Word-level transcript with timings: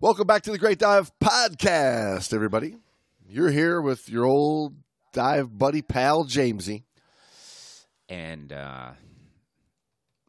Welcome 0.00 0.26
back 0.26 0.42
to 0.44 0.50
the 0.50 0.56
Great 0.58 0.78
Dive 0.78 1.12
Podcast, 1.18 2.32
everybody. 2.32 2.76
You're 3.28 3.50
here 3.50 3.82
with 3.82 4.08
your 4.08 4.24
old 4.24 4.74
dive 5.12 5.58
buddy, 5.58 5.82
pal, 5.82 6.24
Jamesy. 6.24 6.84
and 8.08 8.50
uh, 8.50 8.92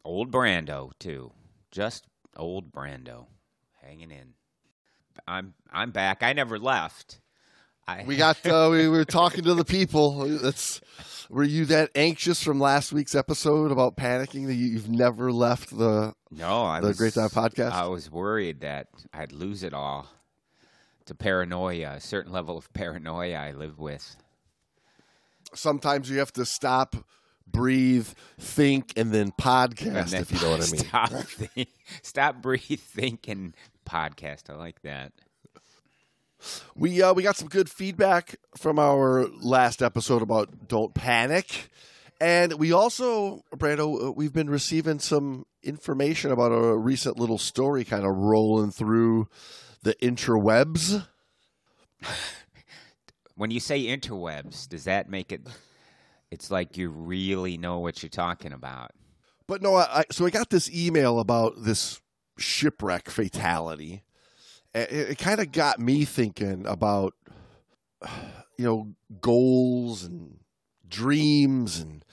old 0.04 0.30
Brando 0.30 0.90
too. 0.98 1.32
Just 1.70 2.06
old 2.36 2.70
Brando, 2.70 3.26
hanging 3.80 4.10
in. 4.10 4.34
I'm 5.26 5.54
I'm 5.72 5.90
back. 5.90 6.22
I 6.22 6.34
never 6.34 6.58
left. 6.58 7.20
I 8.00 8.04
We 8.06 8.16
got, 8.16 8.44
uh, 8.46 8.68
we 8.70 8.88
were 8.88 9.04
talking 9.04 9.44
to 9.44 9.54
the 9.54 9.64
people. 9.64 10.26
That's, 10.38 10.80
were 11.30 11.44
you 11.44 11.64
that 11.66 11.90
anxious 11.94 12.42
from 12.42 12.60
last 12.60 12.92
week's 12.92 13.14
episode 13.14 13.70
about 13.72 13.96
panicking 13.96 14.46
that 14.46 14.54
you- 14.54 14.68
you've 14.68 14.90
never 14.90 15.32
left 15.32 15.70
the, 15.76 16.14
no, 16.30 16.62
I 16.64 16.80
the 16.80 16.88
was 16.88 16.98
Great 16.98 17.14
Dive 17.14 17.32
Podcast? 17.32 17.72
I 17.72 17.86
was 17.86 18.10
worried 18.10 18.60
that 18.60 18.88
I'd 19.12 19.32
lose 19.32 19.62
it 19.62 19.72
all. 19.74 20.08
A 21.10 21.14
paranoia, 21.14 21.90
a 21.96 22.00
certain 22.00 22.32
level 22.32 22.56
of 22.56 22.72
paranoia 22.72 23.36
I 23.36 23.50
live 23.52 23.78
with. 23.78 24.16
Sometimes 25.54 26.08
you 26.08 26.18
have 26.20 26.32
to 26.34 26.46
stop, 26.46 26.96
breathe, 27.46 28.08
think, 28.38 28.94
and 28.96 29.12
then 29.12 29.32
podcast, 29.32 29.86
And 29.86 30.08
then 30.08 30.22
if 30.22 30.32
you 30.32 30.40
know 30.40 30.52
what 30.52 30.66
I 30.66 30.70
mean. 30.70 30.80
Stop, 30.88 31.10
think, 31.10 31.68
stop, 32.02 32.40
breathe, 32.40 32.80
think, 32.80 33.28
and 33.28 33.54
podcast. 33.86 34.48
I 34.48 34.54
like 34.54 34.80
that. 34.82 35.12
We 36.74 37.02
uh, 37.02 37.12
we 37.14 37.22
got 37.22 37.36
some 37.36 37.48
good 37.48 37.70
feedback 37.70 38.36
from 38.56 38.78
our 38.78 39.26
last 39.40 39.82
episode 39.82 40.22
about 40.22 40.68
don't 40.68 40.94
panic, 40.94 41.70
and 42.20 42.54
we 42.54 42.72
also, 42.72 43.42
Brando, 43.56 44.08
uh, 44.08 44.12
we've 44.12 44.32
been 44.32 44.48
receiving 44.48 45.00
some 45.00 45.44
information 45.62 46.30
about 46.30 46.52
a 46.52 46.76
recent 46.76 47.18
little 47.18 47.38
story 47.38 47.84
kind 47.84 48.04
of 48.04 48.16
rolling 48.16 48.70
through 48.70 49.28
the 49.82 49.94
interwebs. 49.94 51.06
When 53.34 53.50
you 53.50 53.60
say 53.60 53.84
interwebs, 53.84 54.68
does 54.68 54.84
that 54.84 55.08
make 55.08 55.32
it? 55.32 55.40
It's 56.30 56.50
like 56.50 56.76
you 56.76 56.90
really 56.90 57.56
know 57.56 57.78
what 57.78 58.02
you're 58.02 58.10
talking 58.10 58.52
about. 58.52 58.92
But 59.48 59.62
no, 59.62 59.74
I, 59.76 60.00
I 60.00 60.04
so 60.10 60.26
I 60.26 60.30
got 60.30 60.50
this 60.50 60.70
email 60.70 61.18
about 61.18 61.54
this 61.64 62.00
shipwreck 62.38 63.08
fatality. 63.08 64.04
It, 64.74 64.92
it 64.92 65.18
kind 65.18 65.40
of 65.40 65.52
got 65.52 65.78
me 65.78 66.04
thinking 66.04 66.66
about, 66.66 67.14
you 68.56 68.64
know, 68.64 68.94
goals 69.20 70.04
and 70.04 70.38
dreams 70.88 71.80
and 71.80 72.04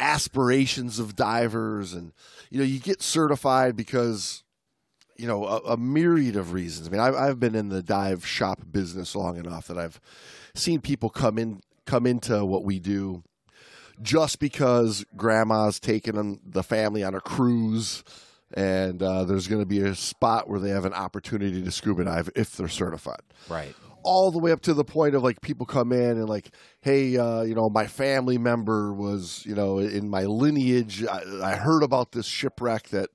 aspirations 0.00 0.98
of 0.98 1.16
divers, 1.16 1.92
and 1.92 2.12
you 2.50 2.58
know, 2.58 2.64
you 2.64 2.80
get 2.80 3.02
certified 3.02 3.76
because, 3.76 4.42
you 5.16 5.26
know, 5.26 5.44
a, 5.44 5.58
a 5.58 5.76
myriad 5.76 6.36
of 6.36 6.52
reasons. 6.52 6.88
I 6.88 6.90
mean, 6.90 7.00
I've, 7.00 7.14
I've 7.14 7.40
been 7.40 7.54
in 7.54 7.68
the 7.68 7.82
dive 7.82 8.26
shop 8.26 8.60
business 8.70 9.14
long 9.14 9.36
enough 9.36 9.68
that 9.68 9.78
I've 9.78 10.00
seen 10.54 10.80
people 10.80 11.08
come 11.08 11.38
in 11.38 11.60
come 11.86 12.06
into 12.06 12.44
what 12.44 12.64
we 12.64 12.78
do 12.78 13.22
just 14.00 14.38
because 14.38 15.04
grandma's 15.16 15.78
taking 15.78 16.14
them, 16.14 16.40
the 16.44 16.62
family 16.62 17.04
on 17.04 17.14
a 17.14 17.20
cruise 17.20 18.02
and 18.54 19.02
uh, 19.02 19.24
there's 19.24 19.48
going 19.48 19.62
to 19.62 19.66
be 19.66 19.80
a 19.80 19.94
spot 19.94 20.48
where 20.48 20.60
they 20.60 20.70
have 20.70 20.84
an 20.84 20.92
opportunity 20.94 21.62
to 21.62 21.70
scuba 21.70 22.04
dive 22.04 22.30
if 22.36 22.56
they're 22.56 22.68
certified 22.68 23.20
Right. 23.48 23.74
all 24.04 24.30
the 24.30 24.38
way 24.38 24.52
up 24.52 24.60
to 24.62 24.74
the 24.74 24.84
point 24.84 25.14
of 25.14 25.22
like 25.22 25.40
people 25.40 25.64
come 25.66 25.92
in 25.92 26.10
and 26.18 26.28
like 26.28 26.50
hey 26.80 27.16
uh, 27.16 27.42
you 27.42 27.54
know 27.54 27.68
my 27.70 27.86
family 27.86 28.38
member 28.38 28.92
was 28.92 29.44
you 29.46 29.54
know 29.54 29.78
in 29.78 30.08
my 30.10 30.22
lineage 30.24 31.04
i, 31.06 31.22
I 31.42 31.56
heard 31.56 31.82
about 31.82 32.12
this 32.12 32.26
shipwreck 32.26 32.88
that 32.88 33.10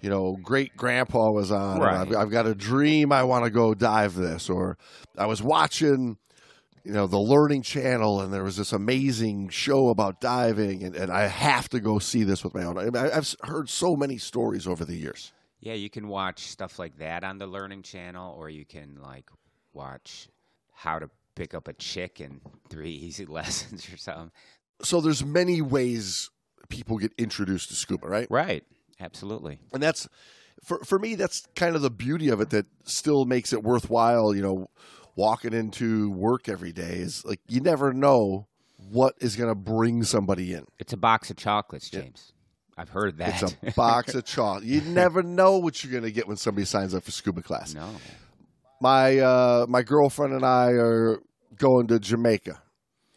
you 0.00 0.08
know 0.10 0.36
great 0.42 0.76
grandpa 0.76 1.30
was 1.30 1.50
on 1.50 1.80
Right. 1.80 2.00
I've, 2.08 2.14
I've 2.16 2.30
got 2.30 2.46
a 2.46 2.54
dream 2.54 3.12
i 3.12 3.22
want 3.22 3.44
to 3.44 3.50
go 3.50 3.74
dive 3.74 4.14
this 4.14 4.48
or 4.50 4.78
i 5.18 5.26
was 5.26 5.42
watching 5.42 6.16
you 6.84 6.92
know 6.92 7.06
the 7.06 7.18
learning 7.18 7.62
channel 7.62 8.20
and 8.20 8.32
there 8.32 8.42
was 8.44 8.56
this 8.56 8.72
amazing 8.72 9.48
show 9.50 9.88
about 9.90 10.20
diving 10.20 10.82
and, 10.82 10.94
and 10.96 11.12
i 11.12 11.26
have 11.26 11.68
to 11.68 11.80
go 11.80 11.98
see 11.98 12.24
this 12.24 12.42
with 12.44 12.54
my 12.54 12.64
own 12.64 12.78
I 12.78 12.84
mean, 12.84 12.96
i've 12.96 13.34
heard 13.42 13.68
so 13.68 13.96
many 13.96 14.18
stories 14.18 14.66
over 14.66 14.84
the 14.84 14.96
years 14.96 15.32
Yeah, 15.60 15.74
you 15.74 15.90
can 15.90 16.08
watch 16.08 16.38
stuff 16.46 16.78
like 16.78 16.96
that 16.98 17.22
on 17.22 17.36
the 17.38 17.46
Learning 17.46 17.82
Channel, 17.82 18.34
or 18.38 18.48
you 18.48 18.64
can 18.64 18.98
like 19.02 19.28
watch 19.74 20.28
how 20.72 20.98
to 20.98 21.10
pick 21.34 21.52
up 21.54 21.68
a 21.68 21.74
chick 21.74 22.20
in 22.20 22.40
three 22.70 22.90
easy 22.92 23.26
lessons 23.38 23.86
or 23.92 23.96
something. 23.98 24.30
so 24.82 25.00
there's 25.02 25.22
many 25.24 25.60
ways 25.60 26.30
people 26.70 26.96
get 26.98 27.12
introduced 27.18 27.68
to 27.68 27.74
scuba 27.74 28.06
right 28.08 28.26
Right. 28.30 28.64
Absolutely. 29.00 29.58
and 29.74 29.82
that's 29.82 30.08
for 30.64 30.78
for 30.84 30.98
me 30.98 31.14
that's 31.14 31.46
kind 31.56 31.76
of 31.76 31.82
the 31.82 31.90
beauty 31.90 32.28
of 32.30 32.40
it 32.40 32.50
that 32.50 32.66
still 32.84 33.24
makes 33.26 33.52
it 33.52 33.62
worthwhile 33.62 34.34
you 34.34 34.42
know 34.42 34.68
walking 35.20 35.52
into 35.52 36.10
work 36.12 36.48
every 36.48 36.72
day 36.72 36.94
is 36.96 37.24
like 37.26 37.40
you 37.46 37.60
never 37.60 37.92
know 37.92 38.46
what 38.90 39.14
is 39.20 39.36
going 39.36 39.50
to 39.50 39.54
bring 39.54 40.02
somebody 40.02 40.54
in 40.54 40.64
It's 40.78 40.92
a 40.94 40.96
box 40.96 41.30
of 41.30 41.36
chocolates, 41.36 41.92
Yeah. 41.92 42.00
James. 42.00 42.32
I've 42.78 42.88
heard 42.88 43.18
that. 43.18 43.42
it's 43.42 43.54
a 43.62 43.72
box 43.72 44.14
of 44.14 44.24
chocolate 44.36 44.64
you 44.64 44.80
never 44.80 45.22
know 45.22 45.58
what 45.58 45.84
you're 45.84 45.90
going 45.92 46.04
to 46.04 46.10
get 46.10 46.26
when 46.26 46.38
somebody 46.38 46.64
signs 46.64 46.94
up 46.94 47.02
for 47.04 47.10
scuba 47.10 47.42
class 47.42 47.74
no. 47.74 47.86
my 48.80 49.18
uh 49.18 49.66
my 49.68 49.82
girlfriend 49.82 50.32
and 50.32 50.46
i 50.46 50.68
are 50.70 51.20
going 51.56 51.86
to 51.88 51.98
jamaica 52.00 52.62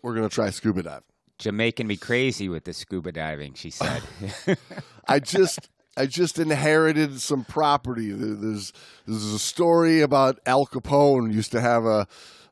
we're 0.01 0.13
going 0.13 0.27
to 0.27 0.35
try 0.35 0.49
scuba 0.49 0.83
diving 0.83 1.03
Jamaican 1.39 1.87
me 1.87 1.97
crazy 1.97 2.47
with 2.47 2.63
the 2.63 2.73
scuba 2.73 3.11
diving, 3.11 3.53
she 3.55 3.69
said. 3.69 4.01
I 5.07 5.19
just 5.19 5.67
I 5.95 6.05
just 6.07 6.39
inherited 6.39 7.21
some 7.21 7.43
property. 7.45 8.11
There's 8.11 8.73
there's 9.05 9.25
a 9.25 9.39
story 9.39 10.01
about 10.01 10.39
Al 10.45 10.65
Capone 10.65 11.31
used 11.33 11.51
to 11.51 11.61
have 11.61 11.85
a 11.85 12.07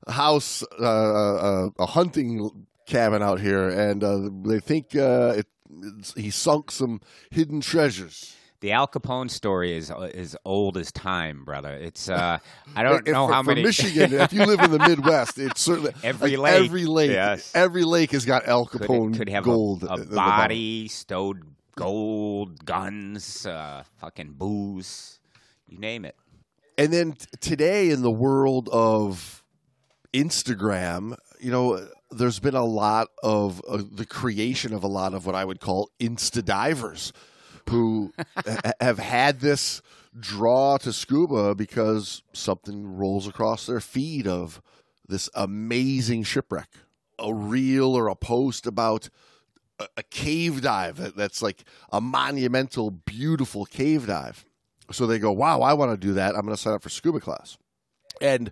house, 0.07 0.63
uh, 0.79 0.85
a, 0.85 1.71
a 1.79 1.85
hunting 1.85 2.49
cabin 2.85 3.21
out 3.23 3.39
here, 3.39 3.67
and 3.69 4.03
uh, 4.03 4.29
they 4.45 4.59
think 4.59 4.95
uh, 4.95 5.35
it, 5.37 5.47
he 6.15 6.29
sunk 6.29 6.71
some 6.71 7.01
hidden 7.31 7.61
treasures. 7.61 8.35
the 8.59 8.71
Al 8.73 8.87
Capone 8.87 9.29
story 9.31 9.75
is 9.75 9.91
is 10.13 10.37
old 10.45 10.77
as 10.77 10.91
time, 10.91 11.43
brother. 11.43 11.73
It's 11.73 12.09
uh, 12.09 12.37
I 12.75 12.83
don't 12.83 13.07
If- 13.07 13.13
know 13.13 13.27
for, 13.27 13.33
how 13.33 13.41
many. 13.41 13.63
Michigan, 13.63 14.13
if 14.13 14.33
you 14.33 14.45
live 14.45 14.59
in 14.59 14.71
the 14.71 14.79
Midwest, 14.87 15.37
it's 15.39 15.61
certainly 15.61 15.93
Every 16.03 16.37
like, 16.37 16.53
lake. 16.53 16.65
Every 16.65 16.85
lake, 16.85 17.11
Yes. 17.11 17.51
every 17.55 17.83
lake 17.85 18.11
has 18.11 18.25
got 18.25 18.47
Al 18.47 18.65
could, 18.67 18.81
Capone 18.81 19.17
could 19.17 19.29
have 19.29 19.43
gold. 19.45 19.83
a, 19.83 19.93
a 19.93 20.05
body 20.05 20.87
stowed 20.89 21.41
gold, 21.75 22.65
guns, 22.65 23.45
uh, 23.45 23.83
fucking 23.97 24.33
booze, 24.33 25.19
you 25.67 25.77
name 25.77 26.05
it. 26.05 26.15
And 26.77 26.91
then 26.91 27.13
t- 27.13 27.25
today, 27.39 27.89
in 27.89 28.01
the 28.01 28.11
world 28.11 28.69
of 28.71 29.43
Instagram, 30.13 31.17
you 31.39 31.51
know, 31.51 31.87
there's 32.11 32.39
been 32.39 32.55
a 32.55 32.65
lot 32.65 33.09
of 33.23 33.61
uh, 33.67 33.81
the 33.91 34.05
creation 34.05 34.73
of 34.73 34.83
a 34.83 34.87
lot 34.87 35.13
of 35.13 35.25
what 35.25 35.35
I 35.35 35.45
would 35.45 35.59
call 35.59 35.91
insta 35.99 36.43
divers 36.43 37.13
who 37.69 38.13
ha- 38.35 38.71
have 38.79 38.99
had 38.99 39.39
this 39.39 39.81
draw 40.19 40.77
to 40.77 40.91
scuba 40.91 41.55
because 41.55 42.21
something 42.33 42.97
rolls 42.97 43.27
across 43.27 43.65
their 43.65 43.79
feed 43.79 44.27
of 44.27 44.61
this 45.07 45.29
amazing 45.33 46.23
shipwreck, 46.23 46.69
a 47.19 47.33
reel 47.33 47.95
or 47.95 48.07
a 48.07 48.15
post 48.15 48.65
about 48.65 49.09
a, 49.97 50.03
cave 50.03 50.61
dive 50.61 50.97
that, 50.97 51.15
that's 51.15 51.41
like 51.41 51.63
a 51.91 52.01
monumental, 52.01 52.91
beautiful 52.91 53.65
cave 53.65 54.07
dive. 54.07 54.45
So 54.91 55.07
they 55.07 55.19
go, 55.19 55.31
"Wow, 55.31 55.61
I 55.61 55.73
want 55.73 55.91
to 55.91 56.07
do 56.07 56.13
that. 56.13 56.35
I'm 56.35 56.41
going 56.41 56.55
to 56.55 56.61
sign 56.61 56.73
up 56.73 56.81
for 56.81 56.89
scuba 56.89 57.19
class." 57.19 57.57
And 58.19 58.51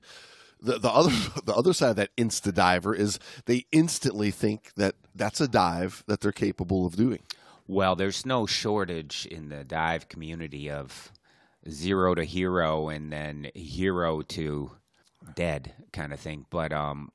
the 0.62 0.80
the 0.80 0.90
other 0.90 1.12
the 1.46 1.54
other 1.54 1.74
side 1.74 1.92
of 1.92 1.96
that 1.98 2.16
insta 2.16 2.54
diver 2.54 2.96
is 2.96 3.20
they 3.46 3.66
instantly 3.72 4.32
think 4.32 4.74
that 4.76 4.96
that's 5.16 5.42
a 5.42 5.48
dive 5.48 6.04
that 6.08 6.22
they're 6.22 6.32
capable 6.32 6.86
of 6.86 6.96
doing. 6.96 7.24
Well, 7.68 7.96
there's 7.96 8.26
no 8.26 8.46
shortage 8.46 9.28
in 9.30 9.50
the 9.50 9.64
dive 9.64 10.10
community 10.10 10.72
of 10.72 11.12
zero 11.70 12.16
to 12.16 12.24
hero 12.24 12.90
and 12.90 13.12
then 13.12 13.52
hero 13.54 14.22
to 14.22 14.72
dead 15.36 15.74
kind 15.94 16.12
of 16.14 16.20
thing. 16.20 16.46
But 16.50 16.74
um, 16.74 17.12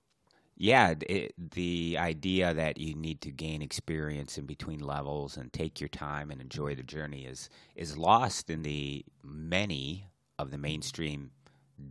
yeah, 0.56 0.94
it, 1.00 1.34
the 1.36 1.96
idea 1.98 2.54
that 2.54 2.78
you 2.78 2.94
need 2.94 3.20
to 3.22 3.30
gain 3.30 3.60
experience 3.60 4.38
in 4.38 4.46
between 4.46 4.80
levels 4.80 5.36
and 5.36 5.52
take 5.52 5.80
your 5.80 5.88
time 5.88 6.30
and 6.30 6.40
enjoy 6.40 6.74
the 6.74 6.82
journey 6.82 7.24
is 7.24 7.48
is 7.74 7.98
lost 7.98 8.50
in 8.50 8.62
the 8.62 9.04
many 9.22 10.08
of 10.38 10.50
the 10.50 10.58
mainstream 10.58 11.30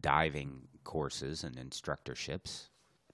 diving 0.02 0.68
courses 0.84 1.44
and 1.44 1.58
instructorships. 1.58 2.70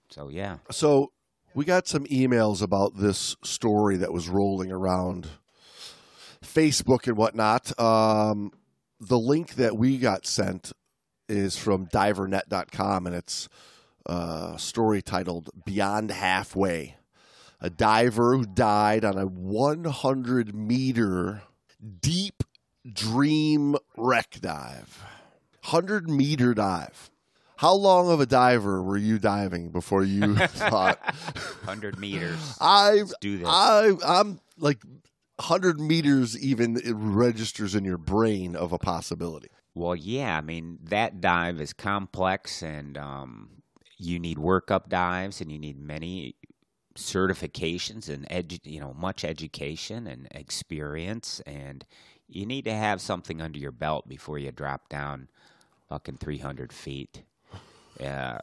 So 0.08 0.28
yeah, 0.28 0.58
So 0.70 1.12
we 1.54 1.64
got 1.64 1.88
some 1.88 2.04
emails 2.06 2.62
about 2.62 2.96
this 2.96 3.36
story 3.42 3.96
that 3.96 4.12
was 4.12 4.28
rolling 4.28 4.70
around 4.70 5.28
Facebook 6.44 7.06
and 7.08 7.16
whatnot. 7.16 7.78
Um, 7.78 8.52
the 9.00 9.18
link 9.18 9.54
that 9.54 9.76
we 9.76 9.98
got 9.98 10.26
sent 10.26 10.72
is 11.28 11.56
from 11.56 11.86
divernet.com 11.86 13.06
and 13.06 13.16
it's 13.16 13.48
a 14.06 14.54
story 14.58 15.02
titled 15.02 15.50
Beyond 15.64 16.10
Halfway. 16.10 16.96
A 17.60 17.68
diver 17.68 18.36
who 18.36 18.46
died 18.46 19.04
on 19.04 19.18
a 19.18 19.26
100 19.26 20.54
meter 20.54 21.42
deep 22.00 22.42
dream 22.90 23.76
wreck 23.96 24.38
dive. 24.40 25.04
hundred 25.64 26.08
meter 26.08 26.54
dive. 26.54 27.10
How 27.56 27.74
long 27.74 28.10
of 28.10 28.20
a 28.20 28.26
diver 28.26 28.82
were 28.82 28.96
you 28.96 29.18
diving 29.18 29.68
before 29.68 30.02
you 30.02 30.34
thought 30.46 30.98
Hundred 31.64 31.98
meters. 31.98 32.56
I 32.58 32.92
Let's 32.92 33.14
do 33.20 33.36
this. 33.38 33.46
I 33.48 33.92
I'm 34.04 34.40
like 34.56 34.82
hundred 35.38 35.78
meters 35.78 36.38
even 36.42 36.76
it 36.78 36.94
registers 36.94 37.74
in 37.74 37.84
your 37.84 37.98
brain 37.98 38.56
of 38.56 38.72
a 38.72 38.78
possibility. 38.78 39.48
Well, 39.74 39.94
yeah. 39.94 40.36
I 40.36 40.40
mean, 40.40 40.78
that 40.84 41.20
dive 41.20 41.60
is 41.60 41.72
complex, 41.72 42.62
and 42.62 42.96
um, 42.98 43.59
you 44.00 44.18
need 44.18 44.38
workup 44.38 44.88
dives, 44.88 45.40
and 45.40 45.52
you 45.52 45.58
need 45.58 45.78
many 45.78 46.36
certifications 46.96 48.08
and 48.08 48.28
edu- 48.28 48.60
you 48.64 48.80
know 48.80 48.94
much 48.94 49.24
education 49.24 50.06
and 50.06 50.28
experience, 50.32 51.40
and 51.46 51.84
you 52.28 52.46
need 52.46 52.64
to 52.66 52.74
have 52.74 53.00
something 53.00 53.40
under 53.40 53.58
your 53.58 53.72
belt 53.72 54.08
before 54.08 54.38
you 54.38 54.52
drop 54.52 54.88
down 54.88 55.28
fucking 55.88 56.18
three 56.18 56.38
hundred 56.38 56.72
feet. 56.72 57.22
Uh, 58.02 58.38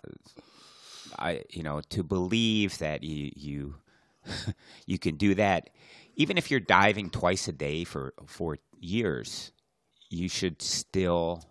I 1.19 1.44
you 1.50 1.63
know 1.63 1.81
to 1.89 2.03
believe 2.03 2.77
that 2.80 3.03
you 3.03 3.31
you 3.36 3.75
you 4.86 5.00
can 5.00 5.18
do 5.18 5.36
that, 5.36 5.69
even 6.15 6.38
if 6.38 6.51
you're 6.51 6.60
diving 6.60 7.10
twice 7.10 7.48
a 7.48 7.53
day 7.53 7.83
for 7.83 8.13
for 8.27 8.57
years 8.80 9.51
you 10.10 10.30
should 10.30 10.62
still 10.62 11.44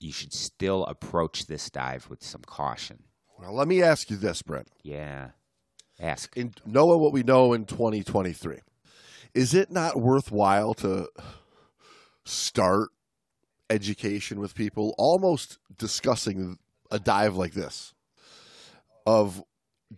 you 0.00 0.12
should 0.12 0.32
still 0.32 0.84
approach 0.86 1.46
this 1.46 1.70
dive 1.70 2.08
with 2.10 2.22
some 2.22 2.42
caution. 2.42 3.04
Well, 3.44 3.54
let 3.54 3.68
me 3.68 3.82
ask 3.82 4.10
you 4.10 4.16
this, 4.16 4.40
Brent. 4.40 4.68
Yeah. 4.82 5.30
Ask. 6.00 6.34
In 6.36 6.54
knowing 6.64 7.00
what 7.00 7.12
we 7.12 7.22
know 7.22 7.52
in 7.52 7.66
2023, 7.66 8.58
is 9.34 9.52
it 9.52 9.70
not 9.70 10.00
worthwhile 10.00 10.72
to 10.74 11.08
start 12.24 12.88
education 13.68 14.40
with 14.40 14.54
people, 14.54 14.94
almost 14.96 15.58
discussing 15.76 16.58
a 16.90 16.98
dive 16.98 17.36
like 17.36 17.52
this? 17.52 17.92
Of 19.06 19.44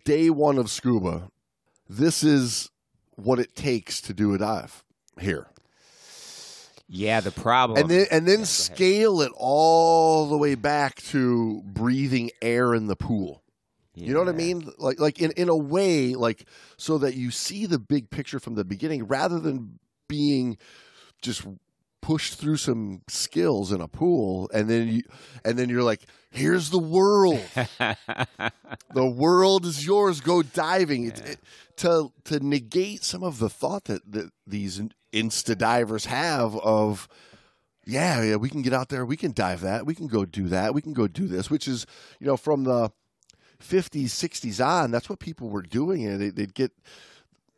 day 0.03 0.29
one 0.29 0.57
of 0.57 0.69
scuba, 0.69 1.31
this 1.87 2.23
is 2.23 2.69
what 3.15 3.39
it 3.39 3.55
takes 3.55 4.01
to 4.01 4.13
do 4.13 4.33
a 4.33 4.37
dive 4.37 4.83
here. 5.19 5.47
Yeah, 6.89 7.19
the 7.19 7.31
problem 7.31 7.79
and 7.81 7.89
then 7.89 8.07
and 8.11 8.27
then 8.27 8.39
Yeah, 8.39 8.45
scale 8.45 9.21
it 9.21 9.31
all 9.35 10.27
the 10.29 10.37
way 10.37 10.55
back 10.55 10.95
to 11.11 11.61
breathing 11.65 12.31
air 12.41 12.73
in 12.73 12.87
the 12.87 12.95
pool. 12.95 13.43
You 13.93 14.13
know 14.13 14.19
what 14.19 14.29
I 14.29 14.33
mean? 14.33 14.71
Like 14.77 14.99
like 14.99 15.19
in, 15.19 15.31
in 15.31 15.49
a 15.49 15.55
way, 15.57 16.13
like 16.13 16.45
so 16.77 16.99
that 16.99 17.15
you 17.15 17.31
see 17.31 17.65
the 17.65 17.79
big 17.79 18.09
picture 18.11 18.39
from 18.39 18.53
the 18.55 18.63
beginning 18.63 19.07
rather 19.07 19.39
than 19.39 19.79
being 20.07 20.57
just 21.21 21.45
pushed 22.01 22.35
through 22.35 22.57
some 22.57 23.01
skills 23.09 23.71
in 23.71 23.81
a 23.81 23.87
pool 23.87 24.49
and 24.53 24.69
then 24.69 24.87
you 24.87 25.01
and 25.43 25.57
then 25.57 25.67
you're 25.67 25.81
like, 25.83 26.03
here's 26.29 26.69
the 26.69 26.77
world. 26.79 27.41
the 28.93 29.05
world 29.05 29.65
is 29.65 29.85
yours. 29.85 30.21
Go 30.21 30.41
diving. 30.43 31.05
It- 31.07 31.19
it- 31.25 31.39
to 31.77 32.11
to 32.23 32.39
negate 32.39 33.03
some 33.03 33.21
of 33.23 33.37
the 33.37 33.49
thought 33.49 33.83
that, 33.85 34.01
that 34.11 34.31
these 34.47 34.81
insta 35.13 35.57
divers 35.57 36.05
have 36.05 36.55
of 36.57 37.07
yeah, 37.87 38.21
yeah, 38.21 38.35
we 38.35 38.49
can 38.49 38.61
get 38.61 38.73
out 38.73 38.89
there, 38.89 39.05
we 39.05 39.15
can 39.15 39.31
dive 39.31 39.61
that, 39.61 39.85
we 39.85 39.95
can 39.95 40.07
go 40.07 40.25
do 40.25 40.49
that, 40.49 40.73
we 40.73 40.81
can 40.81 40.91
go 40.91 41.07
do 41.07 41.25
this, 41.25 41.49
which 41.49 41.69
is, 41.69 41.85
you 42.19 42.27
know, 42.27 42.35
from 42.35 42.65
the 42.65 42.91
50s, 43.63 44.07
60s 44.07 44.65
on, 44.65 44.91
that's 44.91 45.09
what 45.09 45.19
people 45.19 45.49
were 45.49 45.61
doing. 45.61 46.05
And 46.05 46.19
they, 46.19 46.29
they'd 46.29 46.53
get 46.53 46.73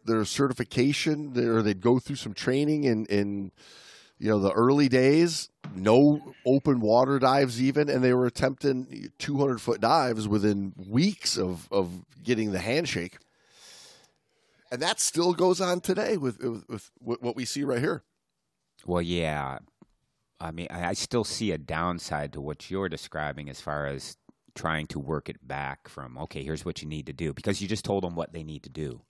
their 0.05 0.23
certification, 0.25 1.35
or 1.35 1.63
they'd 1.63 1.81
go 1.81 1.97
through 1.97 2.17
some 2.17 2.35
training 2.35 2.83
in, 2.83 3.07
in, 3.07 3.51
you 4.19 4.29
know, 4.29 4.39
the 4.39 4.51
early 4.51 4.87
days, 4.87 5.49
no 5.73 6.33
open 6.45 6.79
water 6.79 7.17
dives 7.17 7.59
even, 7.59 7.89
and 7.89 8.03
they 8.03 8.13
were 8.13 8.27
attempting 8.27 9.11
200 9.17 9.59
foot 9.59 9.81
dives 9.81 10.27
within 10.27 10.73
weeks 10.87 11.37
of, 11.37 11.67
of 11.71 12.05
getting 12.23 12.51
the 12.51 12.59
handshake. 12.59 13.17
And 14.71 14.81
that 14.81 14.99
still 14.99 15.33
goes 15.33 15.59
on 15.61 15.81
today 15.81 16.17
with, 16.17 16.39
with, 16.43 16.91
with 17.01 17.21
what 17.21 17.35
we 17.35 17.45
see 17.45 17.63
right 17.63 17.79
here. 17.79 18.03
Well, 18.85 19.01
yeah. 19.01 19.59
I 20.39 20.51
mean, 20.51 20.67
I 20.69 20.93
still 20.93 21.23
see 21.23 21.51
a 21.51 21.57
downside 21.57 22.33
to 22.33 22.41
what 22.41 22.69
you're 22.69 22.87
describing 22.87 23.49
as 23.49 23.59
far 23.59 23.87
as 23.87 24.15
trying 24.55 24.87
to 24.87 24.99
work 24.99 25.27
it 25.29 25.45
back 25.45 25.89
from, 25.89 26.17
okay, 26.17 26.43
here's 26.43 26.63
what 26.63 26.81
you 26.81 26.87
need 26.87 27.07
to 27.07 27.13
do, 27.13 27.33
because 27.33 27.61
you 27.61 27.67
just 27.67 27.83
told 27.83 28.03
them 28.03 28.15
what 28.15 28.31
they 28.31 28.43
need 28.43 28.63
to 28.63 28.69
do. 28.69 29.01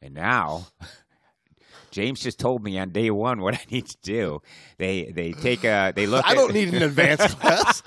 And 0.00 0.14
now, 0.14 0.66
James 1.90 2.20
just 2.20 2.38
told 2.38 2.62
me 2.62 2.78
on 2.78 2.90
day 2.90 3.10
one 3.10 3.40
what 3.40 3.54
I 3.60 3.60
need 3.70 3.86
to 3.86 3.96
do. 4.02 4.42
They 4.78 5.12
they 5.14 5.32
take 5.32 5.64
a 5.64 5.92
they 5.94 6.06
look. 6.06 6.24
I 6.24 6.30
at- 6.32 6.34
don't 6.36 6.54
need 6.54 6.72
an 6.74 6.82
advanced 6.82 7.38
class. 7.40 7.82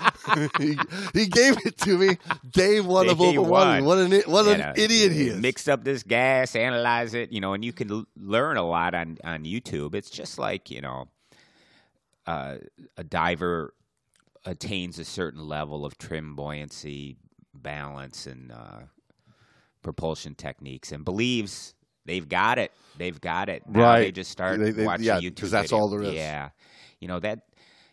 He, 0.58 0.78
he 1.12 1.26
gave 1.26 1.56
it 1.64 1.76
to 1.78 1.98
me 1.98 2.18
day 2.50 2.80
one 2.80 3.08
of 3.08 3.20
open 3.20 3.46
one. 3.48 3.84
What 3.84 3.98
an 3.98 4.12
what 4.26 4.46
an 4.46 4.58
know, 4.60 4.72
idiot 4.76 5.12
he 5.12 5.28
is. 5.28 5.36
Mix 5.40 5.68
up 5.68 5.84
this 5.84 6.02
gas, 6.02 6.54
analyze 6.56 7.14
it, 7.14 7.32
you 7.32 7.40
know, 7.40 7.52
and 7.54 7.64
you 7.64 7.72
can 7.72 7.90
l- 7.90 8.06
learn 8.16 8.56
a 8.56 8.62
lot 8.66 8.94
on 8.94 9.18
on 9.24 9.44
YouTube. 9.44 9.94
It's 9.94 10.10
just 10.10 10.38
like 10.38 10.70
you 10.70 10.80
know, 10.80 11.08
uh, 12.26 12.56
a 12.96 13.04
diver 13.04 13.74
attains 14.44 14.98
a 14.98 15.04
certain 15.04 15.46
level 15.46 15.84
of 15.84 15.98
trim, 15.98 16.36
buoyancy, 16.36 17.16
balance, 17.54 18.26
and 18.26 18.52
uh, 18.52 18.80
propulsion 19.82 20.34
techniques, 20.34 20.92
and 20.92 21.04
believes 21.04 21.74
they've 22.04 22.28
got 22.28 22.58
it. 22.58 22.72
They've 22.98 23.20
got 23.20 23.48
it. 23.48 23.62
Now 23.68 23.82
Right. 23.82 24.00
They 24.00 24.12
just 24.12 24.30
start 24.30 24.58
They- 24.58 24.70
they- 24.70 24.84
watching 24.86 25.04
yeah, 25.06 25.20
YouTube 25.20 25.40
'cause 25.40 25.50
that's 25.50 25.70
video. 25.70 25.78
all 25.82 25.88
there 25.90 26.02
is. 26.02 26.14
Yeah, 26.14 26.50
you 27.00 27.08
know 27.08 27.20
that 27.20 27.40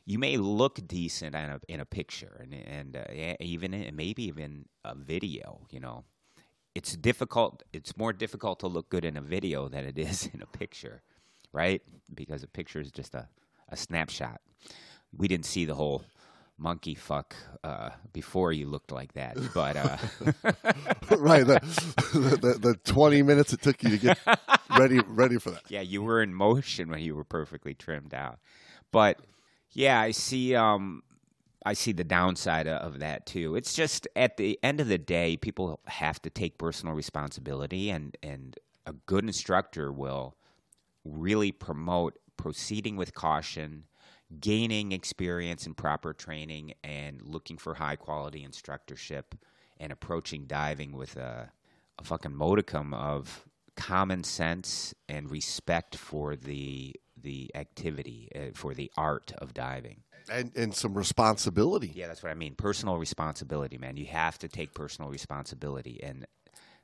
you 0.06 0.20
may 0.20 0.38
look 0.38 0.86
decent 0.88 1.36
in 1.36 1.50
a 1.50 1.60
in 1.68 1.80
a 1.80 1.86
picture 1.86 2.42
and 2.42 2.54
and 2.54 2.98
uh, 2.98 3.36
even 3.40 3.74
in, 3.74 3.96
maybe 3.96 4.24
even 4.24 4.66
a 4.84 4.96
video. 4.96 5.62
You 5.70 5.80
know, 5.80 6.04
it's 6.76 6.96
difficult. 6.96 7.64
It's 7.72 7.96
more 7.98 8.14
difficult 8.14 8.60
to 8.62 8.68
look 8.68 8.90
good 8.90 9.06
in 9.06 9.18
a 9.18 9.22
video 9.22 9.70
than 9.70 9.86
it 9.86 9.98
is 9.98 10.30
in 10.34 10.42
a 10.42 10.46
picture, 10.46 11.02
right? 11.52 11.82
Because 12.14 12.44
a 12.44 12.48
picture 12.48 12.82
is 12.82 12.92
just 12.92 13.16
a 13.16 13.28
a 13.70 13.78
snapshot. 13.78 14.42
We 15.16 15.28
didn't 15.28 15.46
see 15.46 15.66
the 15.66 15.76
whole 15.76 16.04
monkey 16.58 16.96
fuck 16.96 17.36
uh, 17.64 17.90
before 18.14 18.52
you 18.52 18.68
looked 18.68 18.92
like 18.92 19.14
that, 19.14 19.38
but 19.54 19.76
uh, 19.76 19.98
right. 21.18 21.46
The, 21.46 21.60
the, 22.14 22.58
the, 22.60 22.80
20 22.84 23.22
minutes 23.24 23.54
it 23.54 23.62
took 23.62 23.84
you 23.84 23.90
to 23.90 23.98
get 23.98 24.20
ready 24.78 25.00
ready 25.08 25.38
for 25.40 25.52
that. 25.52 25.64
yeah, 25.70 25.82
you 25.82 26.04
were 26.04 26.22
in 26.22 26.34
motion 26.34 26.90
when 26.90 27.00
you 27.00 27.16
were 27.16 27.24
perfectly 27.24 27.74
trimmed 27.74 28.14
out. 28.14 28.40
But 28.92 29.20
yeah, 29.74 30.00
I 30.00 30.12
see. 30.12 30.56
Um, 30.56 31.04
I 31.66 31.74
see 31.74 31.94
the 31.94 32.04
downside 32.04 32.68
of 32.68 33.00
that 33.00 33.26
too. 33.26 33.56
It's 33.56 33.74
just 33.74 34.08
at 34.16 34.38
the 34.38 34.60
end 34.62 34.82
of 34.82 34.88
the 34.88 34.98
day, 34.98 35.38
people 35.38 35.80
have 35.86 36.22
to 36.24 36.30
take 36.30 36.58
personal 36.58 36.94
responsibility, 36.94 37.90
and 37.90 38.16
and 38.22 38.58
a 38.86 38.94
good 38.94 39.24
instructor 39.24 39.92
will 39.92 40.36
really 41.06 41.52
promote 41.52 42.18
proceeding 42.38 42.98
with 42.98 43.14
caution, 43.14 43.86
gaining 44.40 44.92
experience 44.92 45.66
and 45.66 45.76
proper 45.76 46.14
training, 46.14 46.74
and 46.84 47.22
looking 47.22 47.58
for 47.58 47.76
high 47.76 47.96
quality 47.96 48.44
instructorship, 48.44 49.36
and 49.80 49.92
approaching 49.92 50.46
diving 50.46 50.92
with 50.92 51.16
a, 51.16 51.52
a 52.00 52.04
fucking 52.04 52.36
modicum 52.36 52.94
of 52.94 53.46
common 53.76 54.24
sense 54.24 54.94
and 55.10 55.32
respect 55.32 55.96
for 55.96 56.36
the 56.36 56.96
the 57.24 57.50
activity, 57.56 58.30
uh, 58.36 58.52
for 58.54 58.74
the 58.74 58.92
art 58.98 59.34
of 59.40 59.54
diving. 59.54 60.04
And, 60.32 60.52
and 60.56 60.74
some 60.74 60.94
responsibility. 60.94 61.92
Yeah, 61.94 62.08
that's 62.08 62.24
what 62.24 62.32
I 62.32 62.36
mean. 62.36 62.56
Personal 62.56 62.98
responsibility, 62.98 63.78
man. 63.78 63.98
You 63.98 64.06
have 64.06 64.38
to 64.40 64.48
take 64.48 64.74
personal 64.74 65.10
responsibility, 65.10 66.02
and 66.02 66.26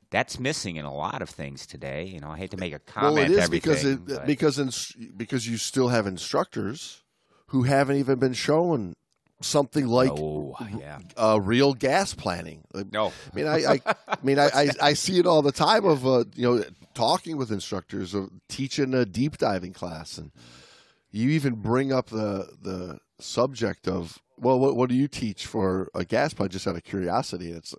that's 0.09 0.39
missing 0.39 0.75
in 0.75 0.85
a 0.85 0.93
lot 0.93 1.21
of 1.21 1.29
things 1.29 1.65
today. 1.65 2.05
You 2.05 2.19
know, 2.19 2.29
I 2.29 2.37
hate 2.37 2.51
to 2.51 2.57
make 2.57 2.73
a 2.73 2.79
comment. 2.79 3.15
well, 3.15 3.23
it 3.23 3.31
is 3.31 3.49
because 3.49 3.85
it, 3.85 4.25
because 4.25 4.59
ins- 4.59 4.93
because 5.15 5.47
you 5.47 5.57
still 5.57 5.87
have 5.89 6.05
instructors 6.05 7.03
who 7.47 7.63
haven't 7.63 7.95
even 7.97 8.19
been 8.19 8.33
shown 8.33 8.93
something 9.41 9.87
like 9.87 10.11
oh 10.11 10.55
yeah, 10.77 10.99
uh, 11.17 11.39
real 11.41 11.73
gas 11.73 12.13
planning. 12.13 12.63
No, 12.91 13.07
I 13.31 13.35
mean, 13.35 13.47
I, 13.47 13.73
I, 13.73 13.79
I 14.07 14.17
mean, 14.23 14.39
I, 14.39 14.49
I, 14.53 14.69
I 14.81 14.93
see 14.93 15.19
it 15.19 15.25
all 15.25 15.41
the 15.41 15.51
time 15.51 15.85
of 15.85 16.05
uh, 16.05 16.25
you 16.35 16.57
know 16.57 16.63
talking 16.93 17.37
with 17.37 17.51
instructors 17.51 18.13
of 18.13 18.29
teaching 18.47 18.93
a 18.93 19.05
deep 19.05 19.37
diving 19.37 19.73
class, 19.73 20.17
and 20.17 20.31
you 21.11 21.29
even 21.29 21.55
bring 21.55 21.93
up 21.93 22.07
the 22.07 22.49
the 22.61 22.99
subject 23.19 23.87
of 23.87 24.19
well, 24.37 24.59
what, 24.59 24.75
what 24.75 24.89
do 24.89 24.95
you 24.95 25.07
teach 25.07 25.45
for 25.45 25.89
a 25.93 26.05
gas 26.05 26.33
plan? 26.33 26.49
Just 26.49 26.67
out 26.67 26.75
of 26.75 26.83
curiosity, 26.83 27.49
and 27.49 27.57
it's 27.57 27.75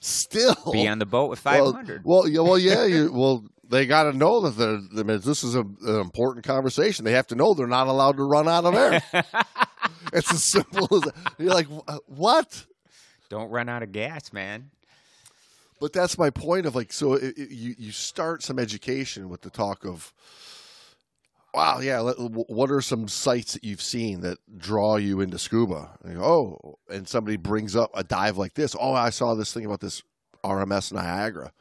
still 0.00 0.56
be 0.72 0.86
on 0.88 0.98
the 0.98 1.06
boat 1.06 1.30
with 1.30 1.38
five 1.38 1.64
hundred. 1.72 2.04
Well, 2.04 2.28
yeah, 2.28 2.40
well, 2.40 2.58
yeah, 2.58 2.84
you, 2.84 3.12
well, 3.12 3.44
they 3.68 3.86
got 3.86 4.04
to 4.04 4.12
know 4.16 4.40
that 4.42 4.50
they're, 4.56 4.80
I 5.00 5.02
mean, 5.02 5.20
this 5.20 5.42
is 5.42 5.54
a, 5.54 5.60
an 5.60 6.00
important 6.00 6.44
conversation. 6.44 7.04
They 7.04 7.12
have 7.12 7.26
to 7.28 7.34
know 7.34 7.54
they're 7.54 7.66
not 7.66 7.88
allowed 7.88 8.16
to 8.18 8.22
run 8.22 8.48
out 8.48 8.64
of 8.64 8.74
air. 8.74 9.02
it's 10.12 10.32
as 10.32 10.44
simple 10.44 10.86
as 10.94 11.02
that. 11.02 11.14
You're 11.38 11.52
like, 11.54 11.66
what? 12.06 12.64
Don't 13.28 13.50
run 13.50 13.68
out 13.68 13.82
of 13.82 13.90
gas, 13.92 14.32
man. 14.32 14.70
But 15.80 15.92
that's 15.92 16.16
my 16.16 16.30
point 16.30 16.64
of 16.66 16.74
like, 16.74 16.92
so 16.92 17.14
it, 17.14 17.36
it- 17.36 17.50
you 17.50 17.74
you 17.78 17.92
start 17.92 18.42
some 18.42 18.58
education 18.58 19.28
with 19.28 19.42
the 19.42 19.50
talk 19.50 19.84
of 19.84 20.12
wow, 21.54 21.80
yeah. 21.80 22.00
What 22.00 22.70
are 22.70 22.80
some 22.80 23.08
sites 23.08 23.54
that 23.54 23.64
you've 23.64 23.82
seen 23.82 24.20
that 24.20 24.38
draw 24.56 24.96
you 24.96 25.20
into 25.20 25.38
scuba? 25.38 25.90
And 26.04 26.16
go, 26.16 26.24
oh, 26.24 26.78
and 26.94 27.08
somebody 27.08 27.36
brings 27.36 27.74
up 27.74 27.90
a 27.94 28.04
dive 28.04 28.36
like 28.36 28.54
this. 28.54 28.76
Oh, 28.78 28.92
I 28.92 29.10
saw 29.10 29.34
this 29.34 29.52
thing 29.52 29.64
about 29.64 29.80
this 29.80 30.02
RMS 30.44 30.92
Niagara. 30.92 31.52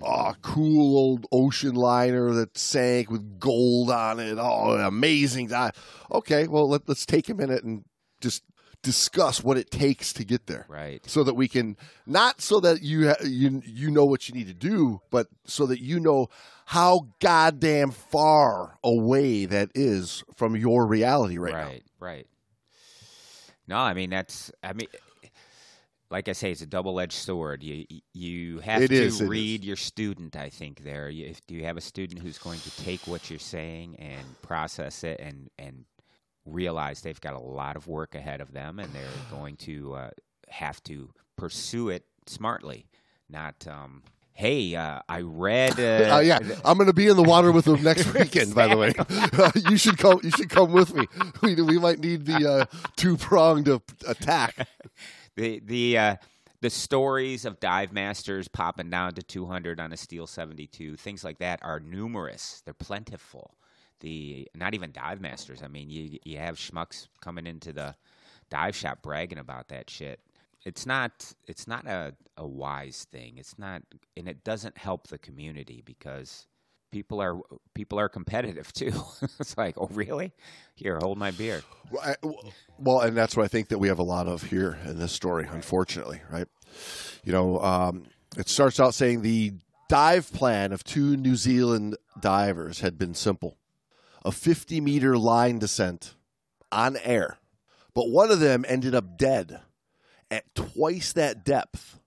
Oh, 0.00 0.34
cool 0.40 0.96
old 0.96 1.26
ocean 1.32 1.74
liner 1.74 2.32
that 2.32 2.56
sank 2.56 3.10
with 3.10 3.38
gold 3.38 3.90
on 3.90 4.20
it. 4.20 4.38
Oh, 4.40 4.72
amazing 4.72 5.48
dive. 5.48 5.72
Okay, 6.10 6.48
well, 6.48 6.68
let, 6.68 6.88
let's 6.88 7.04
take 7.04 7.28
a 7.28 7.34
minute 7.34 7.62
and 7.62 7.84
just 8.20 8.42
discuss 8.82 9.42
what 9.44 9.56
it 9.56 9.70
takes 9.70 10.12
to 10.14 10.24
get 10.24 10.46
there 10.46 10.66
Right. 10.68 11.00
so 11.08 11.22
that 11.24 11.34
we 11.34 11.46
can 11.48 11.76
not 12.06 12.40
so 12.40 12.58
that 12.60 12.82
you 12.82 13.08
ha- 13.08 13.24
you 13.24 13.62
you 13.64 13.90
know 13.90 14.04
what 14.04 14.28
you 14.28 14.34
need 14.34 14.48
to 14.48 14.54
do, 14.54 15.00
but 15.10 15.28
so 15.44 15.66
that 15.66 15.80
you 15.80 16.00
know 16.00 16.28
how 16.66 17.08
goddamn 17.20 17.90
far 17.92 18.78
away 18.82 19.44
that 19.46 19.70
is 19.74 20.24
from 20.36 20.56
your 20.56 20.86
reality 20.86 21.38
right, 21.38 21.52
now. 21.52 21.66
Right. 21.66 21.82
Right. 22.00 22.26
No, 23.68 23.76
I 23.78 23.94
mean 23.94 24.10
that's. 24.10 24.50
I 24.62 24.72
mean, 24.72 24.88
like 26.10 26.28
I 26.28 26.32
say, 26.32 26.50
it's 26.50 26.60
a 26.60 26.66
double-edged 26.66 27.12
sword. 27.12 27.62
You 27.62 27.86
you 28.12 28.58
have 28.60 28.82
It 28.82 28.88
to 28.88 28.94
is, 28.94 29.22
read 29.22 29.64
your 29.64 29.76
student. 29.76 30.36
I 30.36 30.50
think 30.50 30.82
there. 30.82 31.08
You- 31.08 31.26
If 31.26 31.46
do 31.46 31.54
you 31.54 31.64
have 31.64 31.76
a 31.76 31.80
student 31.80 32.20
who's 32.20 32.38
going 32.38 32.60
to 32.60 32.76
take 32.84 33.06
what 33.06 33.30
you're 33.30 33.38
saying 33.38 33.96
and 33.98 34.24
process 34.42 35.04
it 35.04 35.20
and 35.20 35.48
and 35.58 35.84
realize 36.44 37.00
they've 37.00 37.20
got 37.20 37.34
a 37.34 37.38
lot 37.38 37.76
of 37.76 37.86
work 37.86 38.14
ahead 38.14 38.40
of 38.40 38.52
them 38.52 38.78
and 38.78 38.92
they're 38.92 39.02
going 39.30 39.56
to 39.56 39.94
uh, 39.94 40.10
have 40.48 40.82
to 40.84 41.10
pursue 41.36 41.88
it 41.88 42.04
smartly, 42.26 42.86
not. 43.28 43.66
Um, 43.66 44.02
Hey, 44.34 44.74
uh, 44.74 45.00
I 45.10 45.20
read. 45.20 45.74
Uh, 45.78 46.16
Uh, 46.16 46.20
yeah, 46.20 46.38
I'm 46.64 46.78
going 46.78 46.86
to 46.86 46.94
be 46.94 47.06
in 47.06 47.16
the 47.18 47.22
water 47.22 47.52
with 47.52 47.66
them 47.66 47.82
next 47.90 48.12
weekend. 48.14 48.54
By 48.54 48.66
the 48.66 48.78
way, 48.78 48.92
you 49.70 49.76
should 49.76 49.98
come. 49.98 50.20
You 50.22 50.30
should 50.30 50.48
come 50.48 50.72
with 50.72 50.94
me. 50.94 51.06
We 51.42 51.54
we 51.56 51.78
might 51.78 52.00
need 52.00 52.24
the 52.24 52.50
uh, 52.50 52.64
two 52.96 53.18
pronged 53.18 53.68
attack. 54.08 54.66
the 55.36 55.60
the 55.62 55.98
uh, 55.98 56.16
the 56.62 56.70
stories 56.70 57.44
of 57.44 57.60
dive 57.60 57.92
masters 57.92 58.48
popping 58.48 58.88
down 58.88 59.12
to 59.16 59.22
200 59.22 59.78
on 59.78 59.92
a 59.92 59.96
steel 59.98 60.26
72 60.26 60.96
things 60.96 61.24
like 61.24 61.38
that 61.38 61.58
are 61.62 61.78
numerous 61.80 62.62
they're 62.64 62.72
plentiful 62.72 63.54
the 64.02 64.46
not 64.54 64.74
even 64.74 64.92
dive 64.92 65.20
masters 65.20 65.62
i 65.64 65.68
mean 65.68 65.88
you 65.88 66.18
you 66.24 66.36
have 66.36 66.56
schmucks 66.56 67.08
coming 67.20 67.46
into 67.46 67.72
the 67.72 67.94
dive 68.52 68.76
shop 68.76 69.00
bragging 69.02 69.38
about 69.38 69.68
that 69.68 69.88
shit. 69.88 70.20
It's 70.64 70.84
not 70.84 71.32
it's 71.48 71.66
not 71.66 71.86
a, 71.86 72.14
a 72.36 72.46
wise 72.46 73.06
thing. 73.10 73.38
It's 73.38 73.58
not 73.58 73.82
and 74.16 74.28
it 74.28 74.44
doesn't 74.44 74.76
help 74.76 75.08
the 75.08 75.18
community 75.18 75.82
because 75.84 76.46
people 76.92 77.20
are 77.20 77.40
people 77.74 77.98
are 77.98 78.10
competitive 78.10 78.70
too. 78.74 78.92
It's 79.40 79.56
like 79.56 79.76
oh 79.78 79.88
really? 79.92 80.32
Here 80.74 80.98
hold 81.00 81.16
my 81.16 81.30
beer. 81.30 81.62
Well, 82.78 83.00
and 83.00 83.16
that's 83.16 83.36
what 83.36 83.44
I 83.44 83.48
think 83.48 83.68
that 83.68 83.78
we 83.78 83.88
have 83.88 83.98
a 83.98 84.04
lot 84.04 84.28
of 84.28 84.42
here 84.42 84.78
in 84.84 84.98
this 84.98 85.12
story, 85.12 85.48
unfortunately, 85.50 86.20
right? 86.30 86.48
You 87.24 87.32
know, 87.32 87.58
um, 87.60 88.04
it 88.36 88.50
starts 88.50 88.78
out 88.78 88.94
saying 88.94 89.22
the 89.22 89.54
dive 89.88 90.30
plan 90.32 90.72
of 90.72 90.84
two 90.84 91.16
New 91.16 91.36
Zealand 91.36 91.96
divers 92.20 92.80
had 92.80 92.98
been 92.98 93.14
simple 93.14 93.56
a 94.24 94.32
50 94.32 94.80
meter 94.80 95.16
line 95.16 95.58
descent 95.58 96.14
on 96.70 96.96
air, 97.02 97.38
but 97.94 98.08
one 98.08 98.30
of 98.30 98.40
them 98.40 98.64
ended 98.68 98.94
up 98.94 99.18
dead 99.18 99.60
at 100.30 100.54
twice 100.54 101.12
that 101.12 101.44
depth. 101.44 101.98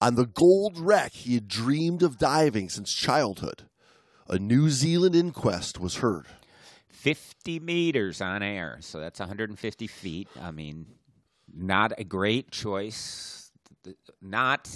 On 0.00 0.16
the 0.16 0.26
gold 0.26 0.78
wreck 0.78 1.12
he 1.12 1.34
had 1.34 1.48
dreamed 1.48 2.02
of 2.02 2.18
diving 2.18 2.68
since 2.68 2.92
childhood. 2.92 3.64
A 4.28 4.38
New 4.38 4.70
Zealand 4.70 5.14
inquest 5.14 5.78
was 5.78 5.96
heard. 5.96 6.26
50 6.88 7.60
meters 7.60 8.20
on 8.20 8.42
air, 8.42 8.78
so 8.80 9.00
that's 9.00 9.18
150 9.18 9.86
feet. 9.86 10.28
I 10.40 10.52
mean, 10.52 10.86
not 11.52 11.92
a 11.98 12.04
great 12.04 12.50
choice. 12.50 13.50
Not 14.20 14.70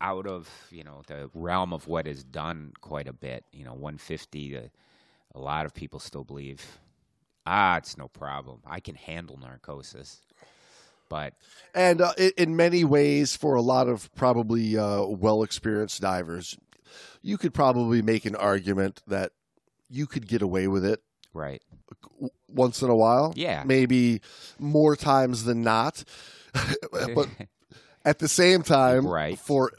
out 0.00 0.26
of 0.26 0.48
you 0.70 0.84
know 0.84 1.02
the 1.06 1.28
realm 1.34 1.72
of 1.72 1.88
what 1.88 2.06
is 2.06 2.22
done 2.22 2.72
quite 2.80 3.08
a 3.08 3.12
bit. 3.12 3.44
You 3.52 3.64
know, 3.64 3.72
150. 3.72 4.56
Uh, 4.56 4.60
a 5.36 5.40
lot 5.40 5.66
of 5.66 5.74
people 5.74 6.00
still 6.00 6.24
believe, 6.24 6.78
ah, 7.46 7.76
it's 7.76 7.96
no 7.98 8.08
problem. 8.08 8.60
I 8.66 8.80
can 8.80 8.94
handle 8.96 9.36
narcosis. 9.36 10.22
But 11.08 11.34
And 11.74 12.00
uh, 12.00 12.14
in 12.36 12.56
many 12.56 12.82
ways, 12.82 13.36
for 13.36 13.54
a 13.54 13.60
lot 13.62 13.86
of 13.88 14.12
probably 14.16 14.76
uh, 14.76 15.04
well 15.04 15.44
experienced 15.44 16.00
divers, 16.00 16.56
you 17.22 17.38
could 17.38 17.54
probably 17.54 18.02
make 18.02 18.24
an 18.24 18.34
argument 18.34 19.02
that 19.06 19.30
you 19.88 20.06
could 20.06 20.26
get 20.26 20.42
away 20.42 20.66
with 20.66 20.84
it 20.84 21.00
right, 21.32 21.62
once 22.48 22.82
in 22.82 22.90
a 22.90 22.96
while. 22.96 23.32
Yeah. 23.36 23.62
Maybe 23.64 24.20
more 24.58 24.96
times 24.96 25.44
than 25.44 25.62
not. 25.62 26.02
but 27.14 27.28
at 28.04 28.18
the 28.18 28.28
same 28.28 28.62
time, 28.62 29.06
Right. 29.06 29.38
for 29.38 29.70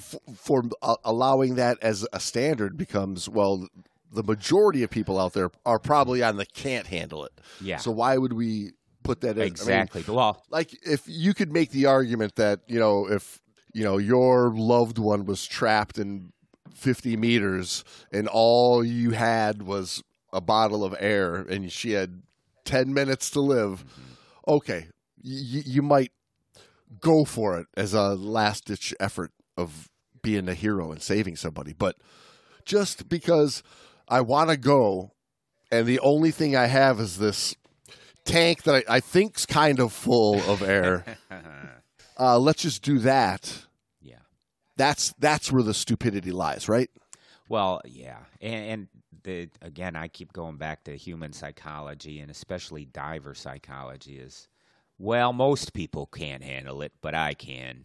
for, 0.00 0.20
for 0.34 0.62
uh, 0.82 0.96
allowing 1.04 1.56
that 1.56 1.78
as 1.82 2.06
a 2.12 2.20
standard 2.20 2.76
becomes 2.76 3.28
well 3.28 3.68
the 4.14 4.22
majority 4.22 4.82
of 4.82 4.90
people 4.90 5.18
out 5.18 5.32
there 5.32 5.50
are 5.66 5.78
probably 5.78 6.22
on 6.22 6.36
the 6.36 6.46
can't 6.46 6.86
handle 6.86 7.24
it. 7.24 7.32
Yeah, 7.60 7.78
so 7.78 7.90
why 7.90 8.16
would 8.16 8.32
we 8.32 8.72
put 9.02 9.20
that 9.22 9.36
in? 9.36 9.42
I 9.42 9.44
mean, 9.44 9.52
exactly. 9.52 10.04
Well, 10.06 10.42
like 10.50 10.76
if 10.86 11.02
you 11.06 11.34
could 11.34 11.52
make 11.52 11.70
the 11.70 11.86
argument 11.86 12.36
that 12.36 12.60
you 12.66 12.78
know 12.78 13.10
if 13.10 13.40
you 13.72 13.84
know 13.84 13.98
your 13.98 14.50
loved 14.50 14.98
one 14.98 15.24
was 15.24 15.46
trapped 15.46 15.98
in 15.98 16.32
50 16.74 17.16
meters 17.16 17.84
and 18.12 18.28
all 18.28 18.84
you 18.84 19.10
had 19.10 19.62
was 19.62 20.02
a 20.32 20.40
bottle 20.40 20.84
of 20.84 20.94
air 20.98 21.36
and 21.36 21.70
she 21.70 21.92
had 21.92 22.22
10 22.64 22.92
minutes 22.92 23.30
to 23.30 23.40
live 23.40 23.84
mm-hmm. 23.84 24.50
okay 24.54 24.88
y- 25.22 25.62
you 25.64 25.82
might 25.82 26.10
go 27.00 27.24
for 27.24 27.58
it 27.58 27.66
as 27.76 27.94
a 27.94 28.14
last 28.14 28.66
ditch 28.66 28.94
effort 29.00 29.32
of 29.56 29.88
being 30.22 30.48
a 30.48 30.54
hero 30.54 30.90
and 30.90 31.02
saving 31.02 31.36
somebody. 31.36 31.72
But 31.72 31.96
just 32.64 33.08
because 33.08 33.62
i 34.08 34.20
want 34.20 34.50
to 34.50 34.56
go 34.56 35.12
and 35.70 35.86
the 35.86 36.00
only 36.00 36.30
thing 36.30 36.54
i 36.56 36.66
have 36.66 37.00
is 37.00 37.18
this 37.18 37.56
tank 38.24 38.62
that 38.64 38.84
I, 38.88 38.96
I 38.96 39.00
think's 39.00 39.46
kind 39.46 39.78
of 39.78 39.92
full 39.92 40.40
of 40.50 40.62
air. 40.62 41.04
uh, 42.18 42.38
let's 42.38 42.62
just 42.62 42.82
do 42.82 42.98
that. 43.00 43.66
yeah. 44.00 44.16
That's 44.76 45.14
that's 45.18 45.52
where 45.52 45.62
the 45.62 45.74
stupidity 45.74 46.32
lies, 46.32 46.68
right? 46.68 46.90
Well, 47.48 47.82
yeah, 47.84 48.18
and, 48.40 48.70
and 48.70 48.88
the 49.22 49.48
again, 49.62 49.96
I 49.96 50.08
keep 50.08 50.32
going 50.32 50.56
back 50.56 50.84
to 50.84 50.96
human 50.96 51.32
psychology 51.32 52.20
and 52.20 52.30
especially 52.30 52.84
diver 52.84 53.34
psychology. 53.34 54.18
Is 54.18 54.48
well, 54.98 55.32
most 55.32 55.72
people 55.74 56.06
can't 56.06 56.42
handle 56.42 56.82
it, 56.82 56.92
but 57.00 57.14
I 57.14 57.34
can. 57.34 57.84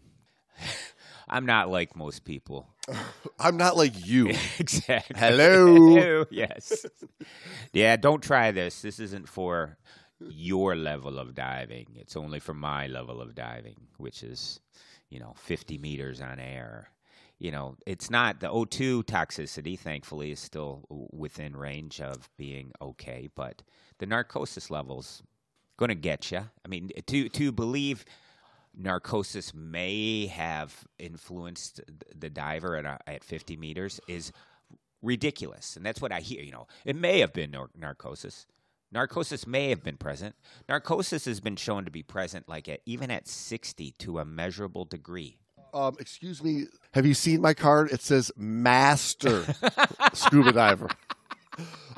I'm 1.30 1.46
not 1.46 1.70
like 1.70 1.96
most 1.96 2.24
people. 2.24 2.68
I'm 3.40 3.58
not 3.58 3.78
like 3.78 4.06
you. 4.06 4.30
exactly. 4.60 5.20
Hello. 5.20 6.26
yes. 6.30 6.86
Yeah, 7.74 7.96
don't 7.96 8.22
try 8.22 8.52
this. 8.52 8.82
This 8.82 9.00
isn't 9.00 9.28
for 9.28 9.78
your 10.20 10.76
level 10.76 11.18
of 11.20 11.36
diving. 11.36 11.88
It's 11.96 12.16
only 12.16 12.40
for 12.40 12.54
my 12.54 12.88
level 12.88 13.22
of 13.22 13.36
diving, 13.36 13.76
which 13.98 14.24
is, 14.24 14.60
you 15.10 15.20
know, 15.20 15.34
50 15.38 15.78
meters 15.78 16.22
on 16.22 16.40
air. 16.40 16.90
You 17.38 17.52
know, 17.52 17.78
it's 17.86 18.10
not 18.10 18.42
the 18.42 18.48
O2 18.48 19.04
toxicity, 19.04 19.80
thankfully, 19.80 20.32
is 20.32 20.40
still 20.40 20.86
within 21.12 21.56
range 21.56 22.02
of 22.02 22.30
being 22.38 22.74
okay, 22.82 23.30
but 23.34 23.62
the 24.00 24.06
narcosis 24.06 24.70
levels 24.70 25.24
going 25.78 25.90
to 25.90 25.96
get 25.96 26.32
you. 26.32 26.40
I 26.40 26.68
mean, 26.68 26.92
to 27.08 27.30
to 27.30 27.52
believe 27.54 28.04
narcosis 28.76 29.54
may 29.54 30.28
have 30.28 30.86
influenced 30.98 31.82
the 32.16 32.30
diver 32.30 32.76
at 32.76 32.86
a, 32.86 33.00
at 33.08 33.24
50 33.24 33.58
meters 33.58 34.00
is 34.08 34.32
ridiculous, 35.02 35.76
and 35.76 35.86
that's 35.86 36.02
what 36.02 36.12
I 36.12 36.20
hear. 36.20 36.42
You 36.42 36.52
know, 36.52 36.68
it 36.86 36.96
may 36.96 37.20
have 37.20 37.34
been 37.34 37.52
nar- 37.52 37.70
narcosis. 37.78 38.46
Narcosis 38.92 39.46
may 39.46 39.70
have 39.70 39.84
been 39.84 39.98
present. 39.98 40.36
Narcosis 40.68 41.26
has 41.26 41.40
been 41.40 41.56
shown 41.56 41.86
to 41.86 41.92
be 41.92 42.02
present, 42.02 42.50
like 42.50 42.68
at, 42.68 42.82
even 42.86 43.12
at 43.12 43.28
60 43.28 43.92
to 44.00 44.20
a 44.20 44.26
measurable 44.26 44.86
degree. 44.86 45.38
Um, 45.74 45.96
excuse 46.00 46.44
me. 46.44 46.66
Have 46.94 47.06
you 47.06 47.14
seen 47.14 47.42
my 47.42 47.54
card? 47.54 47.92
It 47.92 48.02
says 48.02 48.32
master 48.36 49.46
scuba 50.14 50.52
diver. 50.52 50.90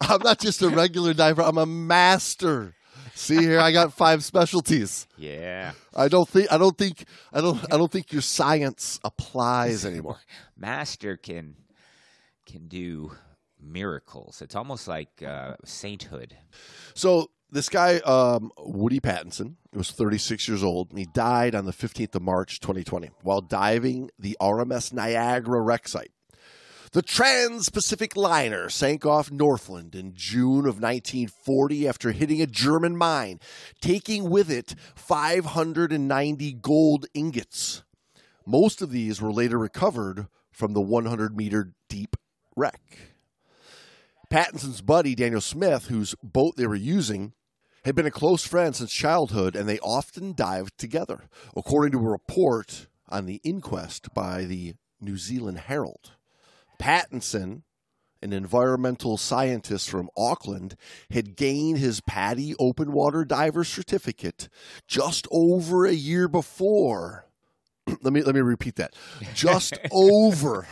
I'm 0.01 0.21
not 0.21 0.39
just 0.39 0.61
a 0.61 0.69
regular 0.69 1.13
diver. 1.13 1.43
I'm 1.43 1.57
a 1.57 1.65
master. 1.65 2.75
See 3.15 3.37
here, 3.37 3.59
I 3.59 3.71
got 3.71 3.93
five 3.93 4.23
specialties. 4.23 5.07
Yeah, 5.17 5.73
I 5.95 6.07
don't 6.07 6.27
think 6.27 6.51
I 6.51 6.57
don't 6.57 6.77
think 6.77 7.05
I 7.33 7.41
don't 7.41 7.61
I 7.73 7.77
don't 7.77 7.91
think 7.91 8.11
your 8.11 8.21
science 8.21 8.99
applies 9.03 9.85
anymore. 9.85 10.19
master 10.57 11.17
can 11.17 11.55
can 12.45 12.67
do 12.67 13.11
miracles. 13.59 14.41
It's 14.41 14.55
almost 14.55 14.87
like 14.87 15.23
uh, 15.25 15.55
sainthood. 15.63 16.35
So 16.93 17.29
this 17.51 17.69
guy, 17.69 17.97
um, 17.97 18.51
Woody 18.57 18.99
Pattinson, 18.99 19.55
was 19.73 19.91
36 19.91 20.47
years 20.47 20.63
old. 20.63 20.89
And 20.89 20.99
he 20.99 21.05
died 21.05 21.53
on 21.53 21.65
the 21.65 21.73
15th 21.73 22.15
of 22.15 22.21
March, 22.21 22.59
2020, 22.59 23.11
while 23.23 23.41
diving 23.41 24.09
the 24.17 24.37
RMS 24.41 24.93
Niagara 24.93 25.61
wreck 25.61 25.87
site. 25.87 26.11
The 26.93 27.01
Trans 27.01 27.69
Pacific 27.69 28.17
liner 28.17 28.67
sank 28.67 29.05
off 29.05 29.31
Northland 29.31 29.95
in 29.95 30.13
June 30.13 30.65
of 30.65 30.81
1940 30.81 31.87
after 31.87 32.11
hitting 32.11 32.41
a 32.41 32.45
German 32.45 32.97
mine, 32.97 33.39
taking 33.79 34.29
with 34.29 34.51
it 34.51 34.75
590 34.95 36.51
gold 36.51 37.05
ingots. 37.13 37.83
Most 38.45 38.81
of 38.81 38.91
these 38.91 39.21
were 39.21 39.31
later 39.31 39.57
recovered 39.57 40.27
from 40.51 40.73
the 40.73 40.81
100 40.81 41.33
meter 41.33 41.71
deep 41.87 42.17
wreck. 42.57 42.81
Pattinson's 44.29 44.81
buddy, 44.81 45.15
Daniel 45.15 45.39
Smith, 45.39 45.85
whose 45.85 46.13
boat 46.21 46.57
they 46.57 46.67
were 46.67 46.75
using, 46.75 47.31
had 47.85 47.95
been 47.95 48.05
a 48.05 48.11
close 48.11 48.45
friend 48.45 48.75
since 48.75 48.91
childhood, 48.91 49.55
and 49.55 49.69
they 49.69 49.79
often 49.79 50.33
dived 50.33 50.77
together, 50.77 51.29
according 51.55 51.93
to 51.93 52.05
a 52.05 52.11
report 52.11 52.87
on 53.07 53.27
the 53.27 53.39
inquest 53.45 54.13
by 54.13 54.43
the 54.43 54.73
New 54.99 55.17
Zealand 55.17 55.57
Herald. 55.57 56.11
Pattinson, 56.81 57.61
an 58.21 58.33
environmental 58.33 59.17
scientist 59.17 59.89
from 59.89 60.09
Auckland, 60.17 60.75
had 61.11 61.35
gained 61.35 61.77
his 61.77 62.01
PADI 62.01 62.55
open 62.59 62.91
water 62.91 63.23
diver 63.23 63.63
certificate 63.63 64.49
just 64.87 65.27
over 65.31 65.85
a 65.85 65.93
year 65.93 66.27
before. 66.27 67.25
let 68.01 68.11
me 68.13 68.23
let 68.23 68.35
me 68.35 68.41
repeat 68.41 68.75
that. 68.77 68.95
Just 69.33 69.77
over 69.91 70.67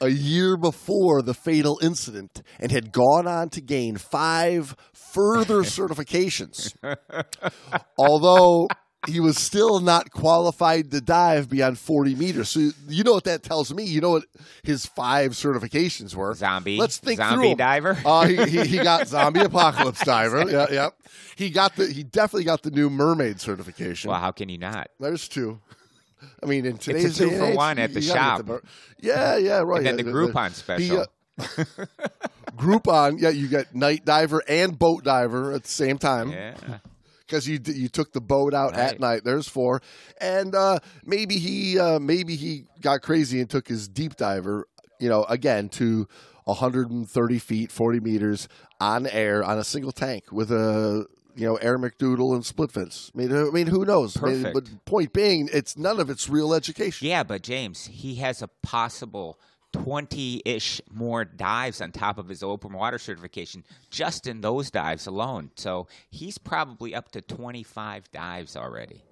a 0.00 0.08
year 0.08 0.56
before 0.56 1.22
the 1.22 1.34
fatal 1.34 1.78
incident 1.82 2.42
and 2.58 2.70
had 2.70 2.92
gone 2.92 3.26
on 3.26 3.48
to 3.50 3.60
gain 3.60 3.96
five 3.96 4.76
further 4.92 5.62
certifications. 5.62 6.74
Although 7.98 8.68
he 9.06 9.20
was 9.20 9.38
still 9.38 9.80
not 9.80 10.10
qualified 10.10 10.90
to 10.90 11.00
dive 11.00 11.48
beyond 11.48 11.78
40 11.78 12.14
meters. 12.16 12.48
So 12.48 12.70
you 12.88 13.04
know 13.04 13.12
what 13.12 13.24
that 13.24 13.42
tells 13.42 13.72
me. 13.72 13.84
You 13.84 14.00
know 14.00 14.10
what 14.10 14.24
his 14.64 14.86
five 14.86 15.32
certifications 15.32 16.14
were. 16.16 16.34
Zombie. 16.34 16.76
Let's 16.78 16.98
think 16.98 17.18
zombie 17.18 17.36
through 17.36 17.50
'em. 17.52 17.56
diver. 17.58 17.98
Uh, 18.04 18.26
he, 18.26 18.36
he, 18.46 18.66
he 18.66 18.76
got 18.78 19.06
zombie 19.08 19.40
apocalypse 19.40 20.04
diver. 20.04 20.50
Yeah, 20.50 20.66
yeah. 20.70 20.88
He 21.36 21.50
got 21.50 21.76
the. 21.76 21.86
He 21.86 22.02
definitely 22.02 22.44
got 22.44 22.62
the 22.62 22.70
new 22.72 22.90
mermaid 22.90 23.40
certification. 23.40 24.10
well, 24.10 24.20
how 24.20 24.32
can 24.32 24.48
you 24.48 24.58
not? 24.58 24.88
There's 24.98 25.28
two. 25.28 25.60
I 26.42 26.46
mean, 26.46 26.66
in 26.66 26.78
today's 26.78 27.16
two 27.16 27.30
day 27.30 27.38
for 27.38 27.44
age, 27.44 27.56
one 27.56 27.78
at 27.78 27.94
the 27.94 28.00
you 28.00 28.12
gotta 28.12 28.18
get 28.18 28.36
shop. 28.38 28.46
mer- 28.46 28.62
yeah, 29.00 29.36
yeah, 29.36 29.58
right. 29.60 29.78
And 29.78 29.86
then 29.86 29.98
Yeah, 29.98 30.02
the 30.04 30.10
Groupon 30.10 30.50
special. 30.52 31.06
uh, 31.38 31.44
Groupon, 32.56 33.20
yeah, 33.20 33.28
you 33.28 33.46
get 33.48 33.74
night 33.74 34.04
diver 34.04 34.42
and 34.48 34.76
boat 34.78 35.04
diver 35.04 35.52
at 35.52 35.62
the 35.62 35.68
same 35.68 35.98
time 35.98 36.30
yeah. 36.32 36.54
Because 37.28 37.46
you 37.46 37.60
you 37.66 37.88
took 37.88 38.12
the 38.12 38.20
boat 38.20 38.54
out 38.54 38.74
at 38.74 38.98
night. 38.98 39.24
There's 39.24 39.48
four, 39.48 39.82
and 40.20 40.54
uh, 40.54 40.78
maybe 41.04 41.38
he 41.38 41.78
uh, 41.78 41.98
maybe 41.98 42.36
he 42.36 42.64
got 42.80 43.02
crazy 43.02 43.40
and 43.40 43.48
took 43.48 43.68
his 43.68 43.88
deep 43.88 44.16
diver. 44.16 44.66
You 44.98 45.08
know, 45.08 45.24
again 45.24 45.68
to 45.70 46.08
130 46.44 47.38
feet, 47.38 47.70
40 47.70 48.00
meters 48.00 48.48
on 48.80 49.06
air 49.06 49.44
on 49.44 49.58
a 49.58 49.64
single 49.64 49.92
tank 49.92 50.32
with 50.32 50.50
a 50.50 51.06
you 51.36 51.46
know 51.46 51.56
Air 51.56 51.78
McDoodle 51.78 52.34
and 52.34 52.44
split 52.44 52.72
fins. 52.72 53.12
I 53.14 53.18
mean, 53.18 53.32
I 53.32 53.50
mean, 53.50 53.68
who 53.68 53.84
knows? 53.84 54.16
I 54.16 54.26
mean, 54.26 54.42
Perfect. 54.42 54.54
but 54.54 54.84
point 54.84 55.12
being, 55.12 55.48
it's 55.52 55.76
none 55.76 56.00
of 56.00 56.10
it's 56.10 56.28
real 56.28 56.52
education. 56.52 57.06
Yeah, 57.06 57.22
but 57.22 57.42
James, 57.42 57.86
he 57.86 58.16
has 58.16 58.42
a 58.42 58.48
possible 58.48 59.38
20 59.72 60.42
ish 60.44 60.80
more 60.90 61.24
dives 61.24 61.80
on 61.80 61.92
top 61.92 62.18
of 62.18 62.28
his 62.28 62.42
open 62.42 62.72
water 62.72 62.98
certification 62.98 63.64
just 63.90 64.26
in 64.26 64.40
those 64.40 64.70
dives 64.70 65.06
alone. 65.06 65.50
So 65.56 65.86
he's 66.10 66.38
probably 66.38 66.94
up 66.94 67.10
to 67.12 67.20
25 67.20 68.10
dives 68.10 68.56
already. 68.56 69.04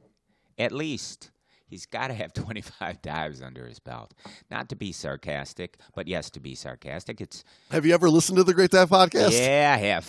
At 0.58 0.72
least. 0.72 1.30
He's 1.68 1.84
got 1.84 2.08
to 2.08 2.14
have 2.14 2.32
25 2.34 3.02
dives 3.02 3.42
under 3.42 3.66
his 3.66 3.80
belt. 3.80 4.14
Not 4.50 4.68
to 4.68 4.76
be 4.76 4.92
sarcastic, 4.92 5.78
but 5.96 6.06
yes, 6.06 6.30
to 6.30 6.40
be 6.40 6.54
sarcastic. 6.54 7.20
It's, 7.20 7.42
Have 7.72 7.84
you 7.84 7.92
ever 7.92 8.08
listened 8.08 8.38
to 8.38 8.44
the 8.44 8.54
Great 8.54 8.70
Dive 8.70 8.88
podcast? 8.88 9.32
yeah, 9.32 9.74
I 9.76 9.78
have. 9.78 10.06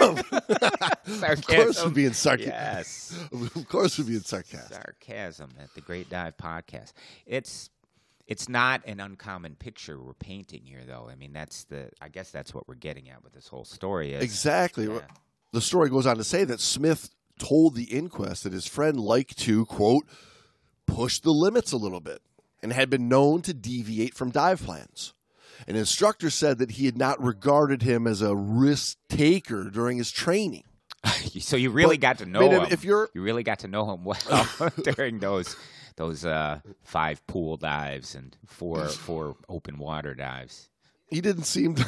Of 1.22 1.46
course, 1.46 1.84
we're 1.84 1.90
being 1.90 2.12
sarcastic. 2.12 2.52
Yes. 2.54 3.18
Of 3.32 3.68
course, 3.68 3.98
we're 3.98 4.06
being 4.06 4.20
sarcastic. 4.20 4.74
sarcasm 4.76 5.50
at 5.60 5.74
the 5.74 5.80
Great 5.80 6.08
Dive 6.08 6.36
Podcast. 6.36 6.92
It's 7.26 7.68
it's 8.30 8.48
not 8.48 8.80
an 8.86 9.00
uncommon 9.00 9.56
picture 9.56 10.00
we're 10.00 10.14
painting 10.14 10.62
here, 10.64 10.82
though. 10.86 11.08
I 11.10 11.16
mean, 11.16 11.32
that's 11.32 11.64
the 11.64 11.90
I 12.00 12.08
guess 12.08 12.30
that's 12.30 12.54
what 12.54 12.66
we're 12.68 12.76
getting 12.76 13.10
at 13.10 13.22
with 13.22 13.32
this 13.34 13.48
whole 13.48 13.64
story. 13.64 14.14
Is 14.14 14.22
Exactly. 14.22 14.86
Yeah. 14.86 15.00
The 15.52 15.60
story 15.60 15.90
goes 15.90 16.06
on 16.06 16.16
to 16.16 16.24
say 16.24 16.44
that 16.44 16.60
Smith 16.60 17.10
told 17.40 17.74
the 17.74 17.84
inquest 17.84 18.44
that 18.44 18.52
his 18.52 18.66
friend 18.68 19.00
liked 19.00 19.36
to, 19.40 19.66
quote, 19.66 20.06
push 20.86 21.18
the 21.18 21.32
limits 21.32 21.72
a 21.72 21.76
little 21.76 22.00
bit 22.00 22.22
and 22.62 22.72
had 22.72 22.88
been 22.88 23.08
known 23.08 23.42
to 23.42 23.52
deviate 23.52 24.14
from 24.14 24.30
dive 24.30 24.62
plans. 24.62 25.12
An 25.66 25.74
instructor 25.74 26.30
said 26.30 26.58
that 26.58 26.72
he 26.72 26.86
had 26.86 26.96
not 26.96 27.20
regarded 27.22 27.82
him 27.82 28.06
as 28.06 28.22
a 28.22 28.36
risk 28.36 28.96
taker 29.08 29.70
during 29.70 29.98
his 29.98 30.12
training. 30.12 30.62
so 31.40 31.56
you 31.56 31.70
really 31.70 31.96
But, 31.96 32.02
got 32.02 32.18
to 32.18 32.26
know 32.26 32.40
I 32.40 32.42
mean, 32.42 32.60
him. 32.60 32.68
if 32.70 32.84
you're 32.84 33.08
you 33.12 33.22
really 33.22 33.42
got 33.42 33.60
to 33.60 33.68
know 33.68 33.92
him 33.92 34.04
well 34.04 34.46
during 34.94 35.18
those 35.18 35.56
those 36.00 36.24
uh, 36.24 36.60
five 36.82 37.24
pool 37.26 37.58
dives 37.58 38.14
and 38.14 38.34
four 38.46 38.88
four 38.88 39.36
open 39.50 39.76
water 39.78 40.14
dives. 40.14 40.70
he 41.10 41.20
didn't 41.20 41.44
seem 41.44 41.74
to, 41.74 41.86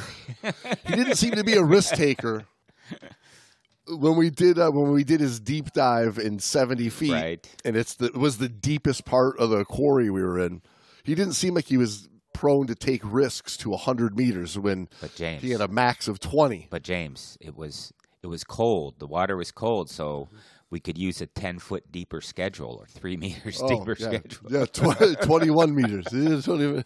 he 0.86 0.94
didn't 0.94 1.16
seem 1.16 1.32
to 1.32 1.42
be 1.44 1.54
a 1.54 1.64
risk 1.64 1.94
taker 1.94 2.44
when 3.88 4.16
we 4.16 4.30
did 4.30 4.58
uh, 4.58 4.70
when 4.70 4.92
we 4.92 5.02
did 5.04 5.20
his 5.20 5.40
deep 5.40 5.72
dive 5.72 6.18
in 6.18 6.38
70 6.38 6.88
feet 6.90 7.12
Right. 7.12 7.48
and 7.64 7.74
it's 7.76 7.94
the 7.94 8.06
it 8.06 8.16
was 8.16 8.38
the 8.38 8.48
deepest 8.48 9.04
part 9.04 9.38
of 9.38 9.50
the 9.50 9.64
quarry 9.64 10.10
we 10.10 10.22
were 10.22 10.38
in 10.38 10.62
he 11.04 11.14
didn't 11.14 11.32
seem 11.34 11.54
like 11.54 11.64
he 11.66 11.76
was 11.78 12.08
prone 12.34 12.66
to 12.66 12.74
take 12.74 13.00
risks 13.04 13.56
to 13.58 13.70
100 13.70 14.16
meters 14.16 14.58
when 14.58 14.88
But 15.00 15.14
James, 15.14 15.42
he 15.42 15.50
had 15.50 15.60
a 15.60 15.68
max 15.68 16.06
of 16.06 16.20
20 16.20 16.68
But 16.70 16.82
James, 16.82 17.38
it 17.40 17.56
was 17.56 17.92
it 18.22 18.28
was 18.28 18.44
cold. 18.44 19.00
The 19.00 19.06
water 19.08 19.36
was 19.36 19.50
cold, 19.50 19.90
so 19.90 20.28
we 20.72 20.80
could 20.80 20.98
use 20.98 21.20
a 21.20 21.26
ten 21.26 21.60
foot 21.60 21.92
deeper 21.92 22.20
schedule 22.20 22.76
or 22.80 22.86
three 22.86 23.16
meters 23.24 23.60
deeper 23.68 23.94
yeah, 23.98 24.06
schedule. 24.08 24.50
yeah 24.50 24.64
tw- 24.64 25.22
21 25.22 25.74
meters 25.74 26.06
Yeah, 26.12 26.40
20 26.40 26.82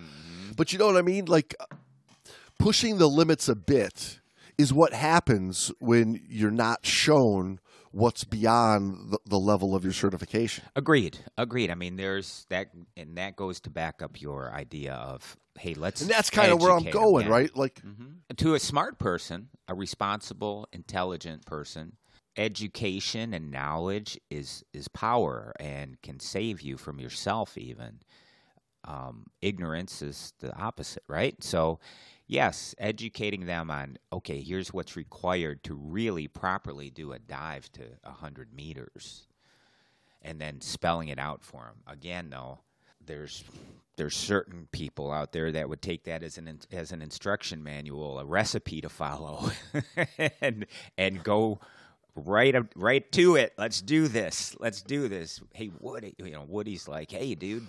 Mm-hmm. 0.00 0.52
but 0.56 0.72
you 0.72 0.78
know 0.78 0.86
what 0.86 0.96
i 0.96 1.02
mean 1.02 1.26
like 1.26 1.54
pushing 2.58 2.98
the 2.98 3.08
limits 3.08 3.48
a 3.48 3.54
bit 3.56 4.20
is 4.56 4.72
what 4.72 4.92
happens 4.92 5.70
when 5.80 6.20
you're 6.28 6.50
not 6.50 6.84
shown 6.86 7.58
what's 7.90 8.24
beyond 8.24 9.10
the, 9.10 9.18
the 9.26 9.38
level 9.38 9.74
of 9.74 9.82
your 9.84 9.92
certification 9.92 10.64
Agreed. 10.76 11.18
Agreed. 11.36 11.70
I 11.70 11.74
mean, 11.74 11.96
there's 11.96 12.46
that, 12.50 12.68
and 12.96 13.16
that 13.16 13.34
goes 13.34 13.60
to 13.60 13.70
back 13.70 14.02
up 14.02 14.20
your 14.20 14.52
idea 14.52 14.92
of 14.94 15.36
hey, 15.58 15.74
let's. 15.74 16.00
and 16.02 16.10
that's 16.10 16.30
kind 16.30 16.52
of 16.52 16.60
where 16.60 16.70
i'm 16.72 16.84
going 16.90 17.28
right 17.28 17.56
like 17.56 17.80
mm-hmm. 17.82 18.04
To 18.36 18.54
a 18.54 18.60
smart 18.60 18.98
person, 19.00 19.48
a 19.66 19.74
responsible, 19.74 20.68
intelligent 20.72 21.44
person, 21.46 21.96
education 22.38 23.34
and 23.34 23.50
knowledge 23.50 24.18
is 24.30 24.64
is 24.72 24.88
power 24.88 25.52
and 25.60 26.00
can 26.02 26.20
save 26.20 26.62
you 26.62 26.78
from 26.78 27.00
yourself 27.00 27.58
even. 27.58 28.00
Um, 28.84 29.26
ignorance 29.42 30.00
is 30.00 30.32
the 30.38 30.56
opposite, 30.56 31.02
right? 31.08 31.42
So, 31.42 31.80
yes, 32.26 32.74
educating 32.78 33.44
them 33.46 33.70
on 33.70 33.98
okay, 34.12 34.40
here's 34.40 34.72
what's 34.72 34.96
required 34.96 35.64
to 35.64 35.74
really 35.74 36.28
properly 36.28 36.88
do 36.90 37.12
a 37.12 37.18
dive 37.18 37.70
to 37.72 37.82
hundred 38.04 38.54
meters, 38.54 39.26
and 40.22 40.40
then 40.40 40.60
spelling 40.60 41.08
it 41.08 41.18
out 41.18 41.42
for 41.42 41.64
them. 41.64 41.82
Again, 41.92 42.30
though, 42.30 42.60
there's 43.04 43.44
there's 43.96 44.16
certain 44.16 44.68
people 44.70 45.10
out 45.10 45.32
there 45.32 45.50
that 45.50 45.68
would 45.68 45.82
take 45.82 46.04
that 46.04 46.22
as 46.22 46.38
an 46.38 46.60
as 46.70 46.92
an 46.92 47.02
instruction 47.02 47.64
manual, 47.64 48.20
a 48.20 48.24
recipe 48.24 48.80
to 48.80 48.88
follow, 48.88 49.50
and 50.40 50.66
and 50.96 51.24
go 51.24 51.58
right 52.18 52.54
up, 52.54 52.66
right 52.76 53.10
to 53.12 53.36
it. 53.36 53.52
Let's 53.58 53.80
do 53.80 54.08
this. 54.08 54.56
Let's 54.60 54.82
do 54.82 55.08
this. 55.08 55.40
Hey, 55.54 55.70
Woody, 55.80 56.14
you 56.18 56.30
know, 56.30 56.44
Woody's 56.46 56.88
like, 56.88 57.10
hey, 57.10 57.34
dude, 57.34 57.66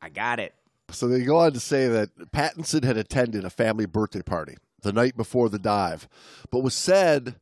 I 0.00 0.08
got 0.08 0.38
it. 0.40 0.54
So 0.90 1.08
they 1.08 1.24
go 1.24 1.38
on 1.38 1.52
to 1.52 1.60
say 1.60 1.88
that 1.88 2.10
Pattinson 2.32 2.84
had 2.84 2.96
attended 2.96 3.44
a 3.44 3.50
family 3.50 3.86
birthday 3.86 4.22
party 4.22 4.56
the 4.82 4.92
night 4.92 5.16
before 5.16 5.48
the 5.48 5.58
dive, 5.58 6.08
but 6.50 6.60
was 6.60 6.74
said 6.74 7.36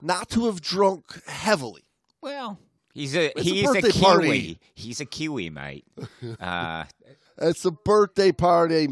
not 0.00 0.28
to 0.30 0.46
have 0.46 0.60
drunk 0.60 1.24
heavily. 1.26 1.82
Well, 2.20 2.58
he's 2.94 3.16
a 3.16 3.32
a 3.36 3.42
he's 3.42 3.62
a, 3.62 3.72
birthday 3.72 3.90
Kiwi. 3.90 4.02
party. 4.04 4.58
He's 4.74 5.00
a 5.00 5.04
Kiwi, 5.06 5.50
mate. 5.50 5.84
Uh, 6.40 6.84
It's 7.38 7.64
a 7.64 7.70
birthday 7.72 8.30
party. 8.30 8.88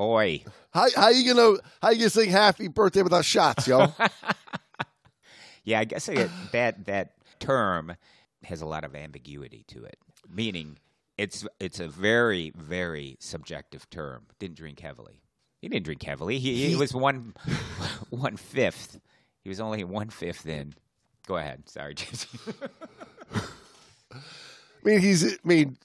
oi. 0.00 0.42
How, 0.72 0.86
how 0.96 1.08
you 1.10 1.32
gonna 1.34 1.58
how 1.80 1.90
you 1.90 1.98
gonna 1.98 2.10
sing 2.10 2.30
happy 2.30 2.66
birthday 2.66 3.02
without 3.02 3.24
shots, 3.24 3.68
yo? 3.68 3.92
Yeah, 5.64 5.80
I 5.80 5.84
guess 5.84 6.08
I, 6.08 6.28
that 6.52 6.86
that 6.86 7.12
term 7.40 7.96
has 8.44 8.60
a 8.60 8.66
lot 8.66 8.84
of 8.84 8.94
ambiguity 8.94 9.64
to 9.68 9.84
it. 9.84 9.98
Meaning, 10.28 10.78
it's 11.16 11.46
it's 11.58 11.80
a 11.80 11.88
very 11.88 12.52
very 12.56 13.16
subjective 13.20 13.88
term. 13.90 14.26
Didn't 14.38 14.56
drink 14.56 14.80
heavily. 14.80 15.22
He 15.60 15.68
didn't 15.68 15.86
drink 15.86 16.02
heavily. 16.02 16.38
He, 16.38 16.68
he 16.68 16.76
was 16.76 16.92
one 16.94 17.34
one 18.10 18.36
fifth. 18.36 19.00
He 19.42 19.48
was 19.48 19.60
only 19.60 19.82
one 19.84 20.10
fifth 20.10 20.46
in. 20.46 20.74
Go 21.26 21.36
ahead. 21.36 21.68
Sorry, 21.68 21.94
Jesse. 21.94 22.28
I 24.12 24.18
mean, 24.84 25.00
he's 25.00 25.24
I 25.24 25.38
mean, 25.44 25.78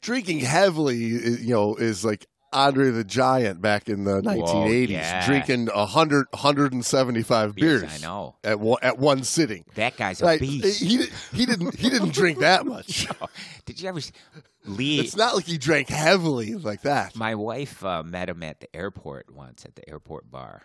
drinking 0.00 0.40
heavily, 0.40 0.96
you 0.96 1.50
know, 1.50 1.76
is 1.76 2.04
like 2.04 2.26
Andre 2.52 2.90
the 2.90 3.04
Giant 3.04 3.60
back 3.62 3.88
in 3.88 4.04
the 4.04 4.20
1980s, 4.22 4.88
yeah. 4.88 5.24
drinking 5.26 5.66
100, 5.66 6.26
175 6.30 7.54
beers. 7.54 7.84
I 7.84 7.98
know. 7.98 8.34
at 8.42 8.58
one, 8.58 8.78
at 8.82 8.98
one 8.98 9.22
sitting. 9.22 9.64
That 9.76 9.96
guy's 9.96 10.20
a 10.20 10.24
Like, 10.24 10.40
beast. 10.40 10.80
he 10.80 10.96
he 11.36 11.46
didn't 11.46 11.76
he 11.76 11.88
didn't 11.90 12.12
drink 12.12 12.40
that 12.40 12.66
much. 12.66 13.06
Did 13.66 13.80
you 13.80 13.88
ever 13.88 14.00
see 14.00 14.12
Lee? 14.64 14.98
It's 15.00 15.16
not 15.16 15.36
like 15.36 15.44
he 15.46 15.58
drank 15.58 15.88
heavily 15.88 16.54
like 16.54 16.82
that. 16.82 17.14
My 17.16 17.34
wife 17.34 17.84
uh, 17.84 18.02
met 18.02 18.28
him 18.28 18.42
at 18.42 18.60
the 18.60 18.74
airport 18.74 19.32
once 19.34 19.64
at 19.64 19.76
the 19.76 19.88
airport 19.88 20.30
bar. 20.30 20.62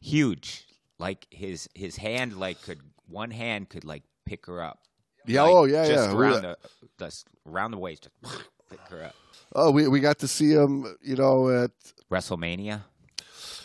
Huge, 0.00 0.64
like 0.98 1.26
his 1.30 1.68
his 1.74 1.96
hand 1.96 2.36
like 2.38 2.60
could 2.62 2.80
one 3.06 3.30
hand 3.30 3.68
could 3.68 3.84
like 3.84 4.02
pick 4.24 4.46
her 4.46 4.62
up. 4.62 4.78
Yeah, 5.26 5.42
Like, 5.42 5.52
oh 5.52 5.64
yeah, 5.64 5.86
just 5.86 6.10
yeah. 6.10 6.16
around 6.16 6.42
the, 6.42 6.56
the 6.98 7.24
around 7.46 7.70
the 7.72 7.78
waist, 7.78 8.08
just 8.22 8.40
pick 8.70 8.80
her 8.88 9.04
up. 9.04 9.14
Oh, 9.54 9.70
we 9.70 9.88
we 9.88 10.00
got 10.00 10.18
to 10.20 10.28
see 10.28 10.50
him. 10.52 10.86
You 11.02 11.16
know, 11.16 11.48
at 11.64 11.70
WrestleMania. 12.10 12.82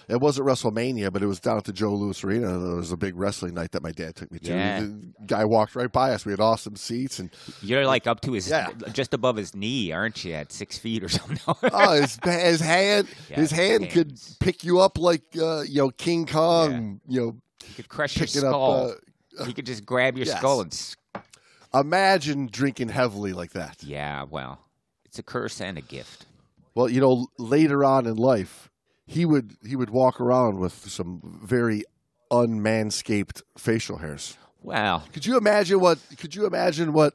it 0.08 0.19
wasn't 0.21 0.48
WrestleMania, 0.48 1.12
but 1.12 1.24
it 1.24 1.26
was 1.28 1.39
down 1.39 1.58
at 1.58 1.63
the 1.63 1.74
Joe 1.74 1.93
Louis 1.95 2.24
Arena. 2.24 2.58
There 2.60 2.76
was 2.76 2.91
a 2.91 2.98
big 2.98 3.15
wrestling 3.15 3.54
night 3.56 3.71
that 3.71 3.82
my 3.82 3.91
dad 3.91 4.15
took 4.15 4.32
me 4.32 4.39
to. 4.39 4.52
Yeah. 4.52 4.80
The 4.82 5.13
guy 5.26 5.45
walked 5.45 5.76
right 5.76 5.91
by 5.91 6.12
us. 6.12 6.26
We 6.26 6.32
had 6.32 6.39
awesome 6.39 6.76
seats, 6.76 7.17
and 7.19 7.32
You're 7.62 7.86
like 7.88 8.06
up 8.06 8.21
to 8.21 8.34
his, 8.34 8.48
Yeah. 8.48 8.69
just 8.93 9.13
above 9.13 9.36
his 9.36 9.56
knee, 9.56 9.91
aren't 9.91 10.24
you? 10.24 10.34
At 10.34 10.52
six 10.52 10.78
feet 10.78 11.04
or 11.04 11.10
something. 11.17 11.39
oh, 11.48 11.93
his 12.02 12.19
his 12.24 12.60
hand 12.62 13.08
Yeah, 13.30 13.36
his 13.38 13.52
hand 13.52 13.89
could 13.89 14.19
pick 14.39 14.63
you 14.63 14.80
up 14.80 14.98
like 15.00 15.24
uh, 15.39 15.62
you 15.62 15.80
know 15.82 15.89
King 15.89 16.26
Kong. 16.28 17.02
You 17.08 17.19
know, 17.21 17.36
he 17.65 17.74
could 17.74 17.89
crush 17.89 18.15
your 18.17 18.28
picking 18.28 18.43
up. 18.43 18.52
skull. 18.52 18.95
Uh, 19.39 19.45
he 19.45 19.54
could 19.54 19.65
just 19.65 19.86
grab 19.86 20.17
your 20.17 20.28
yes. 20.28 20.38
skull 20.38 20.62
and. 20.62 20.95
imagine 21.74 22.48
drinking 22.52 22.89
heavily 22.89 23.34
like 23.34 23.52
that. 23.52 23.84
Yeah, 23.84 24.24
well, 24.30 24.60
it's 25.15 25.19
a 25.21 25.23
curse 25.23 25.62
and 25.62 25.78
a 25.78 25.82
gift. 25.82 26.25
Well, 26.73 26.89
you 26.89 26.99
know, 26.99 27.28
later 27.38 27.86
on 27.86 28.06
in 28.06 28.17
life, 28.17 28.69
he 29.08 29.23
would 29.23 29.56
he 29.65 29.78
would 29.78 29.89
walk 29.89 30.19
around 30.19 30.60
with 30.60 30.73
some 30.73 31.39
very 31.41 31.86
unmanscaped 32.30 33.41
facial 33.58 33.99
hairs. 33.99 34.38
Wow! 34.62 35.04
Could 35.13 35.25
you 35.25 35.38
imagine 35.38 35.80
what? 35.80 35.99
Could 36.17 36.36
you 36.36 36.45
imagine 36.45 36.91
what 36.91 37.13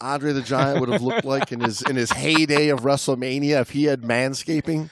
Andre 0.00 0.32
the 0.32 0.42
Giant 0.42 0.78
would 0.78 0.88
have 0.88 1.02
looked 1.02 1.24
like 1.24 1.50
in 1.50 1.58
his 1.58 1.82
in 1.82 1.96
his 1.96 2.12
heyday 2.12 2.68
of 2.68 2.82
WrestleMania 2.82 3.60
if 3.60 3.70
he 3.70 3.84
had 3.84 4.02
manscaping? 4.02 4.90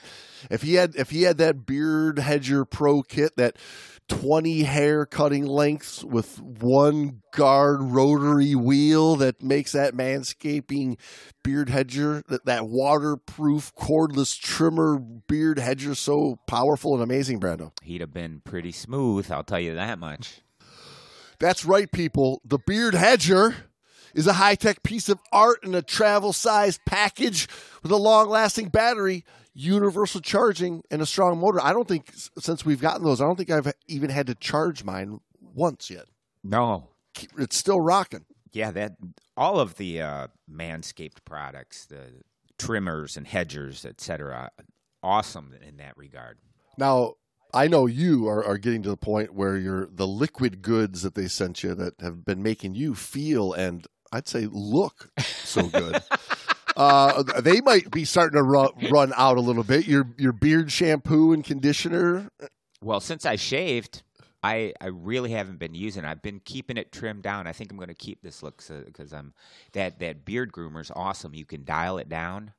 If 0.49 0.61
he 0.61 0.73
had 0.73 0.93
if 0.97 1.11
he 1.11 1.21
had 1.21 1.37
that 1.37 1.65
beard 1.65 2.19
hedger 2.19 2.65
pro 2.65 3.01
kit 3.01 3.37
that 3.37 3.55
20 4.11 4.63
hair 4.63 5.05
cutting 5.05 5.45
lengths 5.45 6.03
with 6.03 6.39
one 6.41 7.21
guard 7.33 7.81
rotary 7.81 8.55
wheel 8.55 9.15
that 9.15 9.41
makes 9.41 9.71
that 9.71 9.93
manscaping 9.93 10.97
beard 11.43 11.69
hedger 11.69 12.23
that, 12.27 12.45
that 12.45 12.67
waterproof 12.67 13.73
cordless 13.75 14.37
trimmer 14.39 14.99
beard 14.99 15.57
hedger 15.57 15.95
so 15.95 16.37
powerful 16.45 16.93
and 16.93 17.01
amazing 17.01 17.39
brando 17.39 17.71
he'd 17.83 18.01
have 18.01 18.13
been 18.13 18.41
pretty 18.43 18.71
smooth. 18.71 19.31
I'll 19.31 19.43
tell 19.43 19.59
you 19.59 19.75
that 19.75 19.99
much. 19.99 20.41
That's 21.39 21.65
right, 21.65 21.91
people. 21.91 22.41
The 22.45 22.59
Beard 22.59 22.93
Hedger 22.93 23.55
is 24.13 24.27
a 24.27 24.33
high 24.33 24.55
tech 24.55 24.83
piece 24.83 25.09
of 25.09 25.19
art 25.31 25.63
in 25.63 25.73
a 25.73 25.81
travel 25.81 26.33
sized 26.33 26.81
package 26.85 27.47
with 27.81 27.91
a 27.91 27.97
long 27.97 28.29
lasting 28.29 28.69
battery, 28.69 29.25
universal 29.53 30.21
charging, 30.21 30.83
and 30.89 31.01
a 31.01 31.05
strong 31.05 31.39
motor. 31.39 31.59
I 31.61 31.73
don't 31.73 31.87
think, 31.87 32.11
since 32.39 32.65
we've 32.65 32.81
gotten 32.81 33.03
those, 33.03 33.19
I 33.21 33.25
don't 33.25 33.35
think 33.35 33.49
I've 33.49 33.71
even 33.87 34.09
had 34.09 34.27
to 34.27 34.35
charge 34.35 34.83
mine 34.83 35.19
once 35.41 35.89
yet. 35.89 36.05
No, 36.43 36.89
It's 37.37 37.57
still 37.57 37.81
rocking. 37.81 38.25
yeah, 38.53 38.71
that 38.71 38.93
all 39.37 39.59
of 39.59 39.75
the 39.75 40.01
uh, 40.01 40.27
manscaped 40.51 41.23
products, 41.25 41.85
the 41.85 42.21
trimmers 42.57 43.17
and 43.17 43.27
hedgers, 43.27 43.85
etc., 43.85 44.51
awesome 45.03 45.53
in 45.67 45.77
that 45.77 45.97
regard. 45.97 46.37
Now, 46.77 47.15
I 47.53 47.67
know 47.67 47.85
you 47.85 48.27
are, 48.27 48.43
are 48.45 48.57
getting 48.57 48.81
to 48.83 48.89
the 48.89 48.97
point 48.97 49.33
where 49.33 49.57
you're 49.57 49.87
the 49.87 50.07
liquid 50.07 50.61
goods 50.61 51.01
that 51.01 51.15
they 51.15 51.27
sent 51.27 51.63
you 51.63 51.75
that 51.75 51.99
have 51.99 52.23
been 52.23 52.41
making 52.41 52.75
you 52.75 52.95
feel 52.95 53.51
and 53.53 53.85
I'd 54.13 54.27
say 54.27 54.47
look 54.49 55.09
so 55.43 55.67
good. 55.67 56.01
uh, 56.75 57.23
they 57.41 57.61
might 57.61 57.91
be 57.91 58.05
starting 58.05 58.37
to 58.37 58.43
run, 58.43 58.69
run 58.91 59.13
out 59.17 59.37
a 59.37 59.41
little 59.41 59.63
bit. 59.63 59.87
Your 59.87 60.07
your 60.17 60.31
beard 60.31 60.71
shampoo 60.71 61.33
and 61.33 61.43
conditioner. 61.43 62.29
Well, 62.83 62.99
since 62.99 63.25
I 63.25 63.35
shaved, 63.35 64.03
I 64.43 64.73
I 64.81 64.87
really 64.87 65.31
haven't 65.31 65.59
been 65.59 65.75
using. 65.75 66.03
it. 66.03 66.07
I've 66.07 66.21
been 66.21 66.41
keeping 66.43 66.77
it 66.77 66.91
trimmed 66.91 67.23
down. 67.23 67.47
I 67.47 67.53
think 67.53 67.71
I'm 67.71 67.77
going 67.77 67.89
to 67.89 67.93
keep 67.93 68.21
this 68.21 68.41
look 68.41 68.63
because 68.85 69.13
I'm 69.13 69.33
that 69.73 69.99
that 69.99 70.25
beard 70.25 70.51
groomer's 70.51 70.91
awesome. 70.95 71.33
You 71.35 71.45
can 71.45 71.63
dial 71.63 71.97
it 71.97 72.09
down 72.09 72.53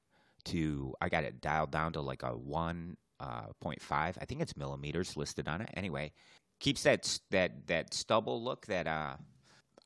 to 0.44 0.94
I 1.00 1.08
got 1.08 1.24
it 1.24 1.40
dialed 1.40 1.70
down 1.70 1.92
to 1.94 2.00
like 2.00 2.22
a 2.22 2.36
one 2.36 2.96
uh, 3.20 3.46
point 3.60 3.82
five. 3.82 4.16
I 4.20 4.24
think 4.24 4.40
it's 4.40 4.56
millimeters 4.56 5.16
listed 5.16 5.48
on 5.48 5.60
it. 5.60 5.70
Anyway, 5.74 6.12
keeps 6.60 6.84
that 6.84 7.18
that 7.30 7.66
that 7.66 7.94
stubble 7.94 8.42
look 8.42 8.66
that 8.66 8.86
uh 8.86 9.16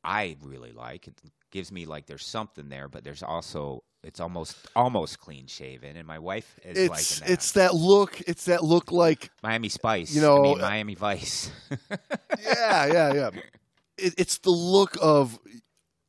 I 0.04 0.36
really 0.42 0.72
like. 0.72 1.08
It 1.08 1.20
gives 1.50 1.72
me 1.72 1.86
like 1.86 2.06
there's 2.06 2.24
something 2.26 2.68
there, 2.68 2.88
but 2.88 3.04
there's 3.04 3.22
also 3.22 3.82
it's 4.06 4.20
almost 4.20 4.56
almost 4.76 5.18
clean 5.20 5.46
shaven, 5.46 5.96
and 5.96 6.06
my 6.06 6.18
wife 6.18 6.58
is 6.64 6.78
It's 6.78 6.90
liking 6.90 7.26
that. 7.28 7.32
it's 7.32 7.52
that 7.52 7.74
look. 7.74 8.20
It's 8.26 8.44
that 8.46 8.62
look 8.64 8.92
like 8.92 9.30
Miami 9.42 9.68
Spice. 9.68 10.14
you 10.14 10.20
know, 10.22 10.36
I 10.36 10.42
mean, 10.42 10.58
uh, 10.60 10.62
Miami 10.62 10.94
Vice. 10.94 11.50
yeah 12.42 12.86
yeah 12.86 13.12
yeah. 13.12 13.30
It, 13.98 14.14
it's 14.18 14.38
the 14.38 14.50
look 14.50 14.96
of. 15.00 15.38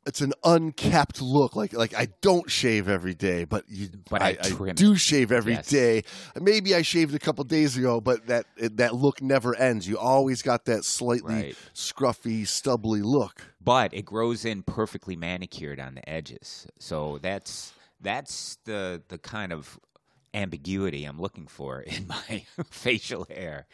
It's 0.06 0.22
an 0.22 0.32
unkept 0.46 1.22
look. 1.22 1.54
Like 1.58 1.74
like 1.74 1.94
I 1.94 2.08
don't 2.22 2.50
shave 2.50 2.88
every 2.88 3.14
day, 3.14 3.44
but 3.44 3.66
you, 3.68 3.90
But 4.10 4.22
I 4.22 4.36
trim 4.36 4.74
do 4.74 4.96
shave 4.96 5.34
every 5.34 5.56
Yes. 5.56 5.68
day. 5.68 6.04
Maybe 6.40 6.74
I 6.74 6.82
shaved 6.82 7.14
a 7.14 7.20
couple 7.20 7.44
days 7.44 7.76
ago, 7.76 8.00
but 8.00 8.26
that 8.28 8.46
that 8.78 8.96
look 8.96 9.22
never 9.22 9.54
ends. 9.54 9.86
You 9.86 9.98
always 9.98 10.42
got 10.42 10.64
that 10.66 10.86
slightly 10.86 11.36
Right. 11.36 11.56
scruffy, 11.76 12.48
stubbly 12.48 13.02
look. 13.02 13.42
but 13.62 13.94
it 13.94 14.06
grows 14.06 14.46
in 14.46 14.64
perfectly 14.64 15.18
manicured 15.18 15.78
on 15.78 15.96
the 15.96 16.10
edges. 16.10 16.66
So 16.80 17.20
that's 17.22 17.74
that's 18.02 18.58
the 18.66 19.02
the 19.08 19.18
kind 19.18 19.52
of 19.52 19.80
ambiguity 20.34 21.06
I'm 21.06 21.20
looking 21.20 21.48
for 21.48 21.82
in 21.88 22.08
my 22.08 22.46
facial 22.70 23.26
hair. 23.30 23.68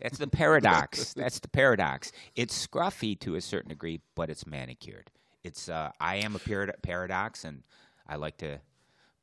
That's 0.00 0.18
the 0.18 0.28
paradox. 0.28 1.14
that's 1.16 1.40
the 1.40 1.48
paradox. 1.48 2.12
It's 2.36 2.66
scruffy 2.66 3.18
to 3.20 3.34
a 3.34 3.40
certain 3.40 3.70
degree, 3.70 4.00
but 4.14 4.30
it's 4.30 4.46
manicured. 4.46 5.10
It's 5.42 5.68
uh, 5.68 5.90
I 6.00 6.16
am 6.16 6.36
a 6.36 6.38
parad- 6.38 6.82
paradox, 6.82 7.44
and 7.44 7.62
I 8.06 8.16
like 8.16 8.36
to 8.38 8.60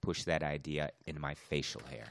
push 0.02 0.24
that 0.24 0.44
idea 0.44 0.92
in 1.06 1.20
my 1.22 1.36
facial 1.36 1.82
hair. 1.90 2.06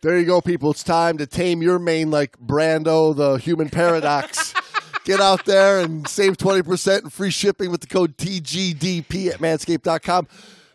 There 0.00 0.18
you 0.18 0.24
go, 0.24 0.40
people. 0.40 0.70
It's 0.70 0.84
time 0.84 1.18
to 1.18 1.26
tame 1.26 1.60
your 1.60 1.78
mane 1.78 2.10
like 2.10 2.38
Brando, 2.38 3.14
the 3.14 3.36
human 3.36 3.68
paradox. 3.68 4.54
Get 5.04 5.20
out 5.20 5.44
there 5.44 5.80
and 5.80 6.06
save 6.06 6.36
20% 6.36 7.02
and 7.02 7.12
free 7.12 7.30
shipping 7.30 7.70
with 7.70 7.80
the 7.80 7.86
code 7.86 8.16
TGDP 8.16 9.28
at 9.28 9.40
manscaped.com. 9.40 10.28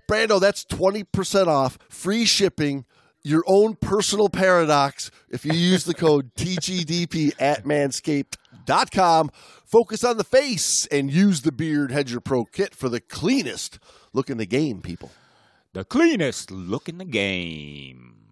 Brando, 0.08 0.39
that's 0.39 0.66
20% 0.66 1.48
off, 1.48 1.78
free 1.89 2.26
shipping, 2.26 2.86
your 3.24 3.44
own 3.48 3.76
personal 3.76 4.30
paradox 4.30 5.10
if 5.30 5.46
you 5.46 5.54
use 5.54 5.86
the 5.86 5.94
code 5.94 6.34
TGDP 6.36 7.34
at 7.39 7.63
manscaped.com. 7.63 9.32
Focus 9.66 10.04
on 10.04 10.18
the 10.18 10.24
face 10.24 10.86
and 10.88 11.12
use 11.12 11.42
the 11.42 11.52
Beard 11.52 11.92
Hedger 11.92 12.20
Pro 12.20 12.46
kit 12.46 12.76
for 12.76 12.89
the 12.89 13.00
cleanest 13.00 13.80
look 14.12 14.30
in 14.30 14.38
the 14.38 14.46
game, 14.46 14.82
people. 14.82 15.10
The 15.74 15.84
cleanest 15.84 16.52
look 16.52 16.88
in 16.88 17.00
the 17.00 17.06
game. 17.06 18.28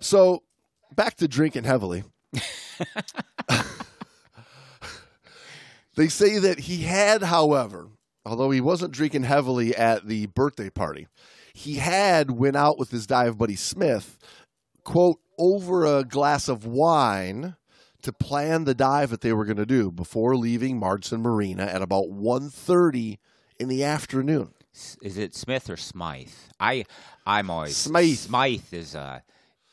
So 0.00 0.42
back 0.94 1.16
to 1.16 1.28
drinking 1.28 1.64
heavily. 1.64 2.04
they 5.96 6.08
say 6.08 6.38
that 6.38 6.58
he 6.60 6.82
had, 6.82 7.22
however, 7.22 7.88
although 8.26 8.50
he 8.50 8.60
wasn't 8.60 8.92
drinking 8.92 9.22
heavily 9.22 9.74
at 9.74 10.06
the 10.06 10.26
birthday 10.26 10.68
party, 10.68 11.06
he 11.54 11.76
had 11.76 12.32
went 12.32 12.56
out 12.56 12.78
with 12.78 12.90
his 12.90 13.06
dive 13.06 13.38
buddy 13.38 13.56
Smith, 13.56 14.18
quote, 14.84 15.18
over 15.38 15.86
a 15.86 16.04
glass 16.04 16.48
of 16.48 16.66
wine 16.66 17.56
to 18.02 18.12
plan 18.12 18.64
the 18.64 18.74
dive 18.74 19.10
that 19.10 19.20
they 19.20 19.32
were 19.32 19.44
going 19.44 19.56
to 19.56 19.66
do 19.66 19.90
before 19.90 20.36
leaving 20.36 20.78
Marsden 20.78 21.22
Marina 21.22 21.64
at 21.64 21.82
about 21.82 22.04
1.30 22.10 23.18
in 23.58 23.68
the 23.68 23.84
afternoon. 23.84 24.50
Is 25.00 25.16
it 25.16 25.34
Smith 25.34 25.70
or 25.70 25.76
Smythe? 25.78 26.28
I 26.60 26.84
I'm 27.24 27.48
always 27.48 27.76
Smythe. 27.76 28.18
Smythe 28.18 28.74
is 28.74 28.94
uh 28.94 29.20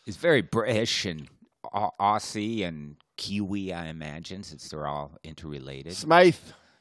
is 0.06 0.16
very 0.16 0.42
British 0.42 1.06
and 1.06 1.28
Aussie 1.74 2.66
and 2.66 2.96
Kiwi. 3.18 3.74
I 3.74 3.88
imagine 3.88 4.44
since 4.44 4.70
they're 4.70 4.88
all 4.88 5.18
interrelated. 5.22 5.94
Smythe. 5.94 6.36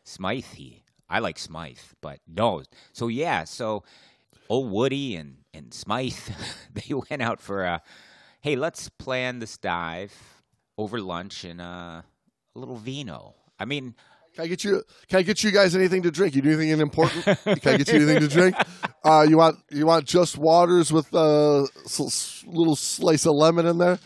Smythe. 0.05 0.82
I 1.13 1.19
like 1.19 1.39
Smythe, 1.39 1.79
but 2.01 2.21
no. 2.27 2.63
So 2.95 3.09
yeah. 3.09 3.45
So 3.45 3.85
old 4.49 4.73
Woody 4.73 5.15
and 5.17 5.37
and 5.53 5.75
Smythe 5.75 6.17
they 6.73 6.95
went 7.11 7.21
out 7.21 7.39
for 7.41 7.65
a 7.65 7.83
hey 8.41 8.57
let's 8.57 8.89
plan 8.89 9.39
this 9.39 9.59
dive 9.59 10.15
over 10.79 11.01
lunch 11.01 11.45
and 11.45 11.61
uh, 11.61 12.01
a 12.01 12.05
little 12.55 12.77
vino. 12.77 13.35
I 13.61 13.67
mean 13.67 13.95
Can 14.35 14.45
I 14.45 14.47
get 14.49 14.65
you? 14.65 14.83
Can 15.09 15.19
I 15.19 15.23
get 15.23 15.45
you 15.45 15.51
guys 15.51 15.77
anything 15.77 16.03
to 16.05 16.11
drink? 16.11 16.35
You 16.35 16.41
do 16.41 16.49
anything 16.49 16.81
important? 16.81 17.25
Can 17.45 17.75
I 17.75 17.77
get 17.77 17.89
you 17.93 17.97
anything 17.97 18.21
to 18.21 18.29
drink? 18.39 18.57
Uh, 19.05 19.27
you 19.29 19.37
want 19.37 19.59
you 19.71 19.85
want 19.85 20.07
just 20.07 20.39
waters 20.39 20.91
with 20.91 21.13
a 21.13 21.67
little 22.47 22.77
slice 22.77 23.27
of 23.27 23.35
lemon 23.35 23.67
in 23.67 23.77
there? 23.77 23.99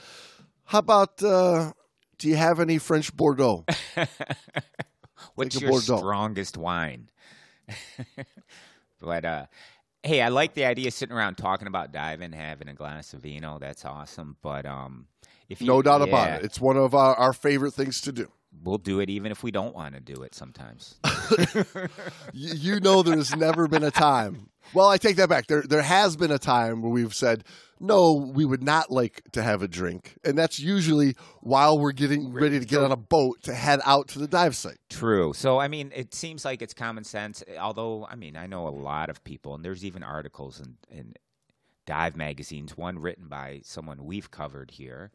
How 0.65 0.81
about? 0.81 1.23
Uh, 1.23 1.73
do 2.19 2.29
you 2.29 2.35
have 2.37 2.59
any 2.59 2.79
French 2.79 3.15
Bordeaux? 3.15 3.65
What's 5.37 5.61
your 5.61 5.71
Bordeaux. 5.71 5.99
strongest 5.99 6.57
wine? 6.57 7.09
but 9.01 9.25
uh, 9.25 9.47
hey, 10.03 10.23
I 10.23 10.29
like 10.29 10.55
the 10.55 10.65
idea 10.65 10.89
of 10.89 10.95
sitting 10.95 11.15
around 11.15 11.37
talking 11.37 11.69
about 11.69 11.93
diving, 11.93 12.33
having 12.33 12.69
a 12.69 12.75
glass 12.75 13.13
of 13.13 13.21
vino. 13.21 13.59
That's 13.59 13.85
awesome. 13.85 14.37
But 14.43 14.67
um, 14.67 15.07
if 15.49 15.61
you, 15.61 15.67
No 15.67 15.83
doubt 15.83 16.03
about 16.03 16.41
it. 16.41 16.45
It's 16.45 16.61
one 16.61 16.77
of 16.77 16.95
our, 16.95 17.15
our 17.15 17.33
favorite 17.33 17.73
things 17.75 18.01
to 18.03 18.13
do. 18.13 18.29
we'll 18.65 18.79
do 18.79 19.01
it 19.01 19.11
even 19.11 19.31
if 19.31 19.43
we 19.43 19.51
don't 19.51 19.75
want 19.75 19.95
to 19.95 20.01
do 20.01 20.23
it 20.23 20.35
sometimes. 20.35 20.97
you 22.33 22.81
know 22.81 23.03
there's 23.03 23.35
never 23.37 23.69
been 23.69 23.85
a 23.85 23.91
time. 23.91 24.49
Well, 24.75 24.89
I 24.89 24.99
take 24.99 25.17
that 25.17 25.29
back. 25.29 25.47
There 25.47 25.63
there 25.63 25.83
has 25.83 26.17
been 26.17 26.31
a 26.31 26.39
time 26.39 26.83
where 26.83 26.91
we've 26.91 27.15
said 27.15 27.45
no, 27.79 28.13
we 28.15 28.45
would 28.45 28.63
not 28.63 28.91
like 28.91 29.23
to 29.33 29.43
have 29.43 29.63
a 29.63 29.69
drink, 29.69 30.17
and 30.25 30.37
that's 30.39 30.59
usually 30.59 31.15
while 31.41 31.79
we're 31.79 31.93
getting 31.93 32.33
ready 32.33 32.59
to 32.59 32.65
get 32.65 32.83
on 32.83 32.91
a 32.91 32.97
boat 32.97 33.43
to 33.43 33.55
head 33.55 33.81
out 33.85 34.09
to 34.09 34.19
the 34.19 34.27
dive 34.27 34.57
site. 34.57 34.79
True. 34.89 35.35
So, 35.35 35.59
I 35.59 35.69
mean, 35.69 35.93
it 35.95 36.15
seems 36.15 36.45
like 36.45 36.63
it's 36.63 36.73
common 36.73 37.05
sense. 37.05 37.45
Although, 37.59 38.07
I 38.07 38.17
mean, 38.17 38.37
I 38.37 38.47
know 38.47 38.67
a 38.67 38.71
lot 38.71 39.11
of 39.11 39.23
people, 39.25 39.55
and 39.55 39.65
there's 39.65 39.85
even 39.85 40.03
articles 40.03 40.61
in, 40.61 40.77
in 40.91 41.15
dive 41.85 42.17
magazines, 42.17 42.77
one 42.77 42.99
written 42.99 43.29
by 43.29 43.61
someone 43.63 44.05
we've 44.05 44.31
covered 44.31 44.71
here, 44.71 45.13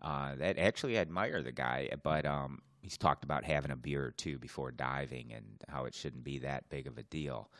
uh, 0.00 0.34
that 0.36 0.58
actually 0.58 0.96
admire 0.96 1.42
the 1.42 1.52
guy, 1.52 1.90
but 2.02 2.24
um, 2.24 2.62
he's 2.80 2.96
talked 2.96 3.22
about 3.24 3.44
having 3.44 3.70
a 3.70 3.76
beer 3.76 4.06
or 4.06 4.12
two 4.12 4.38
before 4.38 4.70
diving 4.70 5.32
and 5.34 5.44
how 5.68 5.84
it 5.84 5.94
shouldn't 5.94 6.24
be 6.24 6.38
that 6.38 6.68
big 6.70 6.86
of 6.86 6.96
a 6.96 7.02
deal. 7.02 7.50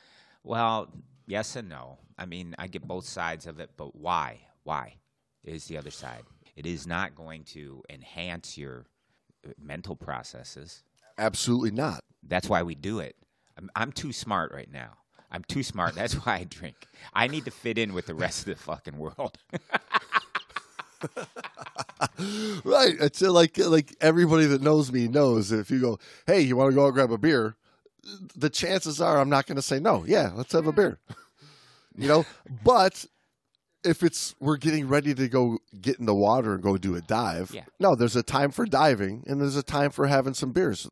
Well, 0.43 0.89
yes 1.27 1.57
and 1.57 1.69
no. 1.69 1.99
I 2.19 2.27
mean, 2.27 2.55
I 2.59 2.67
get 2.67 2.87
both 2.87 3.05
sides 3.07 3.47
of 3.47 3.61
it, 3.61 3.71
but 3.77 3.95
why? 3.95 4.41
Why 4.65 4.95
is 5.45 5.67
the 5.67 5.77
other 5.79 5.91
side? 5.91 6.23
It 6.57 6.67
is 6.67 6.87
not 6.87 7.15
going 7.15 7.45
to 7.45 7.83
enhance 7.89 8.59
your 8.59 8.87
uh, 9.47 9.51
mental 9.61 9.95
processes. 9.95 10.83
Absolutely 11.17 11.71
not. 11.71 12.01
That's 12.27 12.49
why 12.49 12.63
we 12.63 12.75
do 12.75 12.99
it. 12.99 13.17
I'm, 13.57 13.71
I'm 13.77 13.93
too 13.93 14.13
smart 14.13 14.53
right 14.53 14.71
now. 14.71 14.97
I'm 15.31 15.45
too 15.45 15.63
smart. 15.63 15.95
That's 15.95 16.15
why 16.15 16.37
I 16.37 16.45
drink. 16.45 16.77
I 17.15 17.29
need 17.29 17.45
to 17.45 17.51
fit 17.51 17.79
in 17.79 17.93
with 17.93 18.07
the 18.07 18.15
rest 18.15 18.41
of 18.41 18.57
the 18.57 18.63
fucking 18.63 18.99
world. 18.99 19.39
Right. 22.65 22.97
It's 23.01 23.21
like 23.23 23.57
like 23.59 23.95
everybody 24.01 24.47
that 24.47 24.63
knows 24.63 24.91
me 24.91 25.09
knows 25.09 25.53
if 25.53 25.71
you 25.71 25.81
go, 25.81 25.99
hey, 26.27 26.41
you 26.41 26.57
want 26.57 26.71
to 26.71 26.75
go 26.75 26.83
out 26.83 26.87
and 26.87 26.95
grab 26.95 27.13
a 27.13 27.19
beer? 27.19 27.57
The 28.37 28.51
chances 28.51 29.01
are 29.01 29.19
I'm 29.19 29.29
not 29.31 29.47
going 29.47 29.57
to 29.57 29.63
say 29.63 29.79
no. 29.81 30.05
Yeah, 30.07 30.33
let's 30.35 30.53
have 30.53 30.67
a 30.67 30.73
beer. 30.73 30.99
you 31.97 32.09
know, 32.09 32.25
but 32.65 33.05
if 33.85 34.03
it's 34.03 34.35
we're 34.41 34.57
getting 34.57 34.89
ready 34.89 35.15
to 35.15 35.29
go 35.29 35.59
get 35.81 35.99
in 35.99 36.07
the 36.07 36.15
water 36.15 36.55
and 36.55 36.63
go 36.63 36.77
do 36.77 36.97
a 36.97 37.01
dive, 37.01 37.51
Yeah. 37.55 37.65
no, 37.79 37.95
there's 37.95 38.17
a 38.17 38.23
time 38.23 38.51
for 38.51 38.65
diving 38.67 39.25
and 39.27 39.41
there's 39.41 39.57
a 39.57 39.63
time 39.63 39.91
for 39.91 40.07
having 40.07 40.35
some 40.35 40.53
beers. 40.53 40.89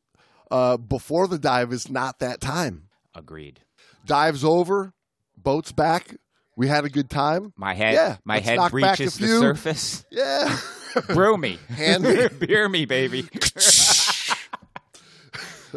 Uh, 0.50 0.76
before 0.76 1.26
the 1.26 1.38
dive 1.38 1.72
is 1.72 1.90
not 1.90 2.18
that 2.20 2.40
time. 2.40 2.88
Agreed. 3.14 3.61
Dive's 4.05 4.44
over, 4.44 4.92
boat's 5.37 5.72
back. 5.72 6.16
We 6.57 6.68
had 6.68 6.85
a 6.85 6.88
good 6.88 7.11
time. 7.11 7.52
My 7.57 7.74
head, 7.74 7.94
Yeah, 7.94 8.16
my 8.24 8.38
head 8.38 8.57
knock 8.57 8.72
back 8.72 8.98
a 9.00 9.02
reaches 9.02 9.18
the 9.18 9.26
surface. 9.40 10.05
Yeah. 10.11 10.57
Brew 11.09 11.37
me, 11.37 11.59
Hand 11.68 12.05
me. 12.05 12.29
beer 12.46 12.68
me, 12.70 12.87
baby. 12.87 13.29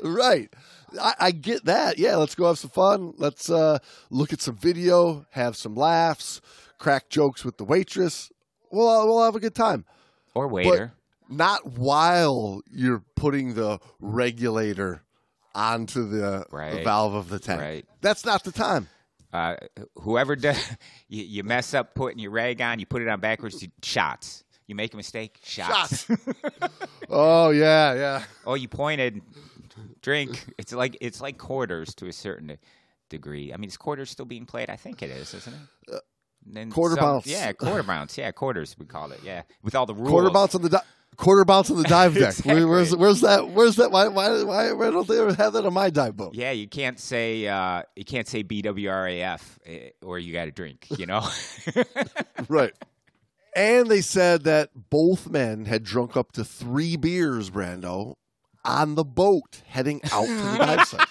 right. 0.03 0.53
I, 0.99 1.13
I 1.19 1.31
get 1.31 1.65
that. 1.65 1.97
Yeah, 1.99 2.15
let's 2.15 2.35
go 2.35 2.47
have 2.47 2.57
some 2.59 2.69
fun. 2.69 3.13
Let's 3.17 3.49
uh, 3.49 3.79
look 4.09 4.31
at 4.33 4.41
some 4.41 4.55
video, 4.55 5.25
have 5.31 5.55
some 5.55 5.75
laughs, 5.75 6.41
crack 6.77 7.09
jokes 7.09 7.43
with 7.43 7.57
the 7.57 7.63
waitress. 7.63 8.31
We'll 8.71 9.07
we'll 9.07 9.23
have 9.23 9.35
a 9.35 9.39
good 9.39 9.55
time. 9.55 9.85
or 10.35 10.47
waiter. 10.47 10.93
Not 11.29 11.77
while 11.77 12.61
you're 12.71 13.03
putting 13.15 13.53
the 13.53 13.79
regulator 13.99 15.03
onto 15.53 16.07
the, 16.09 16.45
the 16.49 16.81
valve 16.83 17.13
of 17.13 17.29
the 17.29 17.39
tank. 17.39 17.61
Right. 17.61 17.85
That's 18.01 18.25
not 18.25 18.43
the 18.43 18.51
time. 18.51 18.87
Uh, 19.31 19.55
whoever 20.01 20.35
does, 20.35 20.57
you, 21.07 21.23
you 21.23 21.43
mess 21.43 21.73
up 21.75 21.93
putting 21.93 22.17
your 22.19 22.31
rag 22.31 22.61
on, 22.61 22.79
you 22.79 22.85
put 22.87 23.01
it 23.03 23.07
on 23.07 23.19
backwards. 23.19 23.61
You, 23.61 23.69
shots. 23.83 24.43
You 24.65 24.73
make 24.75 24.93
a 24.93 24.97
mistake. 24.97 25.39
Shots. 25.43 26.07
Oh 27.11 27.49
yeah, 27.49 27.93
yeah. 27.95 28.23
oh, 28.45 28.53
you 28.53 28.67
pointed. 28.67 29.21
Drink. 30.01 30.45
It's 30.57 30.73
like 30.73 30.97
it's 31.01 31.21
like 31.21 31.37
quarters 31.37 31.93
to 31.95 32.07
a 32.07 32.13
certain 32.13 32.57
degree. 33.09 33.53
I 33.53 33.57
mean, 33.57 33.67
is 33.69 33.77
quarters 33.77 34.09
still 34.09 34.25
being 34.25 34.45
played? 34.45 34.69
I 34.69 34.75
think 34.75 35.01
it 35.01 35.09
is, 35.09 35.33
isn't 35.33 35.53
it? 35.53 36.01
Then 36.45 36.69
Uh, 36.69 36.73
quarter 36.73 36.95
some- 36.95 37.03
bounce. 37.03 37.27
Yeah, 37.27 37.51
quarter 37.53 37.83
bounce. 37.83 38.17
Yeah, 38.17 38.31
quarters. 38.31 38.75
We 38.79 38.85
call 38.85 39.11
it. 39.11 39.19
Yeah, 39.23 39.43
with 39.63 39.75
all 39.75 39.85
the 39.85 39.93
rules. 39.95 40.09
Quarter 40.09 40.29
bounce 40.31 40.55
on 40.55 40.61
the 40.61 40.69
di- 40.69 40.81
quarter 41.17 41.43
bounce 41.43 41.69
on 41.69 41.77
the 41.77 41.83
dive 41.83 42.13
deck. 42.13 42.23
Exactly. 42.39 42.63
Where's 42.65 42.95
where's 42.95 43.21
that? 43.21 43.49
Where's 43.49 43.75
that? 43.75 43.91
Why 43.91 44.07
why 44.07 44.43
why, 44.43 44.71
why 44.71 44.89
don't 44.89 45.07
they 45.07 45.19
ever 45.19 45.33
have 45.33 45.53
that 45.53 45.65
on 45.65 45.73
my 45.73 45.89
dive 45.89 46.15
boat? 46.15 46.33
Yeah, 46.35 46.51
you 46.51 46.67
can't 46.67 46.97
say 46.99 47.45
uh, 47.47 47.83
you 47.95 48.05
can't 48.05 48.27
say 48.27 48.43
BWRAF 48.43 49.41
eh, 49.65 49.89
or 50.01 50.17
you 50.17 50.31
got 50.33 50.45
to 50.45 50.51
drink. 50.51 50.87
You 50.97 51.05
know. 51.05 51.27
Right. 52.47 52.73
And 53.55 53.87
they 53.89 54.01
said 54.01 54.43
that 54.45 54.69
both 54.89 55.29
men 55.29 55.65
had 55.65 55.83
drunk 55.83 56.15
up 56.15 56.31
to 56.33 56.45
three 56.45 56.95
beers, 56.95 57.49
Brando, 57.49 58.15
on 58.69 58.95
the 58.95 59.03
boat 59.03 59.61
heading 59.67 59.99
out 60.11 60.25
to 60.25 60.33
the 60.35 60.57
dive 60.65 60.87
site. 60.87 61.07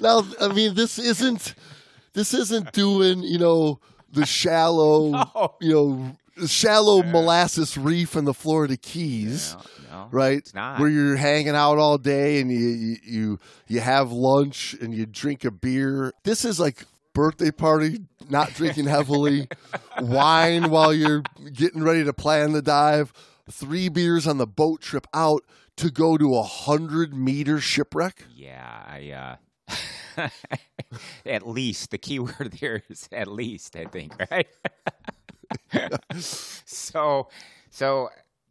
now, 0.00 0.22
I 0.40 0.48
mean, 0.48 0.74
this 0.74 0.98
isn't 0.98 1.54
this 2.14 2.34
isn't 2.34 2.72
doing, 2.72 3.22
you 3.22 3.38
know, 3.38 3.80
the 4.12 4.26
shallow, 4.26 5.10
No. 5.34 5.54
you 5.60 5.72
know, 5.72 6.46
shallow 6.46 7.02
molasses 7.02 7.76
reef 7.78 8.16
in 8.16 8.24
the 8.24 8.34
Florida 8.34 8.76
Keys. 8.76 9.54
no, 9.90 9.98
no, 10.02 10.08
Right, 10.10 10.50
where 10.78 10.88
you're 10.88 11.16
hanging 11.16 11.54
out 11.54 11.78
all 11.78 11.98
day 11.98 12.40
and 12.40 12.50
you, 12.50 12.58
you 12.58 12.96
you 13.04 13.38
you 13.68 13.80
have 13.80 14.10
lunch 14.12 14.74
and 14.80 14.92
you 14.94 15.06
drink 15.06 15.44
a 15.44 15.50
beer. 15.50 16.12
This 16.24 16.44
is 16.44 16.58
like 16.60 16.84
birthday 17.14 17.50
party, 17.50 18.00
not 18.30 18.54
drinking 18.54 18.86
heavily, 18.86 19.48
wine 20.00 20.70
while 20.70 20.92
you're 20.94 21.22
getting 21.52 21.82
ready 21.82 22.04
to 22.04 22.12
plan 22.14 22.52
the 22.52 22.62
dive, 22.62 23.12
three 23.52 23.88
beers 23.88 24.26
on 24.26 24.38
the 24.38 24.46
boat 24.46 24.80
trip 24.80 25.06
out 25.14 25.44
to 25.76 25.90
go 25.90 26.16
to 26.16 26.34
a 26.36 26.42
hundred 26.42 27.14
meter 27.14 27.60
shipwreck. 27.60 28.24
Yeah, 28.34 28.82
I. 28.86 29.10
Uh, 29.10 29.36
at 31.26 31.46
least 31.46 31.90
the 31.90 31.98
key 31.98 32.18
word 32.18 32.56
there 32.60 32.82
is 32.88 33.08
at 33.12 33.28
least. 33.28 33.76
I 33.76 33.84
think 33.84 34.12
right. 34.30 34.48
so, 36.20 37.28
so 37.70 38.10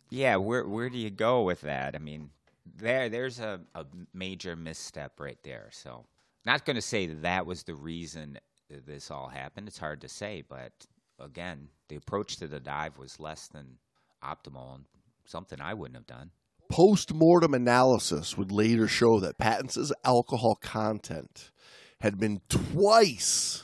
yeah, 0.09 0.35
where 0.37 0.67
where 0.67 0.89
do 0.89 0.97
you 0.97 1.09
go 1.09 1.43
with 1.43 1.61
that? 1.61 1.95
I 1.95 1.99
mean, 1.99 2.29
there 2.77 3.09
there's 3.09 3.39
a, 3.39 3.61
a 3.75 3.85
major 4.13 4.55
misstep 4.55 5.19
right 5.19 5.37
there. 5.43 5.69
So, 5.71 6.05
not 6.45 6.65
going 6.65 6.75
to 6.75 6.81
say 6.81 7.05
that 7.07 7.21
that 7.21 7.45
was 7.45 7.63
the 7.63 7.75
reason 7.75 8.39
this 8.69 9.11
all 9.11 9.27
happened. 9.27 9.67
It's 9.67 9.77
hard 9.77 10.01
to 10.01 10.09
say, 10.09 10.43
but 10.47 10.71
again, 11.19 11.67
the 11.89 11.97
approach 11.97 12.37
to 12.37 12.47
the 12.47 12.59
dive 12.59 12.97
was 12.97 13.19
less 13.19 13.47
than 13.47 13.77
optimal 14.23 14.75
and 14.75 14.85
something 15.25 15.59
I 15.61 15.73
wouldn't 15.73 15.97
have 15.97 16.07
done. 16.07 16.31
Post 16.69 17.13
mortem 17.13 17.53
analysis 17.53 18.37
would 18.37 18.51
later 18.51 18.87
show 18.87 19.19
that 19.19 19.37
Pattinson's 19.37 19.91
alcohol 20.05 20.55
content 20.55 21.51
had 21.99 22.19
been 22.19 22.41
twice 22.49 23.63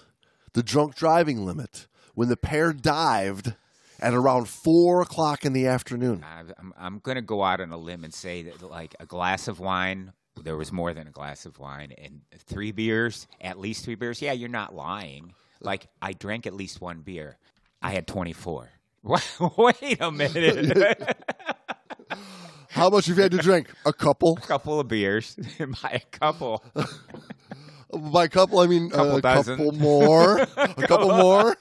the 0.53 0.63
drunk 0.63 0.95
driving 0.95 1.45
limit 1.45 1.87
when 2.15 2.29
the 2.29 2.37
pair 2.37 2.73
dived 2.73 3.53
at 3.99 4.13
around 4.13 4.47
four 4.47 5.01
o'clock 5.01 5.45
in 5.45 5.53
the 5.53 5.67
afternoon. 5.67 6.23
I'm 6.23 6.73
I'm 6.77 6.99
gonna 6.99 7.21
go 7.21 7.43
out 7.43 7.61
on 7.61 7.71
a 7.71 7.77
limb 7.77 8.03
and 8.03 8.13
say 8.13 8.43
that 8.43 8.61
like 8.61 8.95
a 8.99 9.05
glass 9.05 9.47
of 9.47 9.59
wine, 9.59 10.13
there 10.43 10.57
was 10.57 10.71
more 10.71 10.93
than 10.93 11.07
a 11.07 11.11
glass 11.11 11.45
of 11.45 11.59
wine, 11.59 11.93
and 11.97 12.21
three 12.37 12.71
beers, 12.71 13.27
at 13.41 13.59
least 13.59 13.85
three 13.85 13.95
beers. 13.95 14.21
Yeah, 14.21 14.33
you're 14.33 14.49
not 14.49 14.75
lying. 14.75 15.33
Like 15.61 15.87
I 16.01 16.13
drank 16.13 16.45
at 16.45 16.53
least 16.53 16.81
one 16.81 17.01
beer. 17.01 17.37
I 17.81 17.91
had 17.91 18.07
24. 18.07 18.69
Wait 19.57 19.97
a 20.01 20.11
minute. 20.11 21.17
How 22.69 22.89
much 22.89 23.05
have 23.07 23.17
you 23.17 23.23
had 23.23 23.31
to 23.31 23.37
drink? 23.37 23.69
A 23.85 23.93
couple. 23.93 24.37
A 24.37 24.45
couple 24.45 24.79
of 24.79 24.87
beers. 24.87 25.35
By 25.81 25.89
a 26.03 26.17
couple. 26.17 26.63
By 27.91 28.25
a 28.25 28.29
couple, 28.29 28.59
I 28.59 28.67
mean 28.67 28.89
Couple 28.89 29.15
a 29.17 29.21
dozen. 29.21 29.57
couple 29.57 29.71
more. 29.71 30.39
a 30.39 30.47
couple 30.87 31.07
more. 31.09 31.51
A 31.51 31.57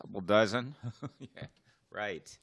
couple 0.00 0.20
dozen. 0.20 0.74
yeah. 1.18 1.46
Right. 1.90 2.38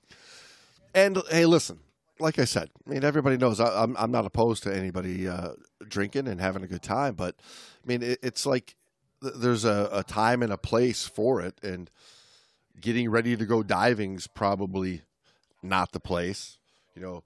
And 0.93 1.21
hey, 1.29 1.45
listen, 1.45 1.79
like 2.19 2.39
I 2.39 2.45
said, 2.45 2.69
I 2.85 2.89
mean, 2.89 3.03
everybody 3.05 3.37
knows 3.37 3.59
I, 3.59 3.83
I'm 3.83 3.95
I'm 3.97 4.11
not 4.11 4.25
opposed 4.25 4.63
to 4.63 4.75
anybody 4.75 5.27
uh, 5.27 5.51
drinking 5.87 6.27
and 6.27 6.41
having 6.41 6.63
a 6.63 6.67
good 6.67 6.81
time, 6.81 7.13
but 7.15 7.35
I 7.83 7.87
mean, 7.87 8.01
it, 8.03 8.19
it's 8.21 8.45
like 8.45 8.75
th- 9.21 9.35
there's 9.37 9.63
a, 9.63 9.87
a 9.93 10.03
time 10.03 10.41
and 10.43 10.51
a 10.51 10.57
place 10.57 11.05
for 11.05 11.39
it, 11.41 11.59
and 11.63 11.89
getting 12.79 13.09
ready 13.09 13.35
to 13.35 13.45
go 13.45 13.63
diving's 13.63 14.27
probably 14.27 15.01
not 15.61 15.91
the 15.91 15.99
place. 15.99 16.57
You 16.95 17.01
know, 17.01 17.23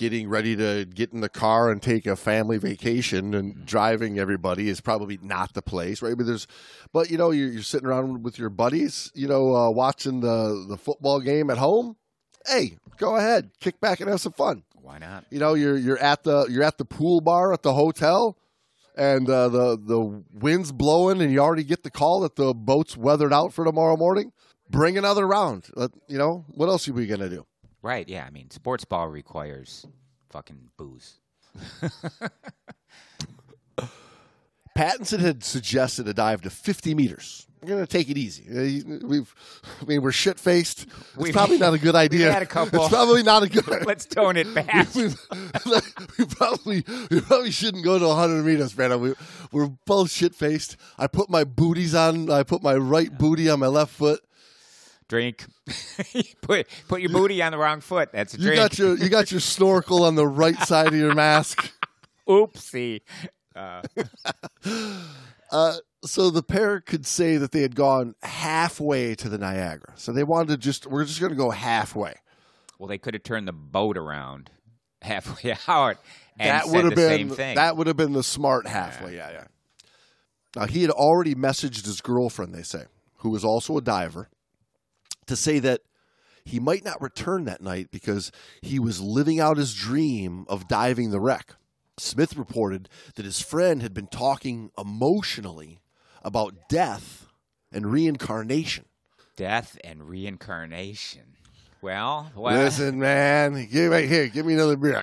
getting 0.00 0.28
ready 0.28 0.56
to 0.56 0.86
get 0.86 1.12
in 1.12 1.20
the 1.20 1.28
car 1.28 1.70
and 1.70 1.82
take 1.82 2.06
a 2.06 2.16
family 2.16 2.56
vacation 2.56 3.34
and 3.34 3.66
driving 3.66 4.18
everybody 4.18 4.68
is 4.68 4.80
probably 4.80 5.18
not 5.22 5.52
the 5.52 5.62
place, 5.62 6.00
right? 6.00 6.16
But 6.16 6.26
there's, 6.26 6.46
but 6.92 7.10
you 7.10 7.18
know, 7.18 7.30
you're, 7.30 7.48
you're 7.48 7.62
sitting 7.62 7.86
around 7.86 8.22
with 8.22 8.38
your 8.38 8.48
buddies, 8.48 9.12
you 9.14 9.28
know, 9.28 9.54
uh, 9.54 9.70
watching 9.70 10.20
the 10.20 10.64
the 10.68 10.76
football 10.76 11.20
game 11.20 11.50
at 11.50 11.58
home. 11.58 11.96
Hey, 12.46 12.78
go 12.96 13.16
ahead, 13.16 13.50
kick 13.60 13.80
back 13.80 14.00
and 14.00 14.08
have 14.08 14.20
some 14.20 14.32
fun. 14.32 14.62
Why 14.80 14.98
not? 14.98 15.26
You 15.30 15.38
know, 15.38 15.54
you're 15.54 15.76
you're 15.76 15.98
at 15.98 16.22
the 16.22 16.46
you're 16.48 16.62
at 16.62 16.78
the 16.78 16.86
pool 16.86 17.20
bar 17.20 17.52
at 17.52 17.62
the 17.62 17.74
hotel, 17.74 18.38
and 18.96 19.28
uh, 19.28 19.48
the 19.50 19.78
the 19.78 20.22
wind's 20.32 20.72
blowing, 20.72 21.20
and 21.20 21.30
you 21.30 21.40
already 21.40 21.64
get 21.64 21.82
the 21.82 21.90
call 21.90 22.20
that 22.20 22.36
the 22.36 22.54
boat's 22.54 22.96
weathered 22.96 23.32
out 23.32 23.52
for 23.52 23.64
tomorrow 23.66 23.96
morning. 23.96 24.32
Bring 24.70 24.96
another 24.96 25.26
round. 25.26 25.66
Let- 25.74 25.90
You 26.08 26.18
know, 26.18 26.44
what 26.48 26.68
else 26.68 26.88
are 26.88 26.92
we 26.92 27.06
gonna 27.06 27.28
do? 27.28 27.44
Right? 27.82 28.08
Yeah. 28.08 28.24
I 28.26 28.30
mean, 28.30 28.50
sports 28.50 28.84
ball 28.84 29.08
requires 29.08 29.86
fucking 30.30 30.70
booze. 30.76 31.18
Pattinson 34.76 35.18
had 35.18 35.42
suggested 35.42 36.06
a 36.08 36.14
dive 36.14 36.42
to 36.42 36.50
50 36.50 36.94
meters. 36.94 37.46
We're 37.60 37.68
gonna 37.68 37.86
take 37.86 38.08
it 38.08 38.16
easy. 38.16 38.44
Uh, 38.48 38.96
We've, 39.06 39.34
I 39.82 39.84
mean, 39.84 40.00
we're 40.00 40.12
shit 40.12 40.38
faced. 40.40 40.86
It's 41.18 41.32
probably 41.32 41.58
not 41.58 41.74
a 41.74 41.78
good 41.78 41.94
idea. 42.06 42.28
we 42.28 42.32
had 42.32 42.42
a 42.42 42.46
couple. 42.46 42.80
It's 42.80 42.88
probably 42.88 43.22
not 43.22 43.42
a 43.42 43.48
good. 43.50 43.68
idea. 43.68 43.84
Let's 43.86 44.06
tone 44.06 44.38
it 44.38 44.54
back. 44.54 44.94
we, 44.94 45.08
we 46.18 46.24
probably 46.24 46.84
we 47.10 47.20
probably 47.20 47.50
shouldn't 47.50 47.84
go 47.84 47.98
to 47.98 48.06
100 48.06 48.44
meters, 48.44 48.72
Brandon. 48.72 49.00
We, 49.00 49.12
we're 49.52 49.66
both 49.84 50.10
shit 50.10 50.34
faced. 50.34 50.78
I 50.96 51.06
put 51.08 51.28
my 51.28 51.44
booties 51.44 51.94
on. 51.94 52.30
I 52.30 52.44
put 52.44 52.62
my 52.62 52.76
right 52.76 53.16
booty 53.18 53.50
on 53.50 53.58
my 53.60 53.66
left 53.66 53.92
foot. 53.92 54.20
Drink. 55.10 55.44
put 56.40 56.66
put 56.88 57.00
your 57.02 57.10
booty 57.10 57.42
on 57.42 57.52
the 57.52 57.58
wrong 57.58 57.80
foot. 57.82 58.08
That's 58.12 58.32
a 58.32 58.38
You 58.38 58.44
drink. 58.44 58.56
got 58.56 58.78
your 58.78 58.96
you 58.96 59.08
got 59.10 59.30
your 59.30 59.40
snorkel 59.40 60.04
on 60.04 60.14
the 60.14 60.26
right 60.26 60.58
side 60.60 60.86
of 60.86 60.94
your 60.94 61.14
mask. 61.14 61.70
Oopsie. 62.28 63.02
Uh, 63.54 63.82
Uh, 65.52 65.78
so 66.04 66.30
the 66.30 66.44
pair 66.44 66.80
could 66.80 67.04
say 67.04 67.36
that 67.36 67.50
they 67.50 67.62
had 67.62 67.74
gone 67.74 68.14
halfway 68.22 69.16
to 69.16 69.28
the 69.28 69.36
Niagara. 69.36 69.92
So 69.96 70.12
they 70.12 70.22
wanted 70.22 70.46
to 70.50 70.56
just 70.56 70.86
we're 70.86 71.04
just 71.04 71.18
going 71.18 71.32
to 71.32 71.36
go 71.36 71.50
halfway. 71.50 72.14
well, 72.78 72.86
they 72.86 72.98
could 72.98 73.14
have 73.14 73.24
turned 73.24 73.48
the 73.48 73.52
boat 73.52 73.96
around 73.96 74.48
halfway 75.02 75.56
out 75.66 75.96
and 76.38 76.48
that 76.48 76.68
would 76.68 76.84
have 76.84 76.94
been 76.94 77.54
that 77.56 77.76
would 77.76 77.88
have 77.88 77.96
been 77.96 78.12
the 78.12 78.22
smart 78.22 78.68
halfway. 78.68 79.16
Yeah, 79.16 79.30
yeah. 79.32 79.44
Now 80.54 80.66
he 80.66 80.82
had 80.82 80.90
already 80.92 81.34
messaged 81.34 81.84
his 81.84 82.00
girlfriend. 82.00 82.54
They 82.54 82.62
say, 82.62 82.84
who 83.18 83.30
was 83.30 83.44
also 83.44 83.76
a 83.76 83.80
diver, 83.80 84.28
to 85.30 85.36
say 85.36 85.60
that 85.60 85.80
he 86.44 86.58
might 86.58 86.84
not 86.84 87.00
return 87.00 87.44
that 87.44 87.62
night 87.62 87.92
because 87.92 88.32
he 88.62 88.80
was 88.80 89.00
living 89.00 89.38
out 89.38 89.56
his 89.56 89.74
dream 89.74 90.44
of 90.48 90.66
diving 90.66 91.10
the 91.10 91.20
wreck. 91.20 91.54
Smith 91.98 92.36
reported 92.36 92.88
that 93.14 93.24
his 93.24 93.40
friend 93.40 93.80
had 93.80 93.94
been 93.94 94.08
talking 94.08 94.72
emotionally 94.76 95.80
about 96.22 96.68
death 96.68 97.28
and 97.70 97.92
reincarnation. 97.92 98.86
Death 99.36 99.78
and 99.84 100.08
reincarnation. 100.08 101.36
Well, 101.82 102.30
well 102.34 102.54
Listen, 102.54 102.98
man, 102.98 103.66
give 103.70 103.90
right 103.90 104.06
here, 104.06 104.28
give 104.28 104.44
me 104.44 104.52
another 104.52 104.76
beer. 104.76 105.02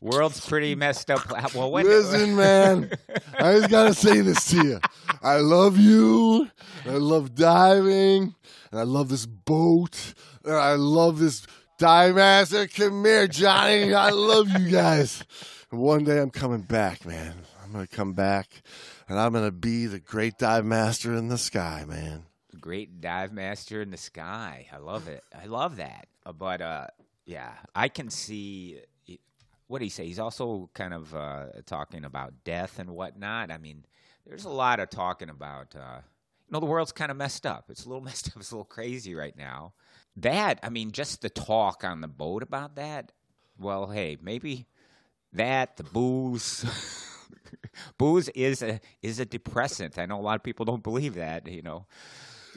world's 0.00 0.44
pretty 0.44 0.74
messed 0.74 1.10
up. 1.12 1.54
Well, 1.54 1.70
when 1.70 1.86
Listen, 1.86 2.34
man, 2.36 2.90
I 3.38 3.52
just 3.54 3.70
gotta 3.70 3.94
say 3.94 4.20
this 4.20 4.50
to 4.50 4.56
you. 4.56 4.80
I 5.22 5.36
love 5.36 5.78
you. 5.78 6.50
I 6.84 6.94
love 6.94 7.36
diving, 7.36 8.34
and 8.72 8.80
I 8.80 8.82
love 8.82 9.08
this 9.10 9.26
boat. 9.26 10.14
And 10.44 10.54
I 10.54 10.74
love 10.74 11.20
this 11.20 11.46
dive 11.78 12.16
master. 12.16 12.66
Come 12.66 13.04
here, 13.04 13.28
Johnny. 13.28 13.94
I 13.94 14.10
love 14.10 14.48
you 14.48 14.70
guys. 14.70 15.22
And 15.70 15.80
one 15.80 16.02
day 16.02 16.18
I'm 16.18 16.30
coming 16.30 16.62
back, 16.62 17.06
man. 17.06 17.34
I'm 17.62 17.70
gonna 17.70 17.86
come 17.86 18.14
back, 18.14 18.48
and 19.08 19.20
I'm 19.20 19.32
gonna 19.32 19.52
be 19.52 19.86
the 19.86 20.00
great 20.00 20.36
dive 20.36 20.64
master 20.64 21.14
in 21.14 21.28
the 21.28 21.38
sky, 21.38 21.84
man. 21.86 22.24
Great 22.60 23.00
dive 23.00 23.32
master 23.32 23.80
in 23.82 23.90
the 23.90 23.96
sky. 23.96 24.66
I 24.72 24.78
love 24.78 25.08
it. 25.08 25.22
I 25.34 25.46
love 25.46 25.76
that. 25.76 26.08
Uh, 26.24 26.32
But 26.32 26.60
uh, 26.60 26.86
yeah, 27.24 27.52
I 27.74 27.88
can 27.88 28.10
see. 28.10 28.80
What 29.66 29.80
did 29.80 29.86
he 29.86 29.90
say? 29.90 30.06
He's 30.06 30.18
also 30.18 30.70
kind 30.74 30.94
of 30.94 31.14
uh, 31.14 31.46
talking 31.66 32.04
about 32.04 32.32
death 32.44 32.78
and 32.78 32.90
whatnot. 32.90 33.50
I 33.50 33.58
mean, 33.58 33.84
there's 34.26 34.44
a 34.46 34.50
lot 34.50 34.80
of 34.80 34.88
talking 34.90 35.28
about. 35.30 35.74
Uh, 35.76 36.00
you 36.46 36.52
know, 36.52 36.60
the 36.60 36.66
world's 36.66 36.92
kind 36.92 37.10
of 37.10 37.18
messed 37.18 37.44
up. 37.44 37.66
It's 37.68 37.84
a 37.84 37.88
little 37.88 38.02
messed 38.10 38.28
up. 38.28 38.36
It's 38.38 38.50
a 38.50 38.54
little 38.54 38.64
crazy 38.64 39.14
right 39.14 39.36
now. 39.36 39.74
That 40.16 40.58
I 40.62 40.70
mean, 40.70 40.92
just 40.92 41.20
the 41.22 41.30
talk 41.30 41.84
on 41.84 42.00
the 42.00 42.08
boat 42.08 42.42
about 42.42 42.76
that. 42.76 43.12
Well, 43.58 43.88
hey, 43.88 44.16
maybe 44.20 44.66
that 45.32 45.76
the 45.76 45.84
booze. 45.84 46.64
booze 47.98 48.28
is 48.30 48.62
a 48.62 48.80
is 49.02 49.20
a 49.20 49.24
depressant. 49.26 49.98
I 49.98 50.06
know 50.06 50.18
a 50.18 50.22
lot 50.22 50.36
of 50.36 50.42
people 50.42 50.64
don't 50.64 50.82
believe 50.82 51.14
that. 51.14 51.46
You 51.46 51.62
know, 51.62 51.86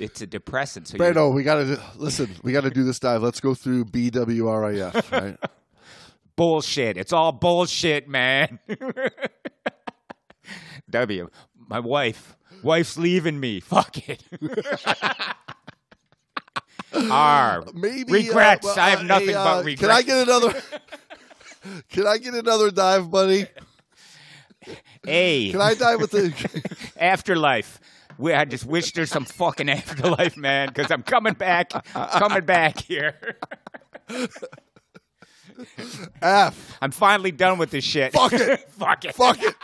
it's 0.01 0.21
a 0.21 0.27
depressant. 0.27 0.87
So 0.87 0.97
Brando, 0.97 1.33
we 1.33 1.43
gotta 1.43 1.79
listen. 1.95 2.29
We 2.43 2.51
gotta 2.51 2.69
do 2.69 2.83
this 2.83 2.99
dive. 2.99 3.21
Let's 3.21 3.39
go 3.39 3.53
through 3.53 3.85
BWRAF, 3.85 5.11
right? 5.21 5.37
bullshit. 6.35 6.97
It's 6.97 7.13
all 7.13 7.31
bullshit, 7.31 8.09
man. 8.09 8.59
w. 10.89 11.29
My 11.67 11.79
wife. 11.79 12.35
Wife's 12.63 12.97
leaving 12.97 13.39
me. 13.39 13.59
Fuck 13.59 14.09
it. 14.09 14.23
R. 16.93 17.63
Maybe 17.73 18.11
Regrets. 18.11 18.67
uh, 18.67 18.75
I 18.77 18.89
have 18.89 18.99
uh, 18.99 19.03
nothing 19.03 19.33
but 19.33 19.59
uh, 19.59 19.63
regrets. 19.63 19.81
Can 19.81 19.91
I 19.91 20.01
get 20.01 20.27
another? 20.27 20.61
can 21.89 22.07
I 22.07 22.17
get 22.17 22.33
another 22.33 22.71
dive, 22.71 23.09
buddy? 23.09 23.45
A. 25.07 25.51
Can 25.51 25.61
I 25.61 25.73
dive 25.73 26.01
with 26.01 26.11
the? 26.11 26.33
afterlife. 26.99 27.79
We, 28.21 28.33
I 28.33 28.45
just 28.45 28.67
wish 28.67 28.91
there's 28.93 29.09
some 29.09 29.25
fucking 29.25 29.67
afterlife, 29.67 30.37
man, 30.37 30.67
because 30.67 30.91
I'm 30.91 31.01
coming 31.01 31.33
back. 31.33 31.71
coming 31.91 32.45
back 32.45 32.79
here. 32.79 33.15
F. 36.21 36.77
I'm 36.81 36.91
finally 36.91 37.31
done 37.31 37.57
with 37.57 37.71
this 37.71 37.83
shit. 37.83 38.13
Fuck 38.13 38.33
it. 38.33 38.59
Fuck 38.69 39.05
it. 39.05 39.15
Fuck 39.15 39.41
it. 39.41 39.55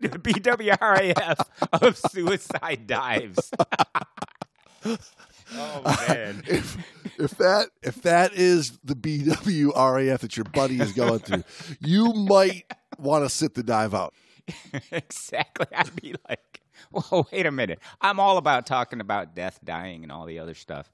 the 0.00 0.10
BWRAF 0.10 1.46
of 1.80 1.96
suicide 1.96 2.86
dives. 2.86 3.50
oh 4.84 5.96
man. 6.08 6.42
If 6.46 6.76
if 7.18 7.30
that 7.38 7.68
if 7.82 8.02
that 8.02 8.34
is 8.34 8.78
the 8.84 8.94
BWRAF 8.94 10.18
that 10.18 10.36
your 10.36 10.44
buddy 10.44 10.78
is 10.78 10.92
going 10.92 11.20
through, 11.20 11.44
you 11.80 12.12
might 12.12 12.70
want 12.98 13.24
to 13.24 13.30
sit 13.30 13.54
the 13.54 13.62
dive 13.62 13.94
out. 13.94 14.12
exactly. 14.92 15.66
I'd 15.74 15.94
be 15.96 16.14
like, 16.28 16.60
whoa, 16.90 17.26
wait 17.32 17.46
a 17.46 17.50
minute. 17.50 17.78
I'm 18.00 18.18
all 18.20 18.38
about 18.38 18.66
talking 18.66 19.00
about 19.00 19.34
death, 19.34 19.58
dying, 19.64 20.02
and 20.02 20.12
all 20.12 20.26
the 20.26 20.38
other 20.38 20.54
stuff. 20.54 20.90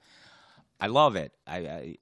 I 0.81 0.87
love 0.89 1.17
it. 1.17 1.33
I, 1.47 1.57
I 1.59 1.97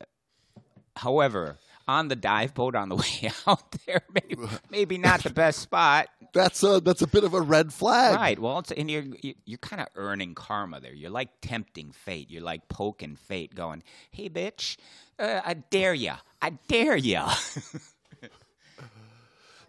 however, 0.97 1.59
on 1.89 2.09
the 2.09 2.17
dive 2.17 2.55
boat 2.55 2.75
on 2.75 2.89
the 2.89 2.97
way 2.97 3.31
out 3.47 3.77
there, 3.87 4.03
maybe, 4.13 4.37
maybe 4.71 4.99
not 4.99 5.23
the 5.23 5.31
best 5.31 5.61
spot. 5.61 6.09
That's 6.35 6.63
a 6.63 6.81
that's 6.81 7.01
a 7.01 7.07
bit 7.07 7.25
of 7.25 7.33
a 7.33 7.41
red 7.41 7.73
flag. 7.73 8.17
Right. 8.17 8.39
Well, 8.39 8.59
it's, 8.59 8.71
and 8.73 8.91
you're 8.91 9.05
you- 9.23 9.35
you're 9.47 9.59
kind 9.59 9.81
of 9.81 9.89
earning 9.95 10.35
karma 10.35 10.81
there. 10.81 10.93
You're 10.93 11.11
like 11.11 11.31
tempting 11.41 11.93
fate. 11.93 12.31
You're 12.31 12.43
like 12.43 12.69
poking 12.69 13.17
fate, 13.17 13.55
going, 13.55 13.83
"Hey, 14.11 14.29
bitch, 14.29 14.77
uh, 15.19 15.41
I 15.45 15.55
dare 15.55 15.95
you. 15.95 16.13
I 16.43 16.51
dare 16.69 16.97
ya." 16.97 17.33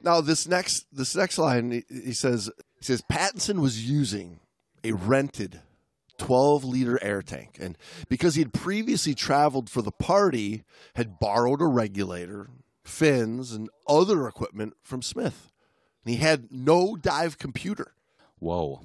Now 0.01 0.21
this 0.21 0.47
next 0.47 0.85
this 0.91 1.15
next 1.15 1.37
line 1.37 1.71
he, 1.71 1.83
he 1.89 2.13
says 2.13 2.49
he 2.77 2.85
says 2.85 3.01
Pattinson 3.11 3.59
was 3.59 3.89
using 3.89 4.39
a 4.83 4.91
rented 4.93 5.61
12 6.17 6.63
liter 6.63 7.03
air 7.03 7.21
tank 7.21 7.57
and 7.59 7.77
because 8.09 8.35
he 8.35 8.41
had 8.41 8.53
previously 8.53 9.13
traveled 9.13 9.69
for 9.69 9.81
the 9.81 9.91
party 9.91 10.63
had 10.95 11.19
borrowed 11.19 11.61
a 11.61 11.65
regulator, 11.65 12.49
fins 12.83 13.51
and 13.51 13.69
other 13.87 14.27
equipment 14.27 14.75
from 14.81 15.01
Smith. 15.01 15.51
And 16.05 16.13
he 16.15 16.21
had 16.21 16.51
no 16.51 16.95
dive 16.95 17.37
computer, 17.37 17.93
Whoa. 18.39 18.81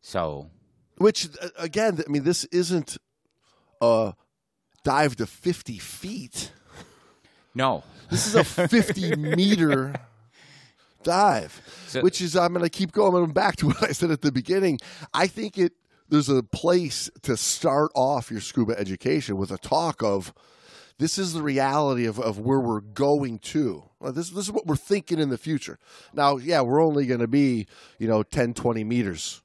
So 0.00 0.50
which 0.98 1.28
uh, 1.40 1.48
again 1.58 2.02
I 2.06 2.10
mean 2.10 2.24
this 2.24 2.44
isn't 2.46 2.96
a 3.80 4.14
dive 4.84 5.16
to 5.16 5.26
50 5.26 5.78
feet. 5.78 6.52
no. 7.54 7.82
This 8.08 8.28
is 8.28 8.36
a 8.36 8.44
50 8.44 9.16
meter 9.16 9.92
dive, 11.06 11.62
So- 11.86 12.02
which 12.02 12.20
is 12.20 12.36
I'm 12.36 12.52
going 12.52 12.64
to 12.64 12.70
keep 12.70 12.92
going 12.92 13.30
back 13.32 13.56
to 13.56 13.66
what 13.68 13.82
I 13.82 13.92
said 13.92 14.10
at 14.10 14.20
the 14.22 14.32
beginning. 14.32 14.78
I 15.14 15.26
think 15.26 15.56
it 15.56 15.72
there's 16.08 16.28
a 16.28 16.42
place 16.42 17.10
to 17.22 17.36
start 17.36 17.90
off 17.94 18.30
your 18.30 18.40
scuba 18.40 18.78
education 18.78 19.36
with 19.36 19.50
a 19.50 19.58
talk 19.58 20.02
of 20.04 20.32
this 20.98 21.18
is 21.18 21.32
the 21.32 21.42
reality 21.42 22.06
of, 22.06 22.18
of 22.20 22.38
where 22.38 22.60
we're 22.60 22.80
going 22.80 23.38
to. 23.40 23.82
This, 24.00 24.30
this 24.30 24.44
is 24.46 24.52
what 24.52 24.66
we're 24.66 24.76
thinking 24.76 25.18
in 25.18 25.30
the 25.30 25.36
future. 25.36 25.78
Now, 26.14 26.36
yeah, 26.36 26.60
we're 26.60 26.82
only 26.82 27.06
going 27.06 27.20
to 27.20 27.26
be, 27.26 27.66
you 27.98 28.06
know, 28.06 28.22
10, 28.22 28.54
20 28.54 28.84
meters, 28.84 29.42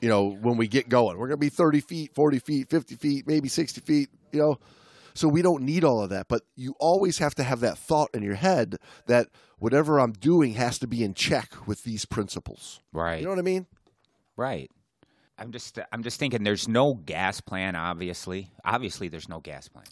you 0.00 0.08
know, 0.10 0.28
when 0.28 0.56
we 0.58 0.68
get 0.68 0.88
going. 0.90 1.16
We're 1.16 1.28
going 1.28 1.40
to 1.40 1.44
be 1.44 1.48
30 1.48 1.80
feet, 1.80 2.14
40 2.14 2.38
feet, 2.40 2.68
50 2.70 2.94
feet, 2.96 3.26
maybe 3.26 3.48
60 3.48 3.80
feet, 3.80 4.10
you 4.32 4.38
know. 4.38 4.58
So 5.14 5.28
we 5.28 5.40
don't 5.40 5.62
need 5.62 5.82
all 5.82 6.02
of 6.02 6.10
that. 6.10 6.28
But 6.28 6.42
you 6.56 6.74
always 6.78 7.18
have 7.18 7.34
to 7.36 7.42
have 7.42 7.60
that 7.60 7.78
thought 7.78 8.10
in 8.12 8.22
your 8.22 8.34
head 8.34 8.76
that 9.06 9.28
whatever 9.58 10.00
I'm 10.00 10.12
doing 10.12 10.54
has 10.54 10.78
to 10.80 10.86
be 10.86 11.02
in 11.04 11.14
check 11.14 11.66
with 11.66 11.84
these 11.84 12.04
principles. 12.04 12.80
Right. 12.92 13.18
You 13.18 13.24
know 13.24 13.30
what 13.30 13.38
I 13.38 13.42
mean? 13.42 13.66
Right. 14.36 14.70
I'm 15.38 15.52
just 15.52 15.78
I'm 15.92 16.02
just 16.02 16.18
thinking 16.18 16.44
there's 16.44 16.66
no 16.68 16.94
gas 16.94 17.40
plan 17.40 17.76
obviously. 17.76 18.50
Obviously 18.64 19.08
there's 19.08 19.28
no 19.28 19.40
gas 19.40 19.68
plan. 19.68 19.84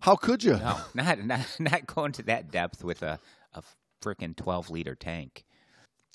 How 0.00 0.16
could 0.16 0.44
you? 0.44 0.56
No, 0.58 0.78
not 0.94 1.24
not 1.24 1.46
not 1.58 1.86
going 1.86 2.12
to 2.12 2.22
that 2.24 2.50
depth 2.50 2.84
with 2.84 3.02
a 3.02 3.18
a 3.54 3.62
freaking 4.02 4.36
12 4.36 4.70
liter 4.70 4.94
tank. 4.94 5.44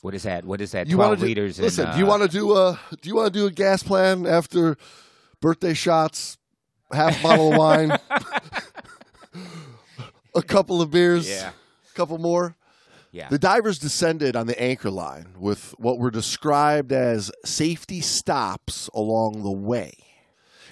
What 0.03 0.13
is 0.13 0.23
that? 0.23 0.45
What 0.45 0.61
is 0.61 0.73
that? 0.73 0.87
You 0.87 0.95
12 0.97 1.09
want 1.09 1.19
to 1.21 1.25
liters 1.25 1.59
listen? 1.59 1.87
in, 1.87 1.93
do 1.93 1.97
you 1.99 2.05
uh, 2.05 2.09
want 2.09 2.23
to 2.23 2.29
do 2.29 2.55
a 2.55 2.79
Do 3.01 3.09
you 3.09 3.15
want 3.15 3.33
to 3.33 3.39
do 3.39 3.47
a 3.47 3.51
gas 3.51 3.81
plan 3.81 4.27
after 4.27 4.77
birthday 5.41 5.73
shots, 5.73 6.37
half 6.91 7.19
bottle 7.23 7.51
of 7.53 7.57
wine, 7.63 7.97
a 10.35 10.41
couple 10.43 10.81
of 10.81 10.91
beers, 10.91 11.27
Yeah. 11.27 11.51
a 11.89 11.93
couple 11.95 12.17
more? 12.17 12.55
Yeah. 13.11 13.29
The 13.29 13.39
divers 13.39 13.79
descended 13.79 14.35
on 14.35 14.47
the 14.47 14.61
anchor 14.61 14.89
line 14.91 15.35
with 15.39 15.73
what 15.77 15.97
were 15.97 16.11
described 16.11 16.91
as 16.91 17.31
safety 17.45 18.01
stops 18.01 18.89
along 18.93 19.43
the 19.43 19.51
way. 19.51 19.93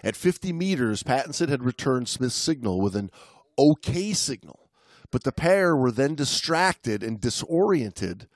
At 0.03 0.15
50 0.15 0.53
meters, 0.53 1.01
Pattinson 1.01 1.49
had 1.49 1.63
returned 1.63 2.07
Smith's 2.09 2.35
signal 2.35 2.79
with 2.81 2.95
an 2.95 3.09
OK 3.57 4.13
signal, 4.13 4.69
but 5.11 5.23
the 5.23 5.31
pair 5.31 5.75
were 5.75 5.91
then 5.91 6.13
distracted 6.13 7.01
and 7.01 7.19
disoriented 7.19 8.27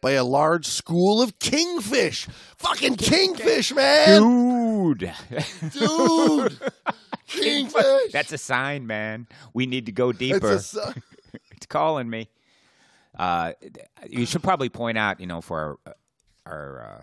by 0.00 0.12
a 0.12 0.24
large 0.24 0.64
school 0.66 1.20
of 1.20 1.38
kingfish. 1.40 2.28
Fucking 2.56 2.94
kingfish, 2.96 3.74
man! 3.74 4.20
Dude. 4.22 5.12
Dude! 5.72 6.58
Kingfish! 7.26 8.12
That's 8.12 8.32
a 8.32 8.38
sign, 8.38 8.86
man. 8.86 9.26
We 9.52 9.66
need 9.66 9.86
to 9.86 9.92
go 9.92 10.10
It's 10.10 10.18
deeper. 10.20 10.52
a 10.52 10.58
si- 10.60 10.78
it's 11.50 11.66
calling 11.66 12.08
me. 12.08 12.28
Uh, 13.18 13.52
you 14.08 14.24
should 14.26 14.42
probably 14.42 14.68
point 14.68 14.96
out, 14.96 15.18
you 15.20 15.26
know, 15.26 15.40
for 15.40 15.78
our, 15.86 15.94
our 16.46 16.82
uh, 16.82 17.02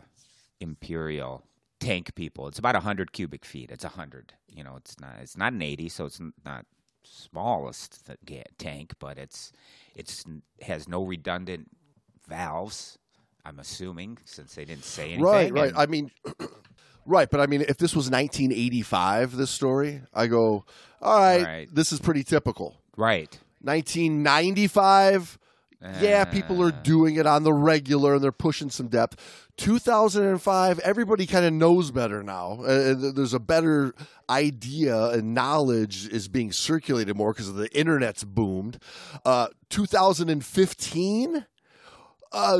imperial 0.59 1.43
tank 1.79 2.15
people, 2.15 2.47
it's 2.47 2.57
about 2.59 2.75
hundred 2.77 3.11
cubic 3.11 3.43
feet. 3.45 3.69
It's 3.71 3.83
hundred. 3.83 4.33
You 4.47 4.63
know, 4.63 4.75
it's 4.77 4.99
not. 4.99 5.15
It's 5.21 5.35
not 5.37 5.51
an 5.53 5.61
eighty, 5.61 5.89
so 5.89 6.05
it's 6.05 6.21
not 6.45 6.65
smallest 7.03 8.09
tank, 8.57 8.93
but 8.99 9.17
it's 9.17 9.51
it's 9.95 10.23
has 10.61 10.87
no 10.87 11.03
redundant 11.03 11.69
valves. 12.27 12.97
I'm 13.45 13.59
assuming 13.59 14.17
since 14.25 14.55
they 14.55 14.65
didn't 14.65 14.85
say 14.85 15.05
anything. 15.13 15.23
Right, 15.23 15.51
right. 15.53 15.67
and- 15.69 15.77
I 15.77 15.85
mean, 15.85 16.09
right, 17.05 17.29
but 17.29 17.39
I 17.41 17.45
mean, 17.45 17.61
if 17.61 17.77
this 17.77 17.95
was 17.95 18.09
1985, 18.09 19.35
this 19.35 19.51
story, 19.51 20.01
I 20.13 20.25
go, 20.27 20.65
all 21.01 21.19
right, 21.19 21.43
Right. 21.43 21.69
this 21.75 21.91
is 21.91 21.99
pretty 21.99 22.23
typical. 22.23 22.75
right. 22.97 23.37
1995, 23.61 25.37
yeah, 26.01 26.25
people 26.25 26.61
are 26.63 26.67
Uh, 26.73 26.81
doing 26.83 27.15
it 27.15 27.25
on 27.27 27.43
the 27.43 27.53
regular 27.53 28.15
and 28.15 28.23
they're 28.23 28.31
pushing 28.31 28.69
some 28.69 28.87
depth. 28.87 29.15
2005, 29.57 30.79
everybody 30.79 31.25
kind 31.25 31.45
of 31.45 31.53
knows 31.53 31.91
better 31.91 32.21
now. 32.23 32.61
Uh, 32.63 32.93
there's 33.13 33.33
a 33.33 33.39
better 33.39 33.93
idea 34.29 35.09
and 35.11 35.33
knowledge 35.33 36.07
is 36.09 36.27
being 36.27 36.51
circulated 36.51 37.15
more 37.15 37.31
because 37.33 37.53
the 37.53 37.69
internet's 37.77 38.23
boomed. 38.23 38.79
Uh, 39.23 39.47
2015, 39.69 41.45
uh, 42.31 42.59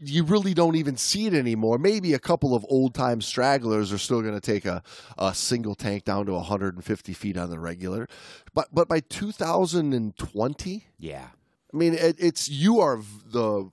you 0.00 0.22
really 0.22 0.54
don't 0.54 0.76
even 0.76 0.96
see 0.96 1.26
it 1.26 1.34
anymore. 1.34 1.78
Maybe 1.78 2.14
a 2.14 2.18
couple 2.18 2.54
of 2.54 2.64
old 2.68 2.94
time 2.94 3.20
stragglers 3.20 3.92
are 3.92 3.98
still 3.98 4.22
going 4.22 4.34
to 4.34 4.40
take 4.40 4.64
a, 4.64 4.82
a 5.18 5.34
single 5.34 5.74
tank 5.74 6.04
down 6.04 6.26
to 6.26 6.32
150 6.34 7.12
feet 7.12 7.36
on 7.36 7.50
the 7.50 7.58
regular, 7.58 8.06
but 8.54 8.68
but 8.72 8.88
by 8.88 9.00
2020, 9.00 10.86
Yeah. 10.98 11.28
I 11.72 11.76
mean 11.76 11.94
it, 11.94 12.16
it's 12.18 12.48
you 12.48 12.80
are 12.80 13.00
the 13.26 13.70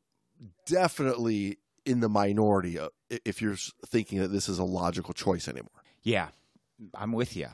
definitely 0.65 1.57
in 1.85 1.99
the 1.99 2.09
minority 2.09 2.79
uh, 2.79 2.89
if 3.09 3.41
you're 3.41 3.57
thinking 3.85 4.19
that 4.19 4.29
this 4.29 4.49
is 4.49 4.59
a 4.59 4.63
logical 4.63 5.13
choice 5.13 5.47
anymore. 5.47 5.69
Yeah, 6.03 6.29
I'm 6.95 7.11
with 7.11 7.35
you. 7.35 7.47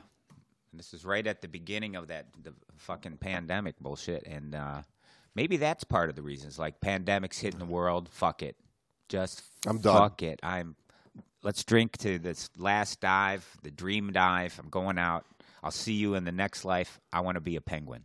This 0.73 0.93
is 0.93 1.03
right 1.03 1.25
at 1.25 1.41
the 1.41 1.47
beginning 1.47 1.95
of 1.95 2.07
that 2.07 2.27
the 2.41 2.53
fucking 2.77 3.17
pandemic 3.17 3.79
bullshit, 3.79 4.25
and 4.25 4.55
uh, 4.55 4.81
maybe 5.35 5.57
that's 5.57 5.83
part 5.83 6.09
of 6.09 6.15
the 6.15 6.21
reasons. 6.21 6.59
Like 6.59 6.79
pandemics 6.79 7.39
hitting 7.39 7.59
the 7.59 7.65
world, 7.65 8.09
fuck 8.09 8.43
it, 8.43 8.55
just 9.07 9.43
I'm 9.65 9.79
done. 9.79 9.97
fuck 9.97 10.23
it. 10.23 10.39
I'm. 10.43 10.75
Let's 11.41 11.63
drink 11.63 11.97
to 11.99 12.19
this 12.19 12.49
last 12.57 12.99
dive, 12.99 13.47
the 13.63 13.71
dream 13.71 14.11
dive. 14.11 14.59
I'm 14.61 14.69
going 14.69 14.97
out. 14.97 15.25
I'll 15.63 15.71
see 15.71 15.93
you 15.93 16.15
in 16.15 16.25
the 16.25 16.31
next 16.31 16.65
life. 16.65 16.99
I 17.13 17.21
want 17.21 17.35
to 17.35 17.41
be 17.41 17.55
a 17.55 17.61
penguin. 17.61 18.03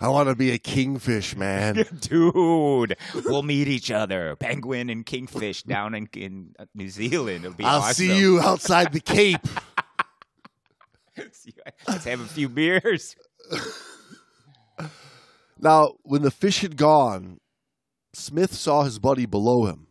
I 0.00 0.06
want 0.08 0.28
to 0.28 0.36
be 0.36 0.52
a 0.52 0.58
kingfish, 0.58 1.34
man. 1.36 1.84
Dude, 2.00 2.96
we'll 3.24 3.42
meet 3.42 3.66
each 3.66 3.90
other, 3.90 4.36
penguin 4.36 4.90
and 4.90 5.04
kingfish 5.04 5.64
down 5.64 5.94
in, 5.94 6.08
in 6.14 6.54
uh, 6.58 6.66
New 6.74 6.88
Zealand. 6.88 7.44
It'll 7.44 7.56
be 7.56 7.64
I'll 7.64 7.80
awesome. 7.80 7.94
see 7.94 8.16
you 8.16 8.40
outside 8.40 8.92
the 8.92 9.00
Cape. 9.00 9.40
Let's 11.88 12.04
have 12.04 12.20
a 12.20 12.26
few 12.26 12.48
beers. 12.48 13.16
Now, 15.58 15.94
when 16.02 16.22
the 16.22 16.30
fish 16.30 16.60
had 16.60 16.76
gone, 16.76 17.40
Smith 18.12 18.54
saw 18.54 18.84
his 18.84 19.00
buddy 19.00 19.26
below 19.26 19.64
him 19.66 19.88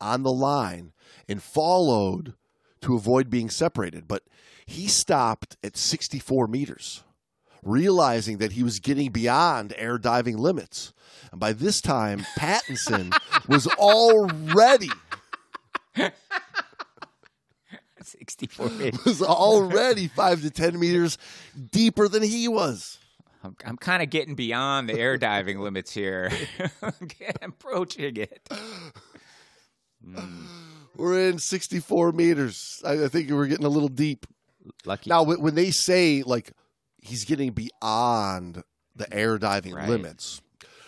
on 0.00 0.22
the 0.22 0.32
line 0.32 0.92
and 1.28 1.42
followed 1.42 2.34
to 2.82 2.94
avoid 2.94 3.30
being 3.30 3.48
separated. 3.48 4.06
But 4.06 4.22
he 4.66 4.88
stopped 4.88 5.56
at 5.62 5.76
64 5.76 6.48
meters, 6.48 7.04
realizing 7.62 8.38
that 8.38 8.52
he 8.52 8.62
was 8.62 8.80
getting 8.80 9.12
beyond 9.12 9.72
air 9.76 9.98
diving 9.98 10.36
limits. 10.36 10.92
And 11.30 11.40
by 11.40 11.52
this 11.52 11.80
time, 11.80 12.20
Pattinson 12.38 13.16
was 13.48 13.66
already 13.66 14.90
64 18.02 18.70
minutes. 18.70 19.04
was 19.04 19.22
already 19.22 20.08
five 20.08 20.42
to 20.42 20.50
10 20.50 20.78
meters 20.78 21.18
deeper 21.70 22.08
than 22.08 22.22
he 22.22 22.48
was. 22.48 22.98
I'm, 23.42 23.56
I'm 23.64 23.76
kind 23.76 24.02
of 24.02 24.10
getting 24.10 24.34
beyond 24.34 24.88
the 24.88 24.98
air 24.98 25.16
diving 25.16 25.60
limits 25.60 25.92
here. 25.92 26.30
I'm 26.82 26.94
approaching 27.42 28.16
it. 28.16 28.48
Hmm. 30.04 30.46
We're 30.96 31.28
in 31.28 31.38
64 31.38 32.12
meters. 32.12 32.82
I, 32.84 33.04
I 33.04 33.08
think 33.08 33.30
we're 33.30 33.46
getting 33.46 33.66
a 33.66 33.70
little 33.70 33.88
deep. 33.88 34.26
Lucky. 34.84 35.10
Now, 35.10 35.22
when 35.22 35.54
they 35.54 35.70
say 35.70 36.22
like 36.22 36.52
he's 36.98 37.24
getting 37.24 37.52
beyond 37.52 38.62
the 38.94 39.12
air 39.12 39.38
diving 39.38 39.74
Right. 39.74 39.88
limits, 39.88 40.40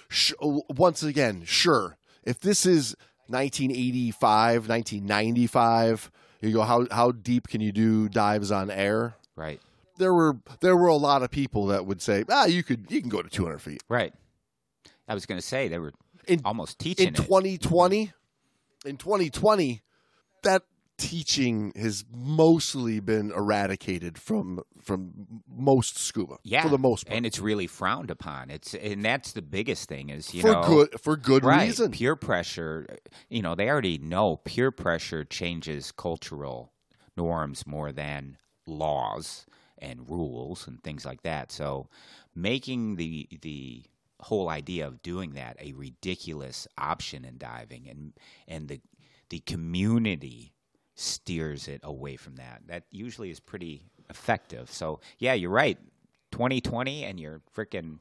sh- 0.09 0.33
once 0.41 1.03
again, 1.03 1.43
sure. 1.45 1.97
If 2.25 2.41
this 2.41 2.67
is 2.67 2.95
1985, 3.29 4.69
1995, 4.69 6.11
you 6.41 6.53
go 6.53 6.63
how 6.63 6.87
how 6.91 7.13
deep 7.13 7.49
can 7.49 7.61
you 7.61 7.73
do 7.73 8.09
dives 8.09 8.51
on 8.51 8.71
air? 8.71 9.15
Right. 9.37 9.61
There 9.99 10.15
were 10.15 10.37
there 10.61 10.77
were 10.77 10.89
a 10.89 10.97
lot 10.97 11.23
of 11.23 11.31
people 11.31 11.67
that 11.67 11.87
would 11.87 12.01
say, 12.01 12.25
ah, 12.31 12.47
you 12.47 12.63
could 12.63 12.87
you 12.91 13.01
can 13.01 13.11
go 13.11 13.23
to 13.23 13.29
200 13.29 13.59
feet. 13.61 13.83
Right. 13.89 14.13
I 15.09 15.15
was 15.15 15.27
going 15.27 15.41
to 15.41 15.47
say 15.47 15.69
they 15.69 15.79
were 15.79 15.93
In 16.27 16.41
almost 16.45 16.79
teaching 16.79 17.09
in 17.09 17.15
it. 17.15 17.17
2020, 17.17 18.13
in 18.85 18.97
2020, 18.99 19.83
that 20.43 20.63
teaching 20.99 21.73
has 21.77 22.05
mostly 22.13 23.01
been 23.01 23.31
eradicated 23.31 24.19
from 24.19 24.61
from 24.83 25.43
most 25.49 25.97
scuba. 25.97 26.39
yeah, 26.43 26.63
for 26.63 26.69
the 26.69 26.79
most 26.79 27.07
part. 27.07 27.17
and 27.17 27.25
it's 27.25 27.39
really 27.39 27.67
frowned 27.67 28.11
upon. 28.11 28.51
It's 28.51 28.75
and 28.75 29.05
that's 29.05 29.33
the 29.33 29.43
biggest 29.43 29.89
thing 29.89 30.11
is 30.11 30.35
you 30.35 30.43
for 30.43 30.53
know 30.53 30.65
good 30.67 31.01
for 31.01 31.17
good 31.17 31.45
right, 31.45 31.67
reason. 31.67 31.93
Peer 31.93 32.17
pressure, 32.17 32.87
you 33.29 33.43
know, 33.43 33.55
they 33.55 33.71
already 33.71 33.99
know 33.99 34.37
peer 34.37 34.71
pressure 34.71 35.25
changes 35.25 35.93
cultural 35.93 36.73
norms 37.17 37.67
more 37.67 37.93
than 37.93 38.37
laws 38.67 39.47
and 39.79 40.09
rules 40.11 40.67
and 40.67 40.83
things 40.83 41.05
like 41.05 41.23
that. 41.23 41.53
So 41.53 41.89
making 42.35 42.97
the 42.97 43.29
the 43.41 43.85
whole 44.21 44.49
idea 44.49 44.87
of 44.87 45.01
doing 45.03 45.35
that 45.35 45.57
a 45.61 45.73
ridiculous 45.75 46.67
option 46.77 47.25
in 47.25 47.39
diving 47.39 47.89
and 47.89 48.13
and 48.49 48.69
the 48.69 48.81
the 49.31 49.39
community 49.41 50.53
steers 50.99 51.69
it 51.69 51.81
away 51.85 52.17
from 52.17 52.37
that. 52.37 52.63
That 52.67 52.85
usually 52.91 53.31
is 53.31 53.41
pretty 53.41 53.85
effective. 54.11 54.71
So 54.71 55.01
yeah, 55.19 55.35
you're 55.35 55.51
right. 55.51 55.79
2020 56.33 57.05
and 57.05 57.19
you're 57.19 57.41
freaking 57.57 57.99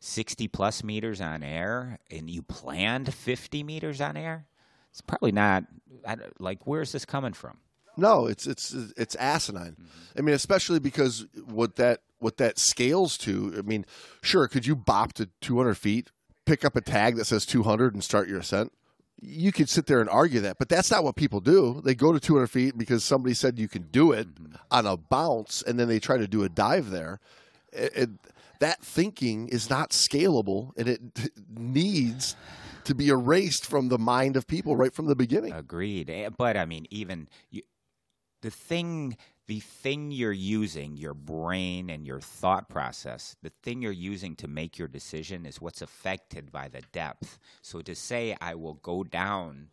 60 0.00 0.48
plus 0.48 0.82
meters 0.82 1.20
on 1.20 1.42
air 1.42 1.98
and 2.10 2.30
you 2.30 2.42
planned 2.42 3.12
50 3.12 3.62
meters 3.64 4.00
on 4.00 4.16
air 4.16 4.46
it's 4.90 5.02
probably 5.02 5.30
not 5.30 5.64
I 6.06 6.16
like 6.38 6.66
where's 6.66 6.92
this 6.92 7.04
coming 7.04 7.34
from 7.34 7.58
No, 7.96 8.26
it's 8.26 8.46
it's 8.46 8.72
it's 8.96 9.14
asinine. 9.16 9.72
Mm-hmm. 9.72 10.18
I 10.18 10.22
mean, 10.22 10.34
especially 10.34 10.78
because 10.78 11.26
what 11.44 11.76
that 11.76 12.00
what 12.18 12.36
that 12.36 12.58
scales 12.58 13.18
to. 13.18 13.54
I 13.58 13.62
mean, 13.62 13.84
sure, 14.22 14.46
could 14.48 14.66
you 14.66 14.76
bop 14.76 15.12
to 15.14 15.28
200 15.40 15.74
feet, 15.74 16.10
pick 16.46 16.64
up 16.64 16.76
a 16.76 16.80
tag 16.80 17.16
that 17.16 17.26
says 17.26 17.44
200, 17.44 17.94
and 17.94 18.04
start 18.04 18.28
your 18.28 18.38
ascent? 18.38 18.72
You 19.22 19.52
could 19.52 19.68
sit 19.68 19.86
there 19.86 20.00
and 20.00 20.08
argue 20.08 20.40
that, 20.40 20.58
but 20.58 20.68
that's 20.68 20.90
not 20.90 21.04
what 21.04 21.14
people 21.16 21.40
do. 21.40 21.80
They 21.84 21.94
go 21.94 22.12
to 22.12 22.20
200 22.20 22.46
feet 22.48 22.78
because 22.78 23.04
somebody 23.04 23.34
said 23.34 23.58
you 23.58 23.68
can 23.68 23.82
do 23.92 24.12
it 24.12 24.28
Mm-hmm. 24.34 24.54
on 24.70 24.86
a 24.86 24.96
bounce, 24.96 25.62
and 25.62 25.78
then 25.78 25.88
they 25.88 25.98
try 26.00 26.16
to 26.16 26.26
do 26.28 26.42
a 26.42 26.48
dive 26.48 26.90
there. 26.90 27.20
It, 27.72 27.92
it- 27.96 28.10
that 28.60 28.82
thinking 28.82 29.48
is 29.48 29.70
not 29.70 29.90
scalable, 29.90 30.72
and 30.76 30.86
it 30.86 31.00
needs 31.56 32.36
to 32.84 32.94
be 32.94 33.08
erased 33.08 33.64
from 33.66 33.88
the 33.88 33.96
mind 33.98 34.36
of 34.36 34.46
people 34.46 34.76
right 34.76 34.92
from 34.92 35.06
the 35.06 35.14
beginning. 35.16 35.52
Agreed. 35.54 36.10
Eh, 36.10 36.28
But 36.36 36.58
I 36.58 36.66
mean, 36.66 36.86
even 36.90 37.28
you, 37.50 37.62
the 38.42 38.50
thing, 38.50 39.16
the 39.50 39.58
thing 39.58 40.12
you're 40.12 40.30
using, 40.30 40.96
your 40.96 41.12
brain 41.12 41.90
and 41.90 42.06
your 42.06 42.20
thought 42.20 42.68
process, 42.68 43.34
the 43.42 43.50
thing 43.64 43.82
you're 43.82 43.90
using 43.90 44.36
to 44.36 44.46
make 44.46 44.78
your 44.78 44.86
decision 44.86 45.44
is 45.44 45.60
what's 45.60 45.82
affected 45.82 46.52
by 46.52 46.68
the 46.68 46.82
depth. 46.92 47.36
So 47.60 47.82
to 47.82 47.96
say 47.96 48.36
I 48.40 48.54
will 48.54 48.74
go 48.74 49.02
down 49.02 49.70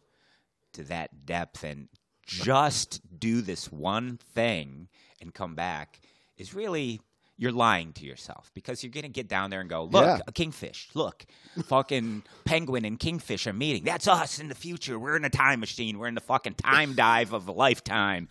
to 0.74 0.84
that 0.86 1.28
depth 1.28 1.64
and 1.64 1.90
just 2.26 3.20
do 3.20 3.42
this 3.42 3.72
one 3.72 4.18
thing 4.18 4.88
and 5.22 5.32
come 5.32 5.54
back 5.54 6.00
is 6.38 6.56
really 6.56 7.00
you're 7.40 7.52
lying 7.52 7.94
to 7.94 8.04
yourself 8.06 8.50
because 8.56 8.84
you're 8.84 8.92
going 8.92 9.04
to 9.04 9.10
get 9.10 9.28
down 9.28 9.52
there 9.52 9.62
and 9.62 9.70
go, 9.70 9.84
look, 9.84 10.04
Yeah. 10.06 10.20
a 10.28 10.32
kingfish. 10.32 10.90
Look, 10.96 11.26
fucking 11.68 12.24
penguin 12.46 12.84
and 12.84 13.00
kingfish 13.00 13.46
are 13.46 13.54
meeting. 13.54 13.84
That's 13.84 14.08
us 14.08 14.40
in 14.40 14.48
the 14.50 14.56
future. 14.56 14.98
We're 14.98 15.16
in 15.18 15.24
a 15.26 15.30
time 15.30 15.60
machine. 15.60 16.00
We're 16.00 16.08
in 16.08 16.16
the 16.16 16.22
fucking 16.22 16.56
time 16.56 16.94
dive 16.96 17.34
of 17.34 17.48
a 17.48 17.52
lifetime. 17.52 18.28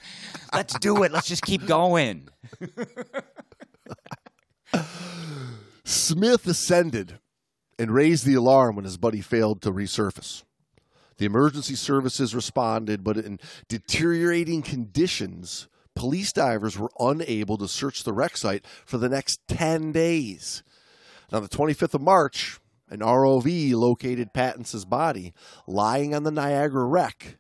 Let's 0.52 0.76
do 0.80 1.04
it. 1.04 1.12
Let's 1.12 1.28
just 1.28 1.42
keep 1.42 1.66
going. 1.66 2.28
Smith 5.84 6.46
ascended 6.46 7.18
and 7.78 7.92
raised 7.92 8.24
the 8.24 8.34
alarm 8.34 8.76
when 8.76 8.84
his 8.84 8.96
buddy 8.96 9.20
failed 9.20 9.62
to 9.62 9.70
resurface. 9.70 10.42
The 11.18 11.26
emergency 11.26 11.76
services 11.76 12.34
responded, 12.34 13.02
but 13.04 13.16
in 13.16 13.38
deteriorating 13.68 14.62
conditions, 14.62 15.68
police 15.96 16.32
divers 16.32 16.78
were 16.78 16.92
unable 17.00 17.58
to 17.58 17.66
search 17.66 18.04
the 18.04 18.12
wreck 18.12 18.36
site 18.36 18.64
for 18.84 18.98
the 18.98 19.08
next 19.08 19.40
10 19.48 19.90
days. 19.90 20.62
On 21.32 21.42
the 21.42 21.48
25th 21.48 21.94
of 21.94 22.02
March, 22.02 22.60
an 22.88 23.00
ROV 23.00 23.72
located 23.72 24.32
Pattinson's 24.32 24.84
body 24.84 25.34
lying 25.66 26.14
on 26.14 26.22
the 26.22 26.30
Niagara 26.30 26.84
wreck, 26.84 27.38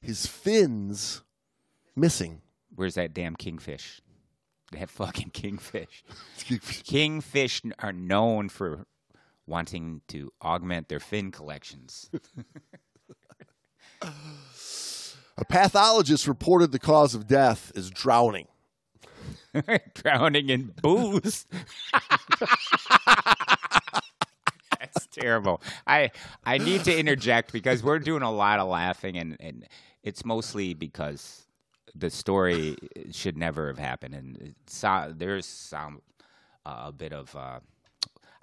his 0.00 0.26
fins 0.26 1.22
missing. 1.94 2.40
Where's 2.74 2.94
that 2.94 3.14
damn 3.14 3.36
kingfish? 3.36 4.00
That 4.72 4.90
fucking 4.90 5.30
kingfish. 5.32 6.02
Kingfish 6.84 7.62
are 7.78 7.92
known 7.92 8.48
for 8.48 8.86
wanting 9.46 10.00
to 10.08 10.32
augment 10.42 10.88
their 10.88 11.00
fin 11.00 11.30
collections. 11.30 12.10
A 15.38 15.44
pathologist 15.44 16.26
reported 16.26 16.72
the 16.72 16.80
cause 16.80 17.14
of 17.14 17.28
death 17.28 17.70
is 17.76 17.90
drowning. 17.90 18.48
drowning 19.94 20.50
in 20.50 20.74
booze. 20.82 21.46
That's 24.80 25.06
terrible. 25.12 25.62
I 25.86 26.10
I 26.44 26.58
need 26.58 26.84
to 26.84 26.96
interject 26.96 27.52
because 27.52 27.84
we're 27.84 28.00
doing 28.00 28.22
a 28.22 28.30
lot 28.32 28.58
of 28.58 28.68
laughing, 28.68 29.16
and, 29.16 29.36
and 29.38 29.66
it's 30.02 30.24
mostly 30.24 30.74
because 30.74 31.46
the 31.94 32.10
story 32.10 32.76
should 33.12 33.36
never 33.38 33.68
have 33.68 33.78
happened, 33.78 34.14
and 34.14 34.54
uh, 34.82 35.12
there's 35.16 35.46
some 35.46 36.02
uh, 36.66 36.84
a 36.86 36.92
bit 36.92 37.12
of 37.12 37.34
uh, 37.36 37.60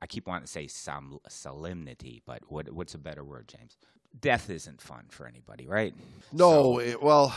I 0.01 0.07
keep 0.07 0.27
wanting 0.27 0.45
to 0.45 0.51
say 0.51 0.67
some 0.67 1.19
solemnity, 1.27 2.21
but 2.25 2.41
what 2.49 2.71
what's 2.71 2.93
a 2.95 2.99
better 2.99 3.23
word, 3.25 3.49
James? 3.49 3.77
Death 4.19 4.49
isn't 4.49 4.81
fun 4.81 5.05
for 5.09 5.27
anybody, 5.27 5.67
right? 5.67 5.93
No, 6.31 6.79
it, 6.79 6.93
eh, 6.93 6.95
well, 7.01 7.33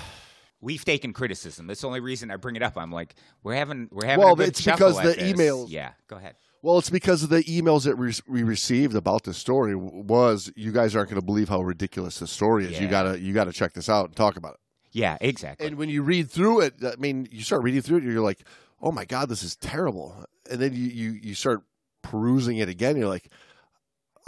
We've 0.60 0.84
taken 0.84 1.12
criticism. 1.12 1.68
That's 1.68 1.82
the 1.82 1.86
only 1.86 2.00
reason 2.00 2.32
I 2.32 2.36
bring 2.36 2.56
it 2.56 2.62
up. 2.62 2.76
I'm 2.76 2.90
like, 2.90 3.14
we're 3.44 3.54
having 3.54 3.88
we're 3.92 4.06
having 4.06 4.24
Well, 4.24 4.32
a 4.34 4.36
good 4.36 4.48
it's 4.48 4.64
because 4.64 4.96
the 5.00 5.10
this. 5.10 5.18
emails- 5.32 5.70
Yeah, 5.70 5.92
go 6.08 6.16
ahead. 6.16 6.34
Well, 6.62 6.78
it's 6.78 6.90
because 6.90 7.22
of 7.22 7.28
the 7.28 7.44
emails 7.44 7.84
that 7.84 7.96
we 8.26 8.42
received 8.42 8.96
about 8.96 9.22
this 9.22 9.38
story. 9.38 9.76
Was 9.76 10.50
you 10.56 10.72
guys 10.72 10.96
aren't 10.96 11.10
going 11.10 11.20
to 11.20 11.24
believe 11.24 11.48
how 11.48 11.62
ridiculous 11.62 12.18
this 12.18 12.32
story 12.32 12.64
is? 12.66 12.80
You 12.80 12.88
gotta 12.88 13.20
you 13.20 13.32
gotta 13.32 13.52
check 13.52 13.74
this 13.74 13.88
out 13.88 14.06
and 14.06 14.16
talk 14.16 14.36
about 14.36 14.54
it. 14.54 14.60
Yeah, 14.90 15.16
exactly. 15.20 15.68
And 15.68 15.76
when 15.76 15.88
you 15.88 16.02
read 16.02 16.28
through 16.28 16.62
it, 16.62 16.74
I 16.82 16.96
mean, 16.98 17.28
you 17.30 17.42
start 17.42 17.62
reading 17.62 17.82
through 17.82 17.98
it, 17.98 18.02
you're 18.04 18.20
like, 18.20 18.40
oh 18.82 18.90
my 18.90 19.04
god, 19.04 19.28
this 19.28 19.44
is 19.44 19.54
terrible. 19.54 20.24
And 20.50 20.60
then 20.60 20.72
you 20.72 20.86
you, 20.86 21.10
you 21.22 21.34
start 21.36 21.62
perusing 22.02 22.56
it 22.58 22.68
again. 22.68 22.96
You're 22.96 23.08
like, 23.08 23.30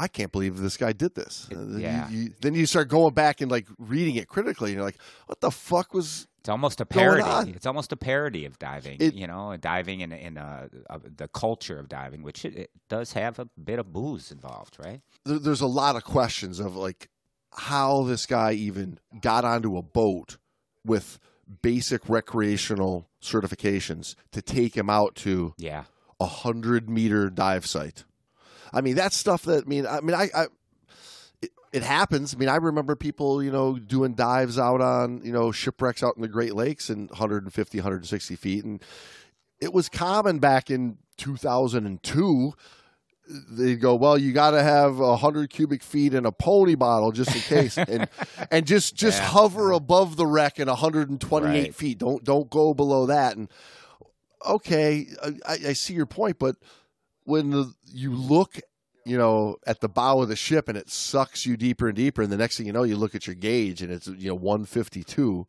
I 0.01 0.09
can't 0.09 0.32
believe 0.32 0.59
this 0.59 0.76
guy 0.76 0.92
did 0.92 1.14
this. 1.14 1.46
Yeah. 1.51 2.09
You, 2.09 2.18
you, 2.18 2.32
then 2.40 2.55
you 2.55 2.64
start 2.66 2.88
going 2.88 3.12
back 3.14 3.40
and 3.40 3.51
like 3.51 3.66
reading 3.78 4.16
it 4.16 4.28
critically, 4.28 4.70
and 4.70 4.76
you're 4.76 4.84
like, 4.84 4.98
what 5.26 5.40
the 5.40 5.51
fuck 5.51 5.92
was? 5.94 6.26
it's 6.40 6.48
almost 6.48 6.80
a 6.80 6.86
parody. 6.86 7.51
It's 7.51 7.66
almost 7.66 7.92
a 7.92 7.96
parody 7.98 8.46
of 8.46 8.59
diving. 8.59 8.96
It- 8.98 9.12
you 9.14 9.26
know, 9.26 9.55
diving 9.59 10.01
in 10.01 10.11
in 10.12 10.38
uh, 10.38 10.68
uh, 10.88 10.98
the 11.16 11.28
culture 11.28 11.78
of 11.78 11.88
diving, 11.88 12.22
which 12.22 12.46
it, 12.46 12.57
it 12.57 12.70
does 12.88 13.12
have 13.12 13.38
a 13.38 13.46
bit 13.62 13.78
of 13.78 13.92
booze 13.92 14.32
involved, 14.32 14.76
right? 14.82 15.03
There, 15.26 15.38
there's 15.38 15.61
a 15.61 15.66
lot 15.66 15.96
of 15.96 16.05
questions 16.05 16.59
of 16.59 16.74
like 16.76 17.11
how 17.53 18.05
this 18.05 18.24
guy 18.26 18.53
even 18.53 18.98
got 19.20 19.44
onto 19.44 19.76
a 19.76 19.82
boat 19.82 20.38
with 20.84 21.18
basic 21.62 22.09
recreational 22.09 23.09
certifications 23.22 24.14
to 24.32 24.40
take 24.40 24.76
him 24.76 24.88
out 24.88 25.14
to 25.16 25.53
Yeah. 25.59 25.84
a 26.20 26.26
hundred 26.26 26.88
meter 26.88 27.28
dive 27.28 27.66
site. 27.66 28.05
I 28.72 28.80
mean, 28.80 28.94
that's 28.94 29.16
stuff 29.16 29.42
that 29.44 29.64
I 29.64 29.68
mean, 29.68 29.86
I 29.86 30.00
mean, 30.00 30.14
I, 30.14 30.28
I 30.34 30.46
it, 31.42 31.50
it 31.72 31.82
happens. 31.82 32.34
I 32.34 32.38
mean, 32.38 32.48
I 32.48 32.56
remember 32.56 32.96
people, 32.96 33.42
you 33.42 33.50
know, 33.50 33.78
doing 33.78 34.14
dives 34.14 34.58
out 34.58 34.80
on, 34.80 35.22
you 35.24 35.32
know, 35.32 35.52
shipwrecks 35.52 36.02
out 36.02 36.16
in 36.16 36.22
the 36.22 36.28
Great 36.28 36.54
Lakes 36.54 36.90
in 36.90 37.06
150, 37.08 37.78
160 37.78 38.36
feet, 38.36 38.64
and 38.64 38.82
it 39.60 39.72
was 39.72 39.88
common 39.88 40.38
back 40.38 40.70
in 40.70 40.98
2002. 41.18 42.52
They'd 43.52 43.80
go, 43.80 43.94
well, 43.94 44.18
you 44.18 44.32
got 44.32 44.50
to 44.52 44.62
have 44.62 44.98
a 44.98 45.16
hundred 45.16 45.50
cubic 45.50 45.84
feet 45.84 46.14
in 46.14 46.26
a 46.26 46.32
pony 46.32 46.74
bottle 46.74 47.12
just 47.12 47.32
in 47.34 47.42
case, 47.42 47.76
and 47.88 48.08
and 48.50 48.66
just 48.66 48.96
just 48.96 49.20
Yeah. 49.20 49.28
hover 49.28 49.70
above 49.70 50.16
the 50.16 50.26
wreck 50.26 50.58
at 50.58 50.66
128 50.66 51.44
Right. 51.62 51.74
feet. 51.74 51.98
Don't 51.98 52.24
don't 52.24 52.50
go 52.50 52.74
below 52.74 53.06
that. 53.06 53.36
And 53.36 53.48
okay, 54.44 55.06
I, 55.46 55.52
I 55.68 55.72
see 55.74 55.94
your 55.94 56.06
point, 56.06 56.38
but 56.40 56.56
when 57.30 57.50
the, 57.50 57.72
you 57.86 58.12
look, 58.12 58.60
you 59.06 59.16
know, 59.16 59.56
at 59.66 59.80
the 59.80 59.88
bow 59.88 60.20
of 60.20 60.28
the 60.28 60.36
ship 60.36 60.68
and 60.68 60.76
it 60.76 60.90
sucks 60.90 61.46
you 61.46 61.56
deeper 61.56 61.88
and 61.88 61.96
deeper, 61.96 62.22
and 62.22 62.30
the 62.30 62.36
next 62.36 62.56
thing 62.56 62.66
you 62.66 62.72
know, 62.72 62.82
you 62.82 62.96
look 62.96 63.14
at 63.14 63.26
your 63.26 63.36
gauge 63.36 63.80
and 63.80 63.92
it's 63.92 64.06
you 64.08 64.28
know 64.28 64.34
152, 64.34 65.46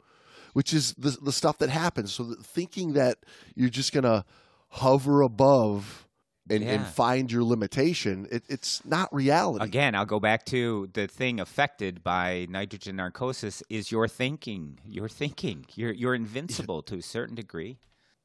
which 0.54 0.74
is 0.74 0.94
the 0.94 1.18
the 1.22 1.32
stuff 1.32 1.58
that 1.58 1.70
happens. 1.70 2.14
So 2.14 2.36
thinking 2.42 2.94
that 2.94 3.18
you're 3.56 3.70
just 3.70 3.92
gonna 3.92 4.24
hover 4.70 5.22
above 5.22 6.08
and, 6.50 6.64
and 6.64 6.86
find 6.86 7.32
your 7.32 7.44
limitation, 7.44 8.28
it, 8.32 8.44
it's 8.48 8.84
not 8.86 9.14
reality. 9.14 9.66
Again, 9.66 9.96
I'll 9.96 10.06
go 10.06 10.20
back 10.20 10.46
to 10.46 10.90
the 10.94 11.08
thing 11.08 11.40
affected 11.40 12.04
by 12.04 12.48
nitrogen 12.50 12.96
narcosis 12.96 13.64
is 13.70 13.92
your 13.92 14.08
thinking. 14.08 14.80
Your 14.86 15.10
thinking. 15.10 15.66
You're 15.76 15.94
you're 15.94 16.16
invincible 16.24 16.84
to 16.84 16.98
a 16.98 17.02
certain 17.02 17.36
degree. 17.36 17.80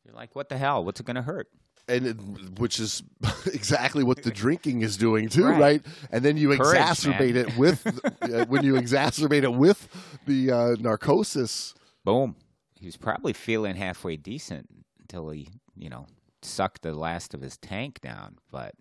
You're 0.04 0.14
like, 0.14 0.36
what 0.36 0.48
the 0.48 0.58
hell? 0.58 0.84
What's 0.84 1.00
it 1.00 1.06
going 1.06 1.16
to 1.16 1.22
hurt? 1.22 1.48
And 1.88 2.06
it, 2.06 2.58
which 2.58 2.80
is 2.80 3.02
exactly 3.46 4.04
what 4.04 4.22
the 4.22 4.30
drinking 4.30 4.82
is 4.82 4.96
doing 4.96 5.28
too, 5.28 5.44
right? 5.44 5.60
Right. 5.60 5.82
And 6.10 6.24
then 6.24 6.36
you 6.36 6.56
Courage, 6.56 6.78
exacerbate 6.78 7.34
man. 7.34 7.48
it 7.48 7.56
with 7.56 7.86
uh, 8.22 8.46
when 8.46 8.64
you 8.64 8.74
exacerbate 8.74 9.42
it 9.44 9.52
with 9.52 9.88
the 10.26 10.50
uh, 10.50 10.76
narcosis. 10.80 11.74
Boom. 12.04 12.36
He 12.78 12.86
was 12.86 12.96
probably 12.96 13.32
feeling 13.32 13.76
halfway 13.76 14.16
decent 14.16 14.68
until 15.00 15.30
he, 15.30 15.48
you 15.76 15.88
know, 15.88 16.06
sucked 16.42 16.82
the 16.82 16.92
last 16.94 17.34
of 17.34 17.40
his 17.40 17.56
tank 17.56 18.00
down. 18.00 18.36
But 18.50 18.74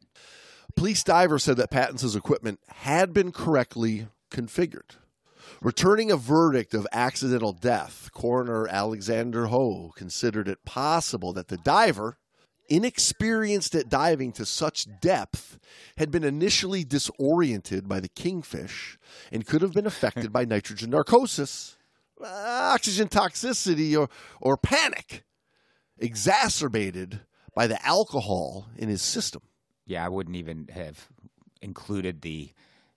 Police 0.75 1.03
diver 1.03 1.39
said 1.39 1.57
that 1.57 1.71
Pattinson's 1.71 2.15
equipment 2.15 2.59
had 2.67 3.13
been 3.13 3.31
correctly 3.31 4.07
configured. 4.29 4.97
Returning 5.61 6.11
a 6.11 6.17
verdict 6.17 6.73
of 6.73 6.85
accidental 6.91 7.53
death, 7.53 8.09
coroner 8.13 8.67
Alexander 8.67 9.45
Ho 9.45 9.91
considered 9.95 10.49
it 10.49 10.65
possible 10.65 11.31
that 11.33 11.47
the 11.47 11.57
diver, 11.57 12.17
inexperienced 12.67 13.75
at 13.75 13.89
diving 13.89 14.31
to 14.33 14.45
such 14.45 14.87
depth, 14.99 15.59
had 15.97 16.11
been 16.11 16.23
initially 16.23 16.83
disoriented 16.83 17.87
by 17.87 17.99
the 17.99 18.09
kingfish 18.09 18.97
and 19.31 19.45
could 19.45 19.61
have 19.61 19.73
been 19.73 19.85
affected 19.85 20.31
by 20.31 20.45
nitrogen 20.45 20.89
narcosis, 20.89 21.77
uh, 22.21 22.71
oxygen 22.73 23.07
toxicity, 23.07 23.97
or, 23.97 24.09
or 24.41 24.57
panic, 24.57 25.23
exacerbated 25.97 27.21
by 27.55 27.67
the 27.67 27.85
alcohol 27.85 28.67
in 28.77 28.89
his 28.89 29.01
system. 29.01 29.41
yeah, 29.85 30.05
I 30.05 30.09
wouldn't 30.09 30.35
even 30.35 30.67
have 30.73 31.07
included 31.61 32.21
the 32.21 32.51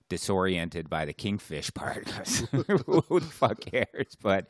disoriented 0.09 0.89
by 0.89 1.05
the 1.05 1.13
kingfish 1.13 1.71
part. 1.75 2.09
who 2.51 3.21
the 3.21 3.31
fuck 3.31 3.61
cares? 3.61 4.17
But 4.21 4.47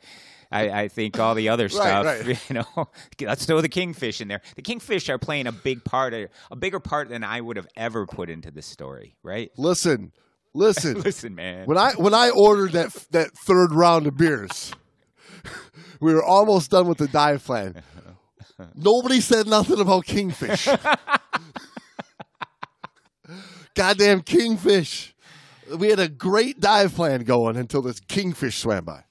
I, 0.51 0.69
I 0.69 0.87
think 0.87 1.19
all 1.19 1.35
the 1.35 1.49
other 1.49 1.69
stuff, 1.69 2.05
right. 2.05 2.49
you 2.49 2.55
know, 2.55 2.89
let's 3.21 3.45
throw 3.45 3.61
the 3.61 3.69
kingfish 3.69 4.21
in 4.21 4.27
there. 4.27 4.41
The 4.55 4.61
kingfish 4.61 5.09
are 5.09 5.17
playing 5.17 5.47
a 5.47 5.51
big 5.51 5.83
part, 5.83 6.13
of, 6.13 6.29
a 6.51 6.55
bigger 6.55 6.79
part 6.79 7.09
than 7.09 7.23
I 7.23 7.41
would 7.41 7.57
have 7.57 7.67
ever 7.75 8.05
put 8.05 8.29
into 8.29 8.51
this 8.51 8.65
story, 8.65 9.15
right? 9.23 9.51
Listen, 9.57 10.11
Listen, 10.53 10.99
Listen, 11.01 11.35
man. 11.35 11.67
when 11.67 11.77
I 11.77 11.93
when 11.93 12.15
I 12.15 12.31
ordered 12.31 12.71
that 12.71 12.91
that 13.11 13.29
third 13.45 13.71
round 13.71 14.07
of 14.07 14.17
beers, 14.17 14.73
we 16.01 16.11
were 16.11 16.23
almost 16.23 16.71
done 16.71 16.87
with 16.87 16.97
the 16.97 17.07
dive 17.07 17.43
plan. 17.43 17.83
Nobody 18.75 19.21
said 19.21 19.45
nothing 19.45 19.79
about 19.79 20.05
kingfish. 20.05 20.67
Goddamn 23.75 24.21
kingfish. 24.23 25.13
We 25.77 25.89
had 25.89 25.99
a 25.99 26.09
great 26.09 26.59
dive 26.59 26.95
plan 26.95 27.23
going 27.23 27.57
until 27.57 27.81
this 27.81 27.99
kingfish 27.99 28.57
swam 28.57 28.85
by. 28.85 29.03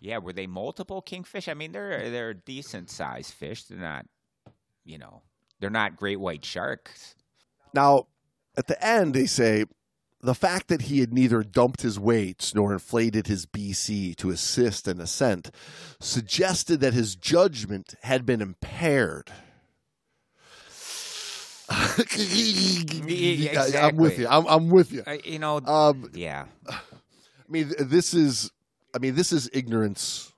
yeah, 0.00 0.18
were 0.18 0.32
they 0.32 0.46
multiple 0.46 1.02
kingfish? 1.02 1.48
I 1.48 1.54
mean, 1.54 1.72
they're 1.72 2.10
they're 2.10 2.34
decent 2.34 2.90
sized 2.90 3.34
fish. 3.34 3.64
They're 3.64 3.78
not, 3.78 4.06
you 4.84 4.98
know, 4.98 5.22
they're 5.60 5.70
not 5.70 5.96
great 5.96 6.20
white 6.20 6.44
sharks. 6.44 7.14
Now, 7.74 8.06
at 8.56 8.66
the 8.68 8.82
end, 8.84 9.14
they 9.14 9.26
say 9.26 9.64
the 10.20 10.34
fact 10.34 10.68
that 10.68 10.82
he 10.82 11.00
had 11.00 11.12
neither 11.12 11.42
dumped 11.42 11.82
his 11.82 11.98
weights 12.00 12.54
nor 12.54 12.72
inflated 12.72 13.26
his 13.26 13.46
BC 13.46 14.16
to 14.16 14.30
assist 14.30 14.88
an 14.88 15.00
ascent 15.00 15.50
suggested 16.00 16.80
that 16.80 16.94
his 16.94 17.16
judgment 17.16 17.94
had 18.02 18.24
been 18.24 18.40
impaired. 18.40 19.30
Yeah, 23.06 23.66
I'm 23.86 23.96
with 23.96 24.18
you. 24.18 24.26
I'm, 24.28 24.46
I'm 24.46 24.68
with 24.68 24.92
you. 24.92 25.02
Uh, 25.06 25.16
you 25.24 25.38
know, 25.38 25.58
Um, 25.58 26.10
yeah, 26.14 26.46
I 26.68 26.78
mean, 27.48 27.72
this 27.78 28.14
is, 28.14 28.50
I 28.94 28.98
mean, 28.98 29.14
this 29.14 29.32
is 29.32 29.50
ignorance 29.52 30.32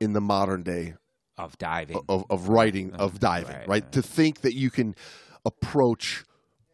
in 0.00 0.12
the 0.12 0.20
modern 0.20 0.62
day 0.62 0.94
of 1.36 1.56
diving. 1.58 2.00
of, 2.08 2.24
of 2.30 2.48
writing 2.48 2.94
of 2.94 3.18
diving, 3.20 3.48
Right, 3.48 3.58
right, 3.60 3.68
right. 3.68 3.92
To 3.92 4.02
think 4.02 4.40
that 4.42 4.54
you 4.54 4.70
can 4.70 4.94
approach 5.44 6.24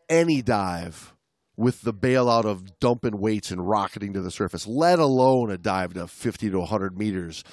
any 0.08 0.42
dive 0.42 1.14
with 1.56 1.82
the 1.82 1.94
bailout 1.94 2.44
of 2.44 2.80
dumping 2.80 3.18
weights 3.18 3.50
and 3.50 3.68
rocketing 3.68 4.12
to 4.14 4.20
the 4.20 4.30
surface, 4.30 4.66
let 4.66 4.98
alone 4.98 5.50
a 5.50 5.56
dive 5.56 5.94
to 5.94 6.08
50 6.08 6.50
to 6.50 6.58
100 6.58 6.98
meters, 6.98 7.44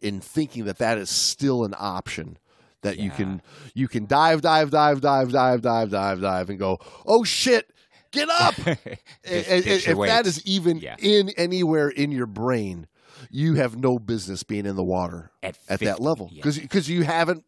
in 0.00 0.20
thinking 0.20 0.64
that 0.64 0.78
that 0.78 0.98
is 0.98 1.08
still 1.08 1.64
an 1.64 1.74
option. 1.78 2.36
That 2.82 2.98
you 2.98 3.10
can 3.10 3.40
you 3.74 3.88
can 3.88 4.06
dive, 4.06 4.42
dive, 4.42 4.70
dive, 4.70 5.00
dive, 5.00 5.30
dive, 5.32 5.62
dive, 5.62 5.90
dive, 5.90 6.20
dive, 6.20 6.50
and 6.50 6.58
go, 6.58 6.78
oh 7.06 7.22
shit, 7.24 7.70
get 8.10 8.28
up! 8.28 8.54
Just 8.64 8.76
And- 8.76 9.46
and- 9.46 9.66
if 9.66 9.84
that 9.84 9.96
weights. 9.96 10.42
even 10.44 10.78
Yeah. 10.78 10.96
in 10.98 11.30
anywhere 11.36 11.88
in 11.88 12.10
your 12.10 12.26
brain, 12.26 12.86
you 13.30 13.54
have 13.54 13.76
no 13.76 13.98
business 14.00 14.42
being 14.42 14.66
in 14.66 14.74
the 14.76 14.82
water 14.84 15.30
At 15.42 15.50
at 15.68 15.78
50, 15.78 15.84
that 15.86 16.00
level 16.00 16.28
yeah. 16.32 16.42
because 16.44 16.88
you 16.90 17.04
haven't 17.04 17.44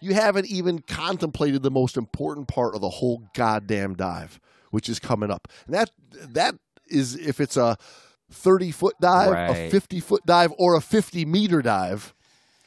you 0.00 0.14
haven't 0.14 0.46
even 0.46 0.80
contemplated 0.80 1.62
the 1.62 1.70
most 1.70 1.96
important 1.96 2.48
part 2.48 2.74
of 2.74 2.80
the 2.80 2.88
whole 2.90 3.22
goddamn 3.34 3.94
dive, 3.94 4.40
which 4.70 4.88
is 4.88 4.98
coming 4.98 5.30
up. 5.30 5.46
And 5.66 5.74
that 5.74 5.90
that 6.12 6.54
is 6.88 7.16
if 7.16 7.38
it's 7.40 7.56
a 7.58 7.76
thirty 8.30 8.70
foot 8.70 8.94
dive, 9.00 9.50
a 9.56 9.70
fifty 9.70 10.00
foot 10.00 10.24
dive, 10.26 10.52
or 10.58 10.74
a 10.74 10.80
fifty 10.80 11.24
meter 11.26 11.60
dive. 11.60 12.14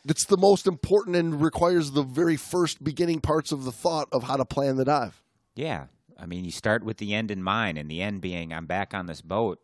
It's 0.09 0.25
the 0.25 0.37
most 0.37 0.67
important 0.67 1.15
and 1.17 1.41
requires 1.41 1.91
the 1.91 2.03
very 2.03 2.37
first 2.37 2.81
beginning 2.81 3.19
parts 3.19 3.51
of 3.51 3.65
the 3.65 3.71
thought 3.73 4.07
of 4.13 4.23
how 4.23 4.37
to 4.37 4.45
plan 4.45 4.77
the 4.77 4.85
dive. 4.85 5.21
Yeah. 5.55 5.85
I 6.17 6.25
mean, 6.25 6.45
you 6.45 6.51
start 6.51 6.83
with 6.83 6.97
the 6.97 7.13
end 7.13 7.29
in 7.29 7.43
mind, 7.43 7.77
and 7.77 7.91
the 7.91 8.01
end 8.01 8.21
being 8.21 8.53
I'm 8.53 8.65
back 8.65 8.93
on 8.93 9.05
this 9.05 9.21
boat, 9.21 9.59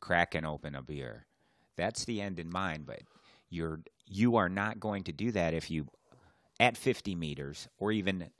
cracking 0.00 0.44
open 0.44 0.74
a 0.74 0.82
beer. 0.82 1.26
That's 1.76 2.04
the 2.04 2.20
end 2.20 2.38
in 2.38 2.50
mind, 2.50 2.86
but 2.86 3.00
you're 3.50 3.80
you 4.06 4.36
are 4.36 4.48
not 4.48 4.80
going 4.80 5.04
to 5.04 5.12
do 5.12 5.32
that 5.32 5.52
if 5.52 5.70
you 5.70 5.86
at 6.60 6.76
50 6.76 7.14
meters 7.14 7.68
or 7.78 7.92
even 7.92 8.30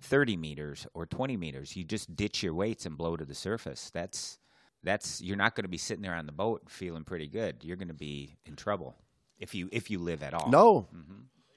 30 0.00 0.36
meters 0.36 0.86
or 0.94 1.06
20 1.06 1.36
meters. 1.36 1.76
You 1.76 1.84
just 1.84 2.16
ditch 2.16 2.42
your 2.42 2.54
weights 2.54 2.84
and 2.84 2.98
blow 2.98 3.16
to 3.16 3.24
the 3.24 3.34
surface. 3.34 3.90
That's 3.92 4.38
that's 4.82 5.20
you're 5.20 5.36
not 5.36 5.54
going 5.54 5.64
to 5.64 5.68
be 5.68 5.78
sitting 5.78 6.02
there 6.02 6.14
on 6.14 6.26
the 6.26 6.32
boat 6.32 6.62
feeling 6.68 7.04
pretty 7.04 7.28
good. 7.28 7.58
You're 7.62 7.76
going 7.76 7.88
to 7.88 7.94
be 7.94 8.36
in 8.46 8.56
trouble 8.56 8.96
if 9.38 9.54
you 9.54 9.68
if 9.72 9.90
you 9.90 9.98
live 9.98 10.22
at 10.22 10.34
all. 10.34 10.50
No. 10.50 10.88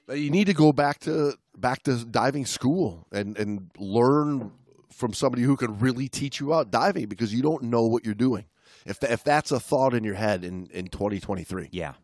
Uh, 0.08 0.14
You 0.14 0.30
need 0.30 0.46
to 0.46 0.54
go 0.54 0.72
back 0.72 1.00
to 1.00 1.34
back 1.56 1.82
to 1.84 2.04
diving 2.04 2.46
school 2.46 3.06
and 3.12 3.36
and 3.38 3.70
learn 3.78 4.52
from 4.92 5.12
somebody 5.12 5.42
who 5.42 5.56
can 5.56 5.78
really 5.78 6.08
teach 6.08 6.40
you 6.40 6.52
out 6.54 6.70
diving 6.70 7.06
because 7.06 7.32
you 7.32 7.42
don't 7.42 7.64
know 7.64 7.82
what 7.86 8.04
you're 8.04 8.14
doing. 8.14 8.46
If 8.86 9.02
if 9.02 9.22
that's 9.22 9.52
a 9.52 9.60
thought 9.60 9.94
in 9.94 10.04
your 10.04 10.14
head 10.16 10.44
in 10.44 10.66
in 10.72 10.88
2023. 10.88 11.68
Yeah. 11.72 11.94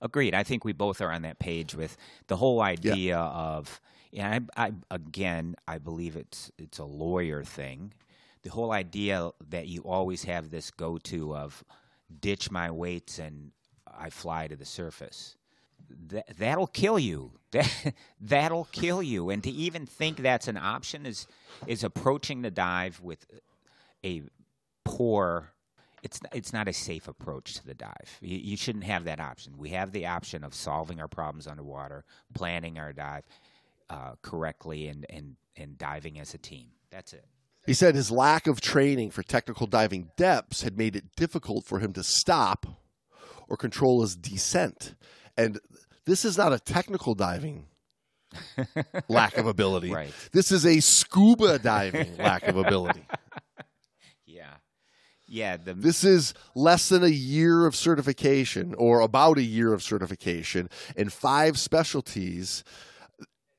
Agreed. 0.00 0.34
I 0.34 0.42
think 0.42 0.64
we 0.64 0.72
both 0.72 1.00
are 1.00 1.12
on 1.12 1.22
that 1.22 1.38
page 1.38 1.74
with 1.74 1.96
the 2.26 2.36
whole 2.36 2.60
idea 2.60 3.18
of 3.18 3.80
yeah, 4.10 4.40
I, 4.56 4.66
I 4.66 4.72
again, 4.90 5.54
I 5.66 5.78
believe 5.78 6.16
it's 6.16 6.50
it's 6.58 6.78
a 6.78 6.84
lawyer 6.84 7.44
thing. 7.44 7.94
The 8.42 8.50
whole 8.50 8.72
idea 8.72 9.30
that 9.50 9.68
you 9.68 9.82
always 9.82 10.24
have 10.24 10.50
this 10.50 10.70
go 10.70 10.98
to 10.98 11.36
of 11.36 11.64
ditch 12.20 12.50
my 12.50 12.70
weights 12.70 13.18
and 13.18 13.52
I 13.98 14.10
fly 14.10 14.48
to 14.48 14.56
the 14.56 14.64
surface. 14.64 15.36
That 16.08 16.36
that'll 16.38 16.66
kill 16.68 16.98
you. 16.98 17.32
That 17.52 17.94
that'll 18.18 18.66
kill 18.72 19.02
you. 19.02 19.28
And 19.28 19.44
to 19.44 19.50
even 19.50 19.84
think 19.84 20.16
that's 20.16 20.48
an 20.48 20.56
option 20.56 21.04
is 21.04 21.26
is 21.66 21.84
approaching 21.84 22.40
the 22.40 22.50
dive 22.50 22.98
with 23.02 23.26
a 24.02 24.22
poor 24.84 25.52
it's 26.02 26.20
it's 26.32 26.52
not 26.52 26.68
a 26.68 26.72
safe 26.72 27.08
approach 27.08 27.54
to 27.54 27.66
the 27.66 27.74
dive. 27.74 28.18
You, 28.20 28.38
you 28.38 28.56
shouldn't 28.56 28.84
have 28.84 29.04
that 29.04 29.20
option. 29.20 29.56
We 29.56 29.70
have 29.70 29.92
the 29.92 30.06
option 30.06 30.44
of 30.44 30.54
solving 30.54 31.00
our 31.00 31.08
problems 31.08 31.46
underwater, 31.46 32.04
planning 32.34 32.78
our 32.78 32.92
dive 32.92 33.24
uh, 33.88 34.12
correctly, 34.20 34.88
and, 34.88 35.06
and 35.08 35.36
and 35.56 35.78
diving 35.78 36.18
as 36.18 36.34
a 36.34 36.38
team. 36.38 36.68
That's 36.90 37.12
it. 37.12 37.24
He 37.66 37.74
said 37.74 37.94
his 37.94 38.10
lack 38.10 38.48
of 38.48 38.60
training 38.60 39.10
for 39.10 39.22
technical 39.22 39.68
diving 39.68 40.10
depths 40.16 40.62
had 40.62 40.76
made 40.76 40.96
it 40.96 41.14
difficult 41.14 41.64
for 41.64 41.78
him 41.78 41.92
to 41.92 42.02
stop 42.02 42.66
or 43.52 43.56
control 43.58 44.00
his 44.00 44.16
descent. 44.16 44.94
And 45.36 45.60
this 46.06 46.24
is 46.24 46.38
not 46.38 46.54
a 46.54 46.58
technical 46.58 47.14
diving 47.14 47.66
lack 49.08 49.36
of 49.36 49.46
ability. 49.46 49.92
Right. 49.92 50.10
This 50.32 50.50
is 50.50 50.64
a 50.64 50.80
scuba 50.80 51.58
diving 51.58 52.16
lack 52.16 52.48
of 52.48 52.56
ability. 52.56 53.06
Yeah, 54.24 54.54
yeah. 55.26 55.58
The 55.58 55.74
This 55.74 56.04
is 56.04 56.32
less 56.54 56.88
than 56.88 57.04
a 57.04 57.08
year 57.08 57.66
of 57.66 57.76
certification, 57.76 58.74
or 58.78 59.00
about 59.00 59.36
a 59.36 59.42
year 59.42 59.74
of 59.74 59.82
certification, 59.82 60.70
and 60.96 61.12
five 61.12 61.58
specialties, 61.58 62.64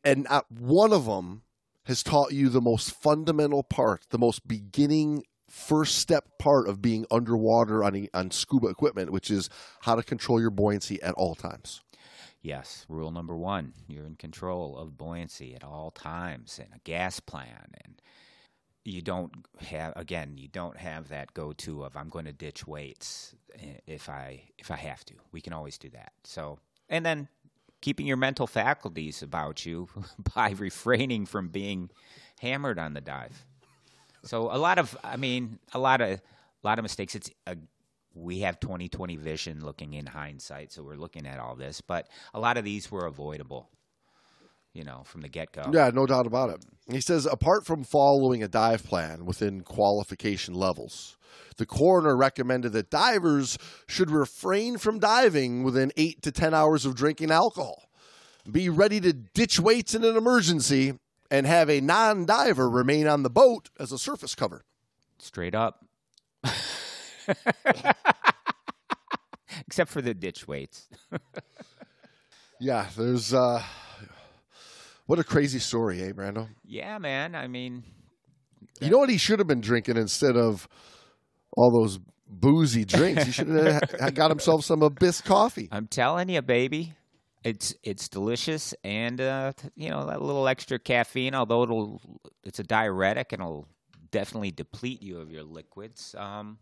and 0.04 0.24
not 0.24 0.52
one 0.52 0.92
of 0.92 1.06
them 1.06 1.44
has 1.86 2.02
taught 2.02 2.34
you 2.34 2.50
the 2.50 2.60
most 2.60 2.92
fundamental 2.92 3.62
part, 3.62 4.08
the 4.10 4.18
most 4.18 4.48
beginning 4.48 5.24
first 5.54 6.00
step 6.00 6.40
part 6.40 6.68
of 6.68 6.82
being 6.82 7.06
underwater 7.12 7.84
on 7.84 8.08
on 8.14 8.32
scuba 8.32 8.68
equipment, 8.68 9.12
which 9.12 9.30
is 9.30 9.50
how 9.82 9.96
to 9.96 10.02
control 10.02 10.42
your 10.42 10.50
buoyancy 10.50 11.02
at 11.04 11.14
all 11.14 11.36
times. 11.36 11.82
Yes, 12.42 12.86
rule 12.90 13.12
number 13.12 13.38
one: 13.38 13.74
you're 13.88 14.08
in 14.08 14.16
control 14.16 14.78
of 14.78 14.98
buoyancy 14.98 15.54
at 15.56 15.64
all 15.64 15.92
times, 15.92 16.60
and 16.60 16.74
a 16.76 16.80
gas 16.84 17.20
plan, 17.20 17.70
and 17.86 18.02
you 18.84 19.02
don't 19.02 19.32
have 19.62 19.94
again, 19.96 20.38
you 20.38 20.48
don't 20.48 20.78
have 20.78 21.10
that 21.10 21.34
go-to 21.36 21.84
of 21.84 21.96
I'm 21.96 22.10
going 22.10 22.26
to 22.26 22.34
ditch 22.34 22.66
weights 22.66 23.36
if 23.86 24.10
I 24.10 24.50
if 24.58 24.72
I 24.72 24.78
have 24.78 25.06
to. 25.06 25.14
We 25.32 25.40
can 25.40 25.54
always 25.54 25.78
do 25.78 25.90
that. 25.92 26.14
So, 26.24 26.58
and 26.90 27.06
then 27.06 27.28
keeping 27.80 28.08
your 28.08 28.18
mental 28.18 28.48
faculties 28.48 29.22
about 29.22 29.68
you 29.68 29.88
by 30.34 30.50
refraining 30.50 31.28
from 31.28 31.50
being 31.50 31.92
hammered 32.40 32.80
on 32.80 32.96
the 32.96 33.02
dive. 33.02 33.46
So 34.24 34.50
a 34.52 34.58
lot 34.58 34.80
of, 34.80 34.98
I 35.04 35.18
mean, 35.18 35.60
a 35.74 35.80
lot 35.80 36.02
of, 36.02 36.10
a 36.10 36.22
lot 36.64 36.80
of 36.80 36.84
mistakes. 36.84 37.16
It's 37.16 37.30
a, 37.46 37.58
we 38.16 38.40
have 38.40 38.60
2020 38.60 39.16
vision 39.18 39.66
looking 39.66 39.94
in 39.94 40.06
hindsight, 40.06 40.72
so 40.72 40.84
we're 40.84 40.96
looking 40.96 41.26
at 41.26 41.40
all 41.40 41.56
this, 41.56 41.82
but 41.82 42.08
a 42.34 42.40
lot 42.40 42.58
of 42.58 42.64
these 42.64 42.92
were 42.92 43.06
avoidable, 43.06 43.70
you 44.74 44.84
know, 44.84 45.02
from 45.06 45.22
the 45.22 45.28
get 45.28 45.52
go. 45.52 45.70
Yeah, 45.74 45.90
no 45.94 46.06
doubt 46.06 46.28
about 46.28 46.52
it. 46.52 46.66
He 46.92 47.02
says, 47.02 47.26
apart 47.26 47.66
from 47.66 47.84
following 47.84 48.44
a 48.44 48.48
dive 48.48 48.86
plan 48.86 49.26
within 49.26 49.62
qualification 49.62 50.54
levels, 50.54 51.18
the 51.58 51.66
coroner 51.66 52.16
recommended 52.16 52.74
that 52.74 52.90
divers 52.90 53.58
should 53.88 54.12
refrain 54.12 54.78
from 54.78 55.00
diving 55.00 55.64
within 55.64 55.92
eight 55.98 56.22
to 56.22 56.32
10 56.32 56.54
hours 56.54 56.86
of 56.86 56.96
drinking 56.96 57.32
alcohol, 57.32 57.84
be 58.50 58.70
ready 58.70 59.00
to 59.00 59.14
ditch 59.14 59.60
weights 59.60 59.96
in 59.96 60.04
an 60.04 60.18
emergency, 60.18 60.94
and 61.34 61.48
have 61.48 61.68
a 61.70 61.82
non 61.82 62.26
diver 62.26 62.70
remain 62.70 63.08
on 63.08 63.24
the 63.24 63.30
boat 63.30 63.70
as 63.80 63.92
a 63.92 63.98
surface 63.98 64.36
cover. 64.36 64.64
Straight 65.18 65.56
up. 65.56 65.84
Except 69.68 69.90
for 69.90 70.02
the 70.02 70.14
ditch 70.14 70.48
weights. 70.48 70.88
Yeah, 72.60 72.88
there's, 72.96 73.34
uh, 73.34 73.62
what 75.06 75.20
a 75.20 75.24
crazy 75.26 75.60
story, 75.60 76.02
eh, 76.02 76.12
Brando? 76.14 76.48
yeah, 76.64 76.98
man. 76.98 77.36
I 77.36 77.48
mean, 77.48 77.84
You 78.80 78.90
know 78.90 79.00
what 79.00 79.10
he 79.10 79.18
should 79.18 79.40
have 79.40 79.50
been 79.50 79.60
drinking 79.60 79.98
instead 79.98 80.38
of 80.38 80.70
all 81.58 81.72
those 81.78 82.00
boozy 82.26 82.86
drinks? 82.86 83.26
He 83.26 83.32
should 83.34 83.50
have 84.00 84.14
got 84.14 84.30
himself 84.32 84.64
some 84.64 84.82
Abyss 84.82 85.20
coffee. 85.20 85.68
I'm 85.74 85.88
telling 85.88 86.30
you, 86.30 86.42
baby, 86.42 86.94
it's 87.44 87.76
it's 87.84 88.08
delicious, 88.08 88.74
and 88.84 89.20
uh, 89.20 89.54
you 89.76 89.90
know 89.90 90.06
that 90.06 90.22
little 90.22 90.48
extra 90.48 90.80
caffeine. 90.80 91.36
Although 91.36 91.64
it'll 91.64 92.02
it's 92.44 92.60
a 92.60 92.64
diuretic 92.64 93.34
and 93.34 93.42
it'll 93.42 93.68
definitely 94.12 94.52
deplete 94.52 95.02
you 95.02 95.20
of 95.20 95.32
your 95.32 95.44
liquids. 95.44 96.16
Um, 96.18 96.58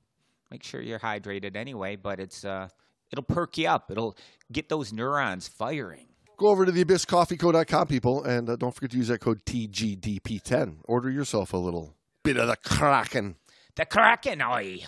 make 0.49 0.63
sure 0.63 0.82
you're 0.82 0.99
hydrated 0.99 1.55
anyway. 1.55 1.95
But 1.95 2.19
it's 2.19 2.43
uh, 2.43 2.69
it'll 3.11 3.23
perk 3.23 3.57
you 3.57 3.67
up. 3.67 3.91
It'll 3.91 4.17
get 4.51 4.69
those 4.69 4.91
neurons 4.91 5.47
firing. 5.47 6.07
Go 6.38 6.47
over 6.47 6.65
to 6.65 6.71
theabysscoffeeco.com, 6.71 7.86
people, 7.86 8.23
and 8.23 8.49
uh, 8.49 8.55
don't 8.55 8.73
forget 8.73 8.89
to 8.91 8.97
use 8.97 9.09
that 9.09 9.19
code 9.19 9.45
TGDP10. 9.45 10.77
Order 10.86 11.11
yourself 11.11 11.53
a 11.53 11.57
little 11.57 11.95
bit 12.23 12.38
of 12.38 12.47
the 12.47 12.55
Kraken. 12.55 13.36
The 13.75 13.86
Kraken 13.86 14.41
eye. 14.41 14.79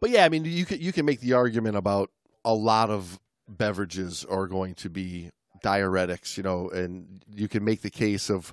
But 0.00 0.08
yeah, 0.08 0.24
I 0.24 0.30
mean, 0.30 0.46
you 0.46 0.64
can 0.64 0.80
you 0.80 0.92
can 0.92 1.04
make 1.04 1.20
the 1.20 1.34
argument 1.34 1.76
about 1.76 2.10
a 2.44 2.54
lot 2.54 2.88
of 2.88 3.18
beverages 3.48 4.24
are 4.24 4.46
going 4.46 4.74
to 4.74 4.90
be 4.90 5.30
diuretics, 5.64 6.36
you 6.36 6.42
know, 6.42 6.68
and 6.70 7.22
you 7.28 7.48
can 7.48 7.64
make 7.64 7.82
the 7.82 7.90
case 7.90 8.30
of, 8.30 8.52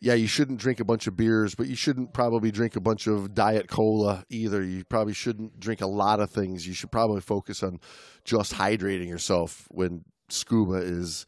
yeah, 0.00 0.14
you 0.14 0.26
shouldn't 0.26 0.58
drink 0.58 0.80
a 0.80 0.84
bunch 0.84 1.06
of 1.06 1.16
beers, 1.16 1.54
but 1.54 1.66
you 1.66 1.76
shouldn't 1.76 2.12
probably 2.12 2.50
drink 2.50 2.76
a 2.76 2.80
bunch 2.80 3.06
of 3.06 3.34
diet 3.34 3.68
cola 3.68 4.24
either. 4.30 4.62
You 4.62 4.84
probably 4.84 5.14
shouldn't 5.14 5.60
drink 5.60 5.80
a 5.80 5.86
lot 5.86 6.20
of 6.20 6.30
things. 6.30 6.66
You 6.66 6.74
should 6.74 6.90
probably 6.90 7.20
focus 7.20 7.62
on 7.62 7.80
just 8.24 8.54
hydrating 8.54 9.08
yourself 9.08 9.66
when 9.70 10.04
scuba 10.28 10.74
is 10.74 11.26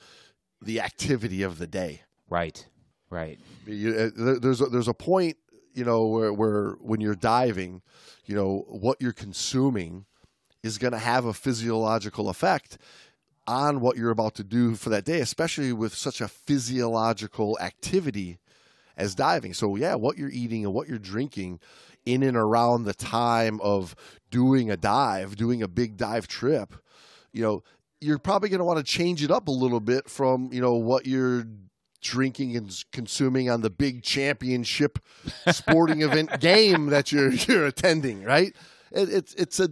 the 0.62 0.80
activity 0.80 1.42
of 1.42 1.58
the 1.58 1.66
day. 1.66 2.02
Right. 2.28 2.66
Right. 3.10 3.38
You, 3.66 3.94
uh, 3.94 4.38
there's 4.40 4.60
a, 4.60 4.66
there's 4.66 4.88
a 4.88 4.94
point, 4.94 5.36
you 5.74 5.84
know, 5.84 6.06
where, 6.06 6.32
where 6.32 6.70
when 6.80 7.00
you're 7.00 7.14
diving, 7.14 7.82
you 8.24 8.34
know, 8.34 8.64
what 8.68 9.00
you're 9.00 9.12
consuming 9.12 10.06
is 10.62 10.78
going 10.78 10.92
to 10.92 10.98
have 10.98 11.24
a 11.24 11.32
physiological 11.32 12.28
effect 12.28 12.78
on 13.46 13.80
what 13.80 13.96
you're 13.96 14.10
about 14.10 14.34
to 14.36 14.44
do 14.44 14.74
for 14.74 14.90
that 14.90 15.04
day, 15.04 15.20
especially 15.20 15.72
with 15.72 15.94
such 15.94 16.20
a 16.20 16.28
physiological 16.28 17.58
activity 17.60 18.38
as 18.96 19.14
diving. 19.14 19.54
So 19.54 19.76
yeah, 19.76 19.94
what 19.94 20.16
you're 20.16 20.30
eating 20.30 20.64
and 20.64 20.74
what 20.74 20.88
you're 20.88 20.98
drinking 20.98 21.60
in 22.04 22.22
and 22.22 22.36
around 22.36 22.84
the 22.84 22.94
time 22.94 23.60
of 23.60 23.94
doing 24.30 24.70
a 24.70 24.76
dive, 24.76 25.36
doing 25.36 25.62
a 25.62 25.68
big 25.68 25.96
dive 25.96 26.26
trip, 26.26 26.74
you 27.32 27.42
know, 27.42 27.62
you're 28.00 28.18
probably 28.18 28.48
going 28.48 28.58
to 28.58 28.64
want 28.64 28.78
to 28.78 28.84
change 28.84 29.22
it 29.22 29.30
up 29.30 29.48
a 29.48 29.52
little 29.52 29.80
bit 29.80 30.08
from, 30.08 30.50
you 30.52 30.60
know, 30.60 30.74
what 30.74 31.06
you're 31.06 31.44
drinking 32.02 32.56
and 32.56 32.84
consuming 32.92 33.50
on 33.50 33.62
the 33.62 33.70
big 33.70 34.02
championship 34.02 34.98
sporting 35.50 36.02
event 36.02 36.40
game 36.40 36.86
that 36.86 37.10
you're 37.10 37.32
you're 37.32 37.66
attending, 37.66 38.22
right? 38.22 38.54
It, 38.92 39.08
it's 39.08 39.34
it's 39.34 39.60
a 39.60 39.70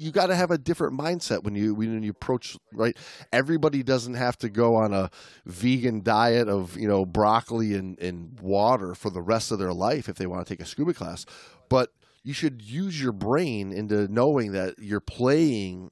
you 0.00 0.10
got 0.10 0.28
to 0.28 0.34
have 0.34 0.50
a 0.50 0.56
different 0.56 0.98
mindset 0.98 1.42
when 1.44 1.54
you 1.54 1.74
when 1.74 2.02
you 2.02 2.10
approach 2.10 2.56
right. 2.72 2.96
Everybody 3.32 3.82
doesn't 3.82 4.14
have 4.14 4.38
to 4.38 4.48
go 4.48 4.76
on 4.76 4.94
a 4.94 5.10
vegan 5.44 6.02
diet 6.02 6.48
of 6.48 6.76
you 6.78 6.88
know 6.88 7.04
broccoli 7.04 7.74
and, 7.74 7.98
and 7.98 8.40
water 8.40 8.94
for 8.94 9.10
the 9.10 9.20
rest 9.20 9.52
of 9.52 9.58
their 9.58 9.74
life 9.74 10.08
if 10.08 10.16
they 10.16 10.26
want 10.26 10.46
to 10.46 10.50
take 10.52 10.62
a 10.62 10.66
scuba 10.66 10.94
class, 10.94 11.26
but 11.68 11.92
you 12.22 12.32
should 12.32 12.62
use 12.62 13.00
your 13.00 13.12
brain 13.12 13.72
into 13.72 14.08
knowing 14.08 14.52
that 14.52 14.78
you're 14.78 15.00
playing 15.00 15.90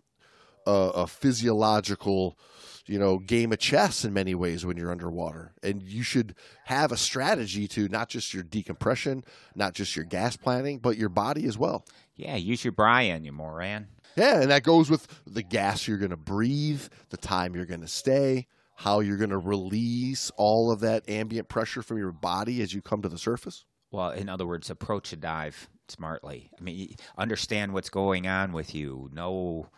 a, 0.67 0.71
a 0.71 1.07
physiological 1.07 2.39
you 2.87 2.99
know 2.99 3.19
game 3.19 3.53
of 3.53 3.59
chess 3.59 4.07
in 4.07 4.15
many 4.15 4.35
ways 4.35 4.65
when 4.65 4.79
you're 4.79 4.91
underwater 4.91 5.53
and 5.63 5.83
you 5.83 6.03
should 6.03 6.35
have 6.65 6.91
a 6.91 6.97
strategy 6.97 7.69
to 7.69 7.87
not 7.89 8.09
just 8.09 8.33
your 8.33 8.43
decompression 8.43 9.23
not 9.55 9.75
just 9.75 9.95
your 9.95 10.07
gas 10.07 10.37
planning 10.37 10.79
but 10.79 10.97
your 10.97 11.11
body 11.11 11.45
as 11.45 11.59
well 11.59 11.85
Yeah. 12.17 12.37
Use 12.37 12.65
your 12.65 12.73
Brian, 12.73 13.25
you 13.25 13.33
moron. 13.33 13.89
Yeah 14.19 14.41
and 14.41 14.51
that 14.51 14.63
goes 14.63 14.91
with 14.91 15.07
the 15.27 15.43
gas 15.43 15.87
you're 15.89 15.99
going 15.99 16.11
to 16.11 16.17
breathe 16.17 16.83
the 17.11 17.17
time 17.17 17.55
you're 17.55 17.67
going 17.67 17.81
to 17.81 17.89
stay 17.89 18.47
how 18.77 19.01
you're 19.01 19.17
going 19.17 19.31
to 19.31 19.39
release 19.39 20.31
all 20.37 20.71
of 20.71 20.81
that 20.81 21.09
ambient 21.09 21.49
pressure 21.49 21.83
from 21.83 21.99
your 21.99 22.13
body 22.13 22.63
as 22.63 22.73
you 22.73 22.81
come 22.81 23.03
to 23.03 23.09
the 23.09 23.19
surface 23.19 23.65
Well, 23.91 24.11
in 24.11 24.29
other 24.29 24.47
words, 24.47 24.71
approach 24.71 25.13
a 25.13 25.17
dive 25.17 25.69
smartly. 25.89 26.51
I 26.59 26.63
mean, 26.63 26.95
understand 27.17 27.73
what's 27.73 27.91
going 27.91 28.27
on 28.27 28.53
with 28.53 28.75
you. 28.75 29.09
Know 29.13 29.71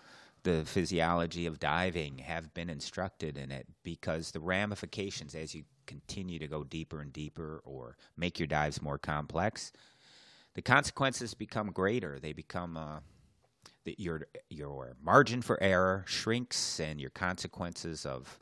the 0.42 0.64
physiology 0.64 1.46
of 1.46 1.60
diving. 1.60 2.18
Have 2.18 2.52
been 2.52 2.68
instructed 2.70 3.38
in 3.38 3.50
it 3.52 3.66
because 3.84 4.32
the 4.32 4.40
ramifications 4.40 5.34
as 5.34 5.54
you 5.54 5.64
continue 5.86 6.38
to 6.38 6.48
go 6.48 6.64
deeper 6.64 7.00
and 7.00 7.12
deeper 7.12 7.60
or 7.64 7.96
make 8.16 8.38
your 8.38 8.48
dives 8.48 8.82
more 8.82 8.98
complex, 8.98 9.72
the 10.54 10.62
consequences 10.62 11.34
become 11.34 11.70
greater. 11.70 12.18
They 12.18 12.32
become 12.32 12.76
uh, 12.76 13.00
the, 13.84 13.94
your 13.98 14.26
your 14.48 14.96
margin 15.02 15.42
for 15.42 15.62
error 15.62 16.04
shrinks, 16.06 16.78
and 16.80 17.00
your 17.00 17.10
consequences 17.10 18.04
of 18.06 18.38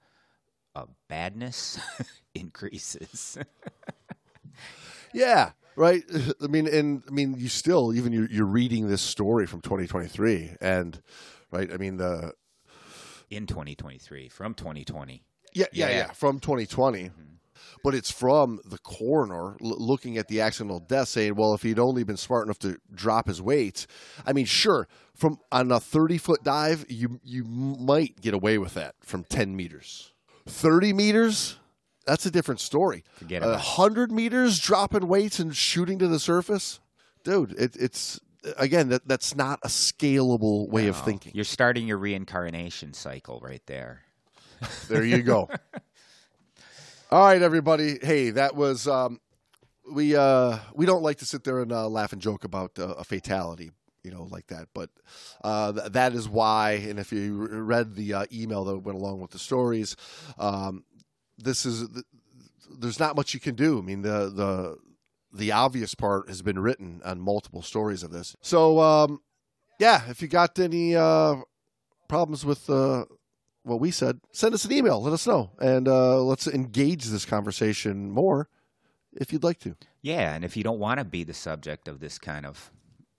of 0.75 0.89
badness 1.09 1.79
increases. 2.35 3.39
Yeah, 5.13 5.53
right. 5.77 6.03
I 6.43 6.47
mean, 6.49 6.67
and 6.67 7.03
I 7.09 7.11
mean, 7.11 7.35
you 7.39 7.49
still 7.49 7.95
even 7.95 8.13
you're, 8.13 8.29
you're 8.31 8.47
reading 8.47 8.89
this 8.89 9.01
story 9.03 9.47
from 9.47 9.61
2023, 9.63 10.57
and 10.61 11.01
right. 11.51 11.73
I 11.73 11.77
mean, 11.79 11.97
the 11.97 12.33
in 13.31 13.47
2023 13.47 14.29
from 14.29 14.55
2020. 14.55 15.23
yeah, 15.55 15.67
yeah, 15.73 15.89
yeah, 15.89 15.97
Yeah. 15.97 16.13
from 16.13 16.41
2020, 16.41 17.11
but 17.83 17.95
it's 17.95 18.11
from 18.11 18.61
the 18.65 18.79
coroner 18.79 19.57
l- 19.63 19.77
looking 19.79 20.19
at 20.19 20.29
the 20.29 20.41
accidental 20.41 20.81
death, 20.81 21.09
saying, 21.09 21.35
"Well, 21.35 21.55
if 21.55 21.63
he'd 21.63 21.79
only 21.79 22.05
been 22.05 22.17
smart 22.17 22.47
enough 22.47 22.59
to 22.61 22.79
drop 22.95 23.27
his 23.29 23.41
weight, 23.41 23.87
I 24.27 24.33
mean, 24.33 24.47
sure, 24.47 24.89
from 25.15 25.39
on 25.53 25.71
a 25.73 25.81
30 25.81 26.19
foot 26.19 26.43
dive, 26.45 26.85
you 26.89 27.21
you 27.23 27.45
might 27.45 28.21
get 28.21 28.35
away 28.35 28.59
with 28.59 28.75
that 28.75 28.95
from 29.01 29.25
10 29.25 29.55
meters, 29.57 30.13
30 30.47 30.93
meters." 30.93 31.57
That's 32.07 32.25
a 32.25 32.31
different 32.31 32.61
story. 32.61 33.05
Forget 33.17 33.43
about 33.43 33.57
it. 33.57 33.61
hundred 33.61 34.11
meters 34.11 34.59
dropping 34.59 35.09
weights 35.09 35.39
and 35.39 35.55
shooting 35.55 35.99
to 35.99 36.09
the 36.09 36.19
surface, 36.19 36.81
dude. 37.23 37.53
It, 37.59 37.77
it's 37.77 38.19
again 38.57 38.89
that 38.89 39.07
that's 39.07 39.37
not 39.37 39.59
a 39.63 39.69
scalable 39.69 40.71
way 40.71 40.87
of 40.87 40.97
thinking. 40.97 41.33
You're 41.35 41.45
starting 41.45 41.87
your 41.87 41.99
reincarnation 41.99 42.95
cycle 42.95 43.41
right 43.43 43.61
there. 43.67 44.05
There 44.89 45.05
you 45.05 45.23
go. 45.23 45.51
All 47.11 47.25
right, 47.25 47.41
everybody. 47.41 47.99
Hey, 48.03 48.29
that 48.31 48.55
was 48.55 48.87
um, 48.87 49.19
we. 49.91 50.15
Uh, 50.15 50.59
we 50.75 50.85
don't 50.85 51.03
like 51.03 51.17
to 51.21 51.25
sit 51.25 51.43
there 51.43 51.61
and 51.61 51.73
uh, 51.73 51.89
laugh 51.89 52.13
and 52.13 52.21
joke 52.21 52.45
about 52.45 52.79
uh, 52.79 52.89
a 52.99 53.05
fatality, 53.05 53.71
you 54.05 54.11
know, 54.11 54.25
like 54.25 54.49
that. 54.49 54.69
But 54.75 54.91
uh, 55.43 55.73
th- 55.73 55.93
that 55.93 56.13
is 56.13 56.29
why. 56.29 56.73
And 56.73 56.99
if 56.99 57.11
you 57.11 57.35
re- 57.35 57.61
read 57.61 57.95
the 57.95 58.13
uh, 58.13 58.25
email 58.31 58.63
that 58.65 58.81
went 58.81 58.99
along 58.99 59.23
with 59.23 59.31
the 59.31 59.39
stories, 59.39 59.97
um, 60.39 60.85
this 61.39 61.65
is 61.65 61.89
th- 61.89 62.05
there's 62.79 63.01
not 63.01 63.17
much 63.17 63.33
you 63.33 63.41
can 63.41 63.55
do. 63.55 63.79
I 63.79 63.81
mean, 63.81 64.03
the 64.03 64.29
the 64.29 64.77
the 65.33 65.53
obvious 65.53 65.95
part 65.95 66.29
has 66.29 66.43
been 66.43 66.59
written 66.59 67.01
on 67.07 67.23
multiple 67.23 67.63
stories 67.63 68.03
of 68.03 68.11
this. 68.11 68.37
So, 68.43 68.81
um, 68.81 69.23
yeah, 69.81 70.03
if 70.11 70.21
you 70.21 70.29
got 70.29 70.59
any 70.59 70.95
uh, 70.95 71.37
problems 72.07 72.45
with 72.45 72.69
uh, 72.69 73.07
what 73.69 73.81
we 73.81 73.91
said, 73.91 74.21
send 74.33 74.55
us 74.55 74.65
an 74.65 74.73
email. 74.73 75.03
Let 75.03 75.13
us 75.13 75.27
know, 75.27 75.51
and 75.61 75.87
uh, 75.89 76.23
let's 76.23 76.47
engage 76.47 77.05
this 77.07 77.25
conversation 77.25 78.11
more 78.11 78.49
if 79.13 79.33
you'd 79.33 79.45
like 79.45 79.59
to. 79.61 79.77
Yeah, 80.03 80.35
and 80.35 80.45
if 80.45 80.57
you 80.57 80.63
don't 80.63 80.79
want 80.79 80.99
to 80.99 81.05
be 81.05 81.25
the 81.25 81.35
subject 81.35 81.89
of 81.89 82.01
this 82.01 82.19
kind 82.19 82.47
of 82.47 82.71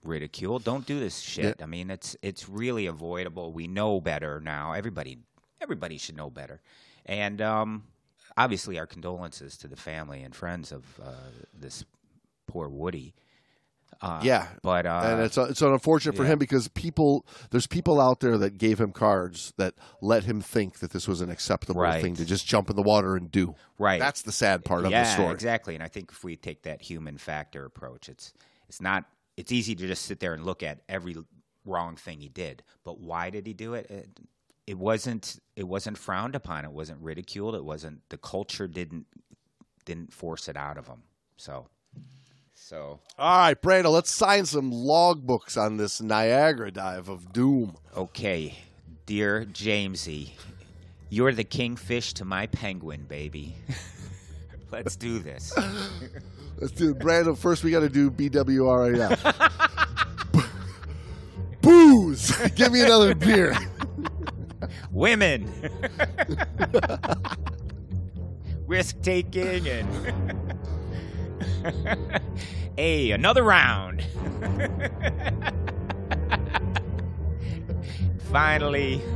ridicule, 0.02 0.58
don't 0.58 0.86
do 0.86 0.98
this 0.98 1.18
shit. 1.20 1.62
I 1.62 1.66
mean, 1.66 1.90
it's 1.90 2.16
it's 2.22 2.48
really 2.48 2.86
avoidable. 2.86 3.52
We 3.52 3.68
know 3.68 4.00
better 4.00 4.40
now. 4.40 4.72
Everybody 4.72 5.18
everybody 5.60 5.98
should 5.98 6.16
know 6.16 6.30
better. 6.30 6.60
And 7.06 7.40
um, 7.40 7.84
obviously, 8.36 8.78
our 8.78 8.86
condolences 8.86 9.56
to 9.58 9.68
the 9.68 9.76
family 9.76 10.22
and 10.22 10.34
friends 10.34 10.72
of 10.72 10.84
uh, 11.02 11.12
this 11.58 11.84
poor 12.46 12.68
Woody. 12.68 13.14
Uh, 14.02 14.20
Yeah, 14.22 14.48
but 14.62 14.86
uh, 14.86 15.02
and 15.04 15.20
it's 15.20 15.36
it's 15.36 15.60
unfortunate 15.62 16.16
for 16.16 16.22
yeah. 16.24 16.30
him 16.32 16.38
because 16.38 16.68
people 16.68 17.26
there's 17.50 17.66
people 17.66 18.00
out 18.00 18.20
there 18.20 18.38
that 18.38 18.56
gave 18.58 18.80
him 18.80 18.92
cards 18.92 19.52
that 19.58 19.74
let 20.00 20.24
him 20.24 20.40
think 20.40 20.78
that 20.78 20.90
this 20.92 21.06
was 21.06 21.20
an 21.20 21.30
acceptable 21.30 21.80
Right. 21.82 22.02
thing 22.02 22.16
to 22.16 22.24
just 22.24 22.46
jump 22.46 22.70
in 22.70 22.76
the 22.76 22.82
water 22.82 23.16
and 23.16 23.30
do. 23.30 23.54
right. 23.78 24.00
That's 24.00 24.22
the 24.22 24.32
sad 24.32 24.64
part 24.64 24.84
of 24.84 24.90
the 24.90 25.04
story. 25.04 25.32
exactly. 25.32 25.74
And 25.74 25.82
I 25.82 25.88
think 25.88 26.10
if 26.12 26.24
we 26.24 26.36
take 26.36 26.62
that 26.62 26.82
human 26.82 27.18
factor 27.18 27.64
approach, 27.64 28.08
it's 28.08 28.32
it's 28.68 28.80
not 28.80 29.04
it's 29.36 29.52
easy 29.52 29.74
to 29.74 29.86
just 29.86 30.04
sit 30.06 30.20
there 30.20 30.32
and 30.34 30.44
look 30.44 30.62
at 30.62 30.80
every 30.88 31.16
wrong 31.64 31.94
thing 31.96 32.20
he 32.20 32.28
did, 32.28 32.62
but 32.84 33.00
why 33.00 33.28
did 33.30 33.46
he 33.46 33.52
do 33.52 33.74
it? 33.74 33.90
It, 33.90 34.20
it 34.66 34.78
wasn't 34.78 35.38
it 35.56 35.68
wasn't 35.68 35.98
frowned 35.98 36.34
upon. 36.34 36.64
It 36.64 36.72
wasn't 36.72 37.00
ridiculed. 37.02 37.54
It 37.54 37.64
wasn't 37.64 38.00
the 38.08 38.16
culture 38.18 38.66
didn't 38.66 39.06
didn't 39.84 40.12
force 40.12 40.48
it 40.48 40.56
out 40.56 40.78
of 40.78 40.86
him. 40.86 41.02
So 41.36 41.68
so 42.60 43.00
All 43.18 43.38
right, 43.38 43.60
Brando, 43.60 43.90
let's 43.90 44.10
sign 44.10 44.44
some 44.46 44.70
logbooks 44.70 45.56
on 45.60 45.76
this 45.78 46.00
Niagara 46.00 46.70
dive 46.70 47.08
of 47.08 47.32
doom. 47.32 47.76
okay, 47.96 48.58
dear 49.06 49.44
Jamesy, 49.46 50.30
you're 51.08 51.32
the 51.32 51.42
kingfish 51.44 52.12
to 52.14 52.24
my 52.24 52.46
penguin, 52.46 53.06
baby. 53.08 53.56
Let's 54.70 54.94
do 54.94 55.18
this. 55.18 55.52
Let's 56.58 56.72
do 56.72 56.90
it. 56.90 57.00
Brando, 57.00 57.36
first 57.36 57.64
we 57.64 57.72
got 57.72 57.80
to 57.80 57.88
do 57.88 58.08
BWRAF. 58.08 59.50
Booze! 61.60 62.30
Give 62.54 62.70
me 62.70 62.82
another 62.82 63.16
beer. 63.16 63.56
women 64.92 65.52
risk 68.68 69.00
taking 69.02 69.66
and 69.66 69.88
hey 72.80 73.10
another 73.10 73.42
round 73.42 74.02
finally. 78.32 79.02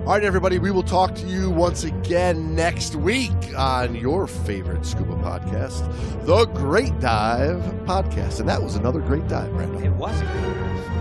All 0.00 0.14
right, 0.14 0.24
everybody, 0.24 0.58
we 0.58 0.72
will 0.72 0.82
talk 0.82 1.14
to 1.14 1.28
you 1.28 1.50
once 1.50 1.84
again 1.84 2.56
next 2.56 2.96
week 2.96 3.30
on 3.56 3.94
your 3.94 4.26
favorite 4.26 4.84
scuba 4.84 5.14
podcast, 5.14 6.26
the 6.26 6.46
Great 6.46 6.98
Dive 6.98 7.62
Podcast. 7.86 8.40
And 8.40 8.48
that 8.48 8.60
was 8.60 8.74
another 8.74 9.00
great 9.00 9.28
dive, 9.28 9.52
Brandon. 9.52 9.84
it 9.84 9.92
was 9.92 10.20
a 10.20 10.24
great 10.24 10.54
dive. 10.54 10.93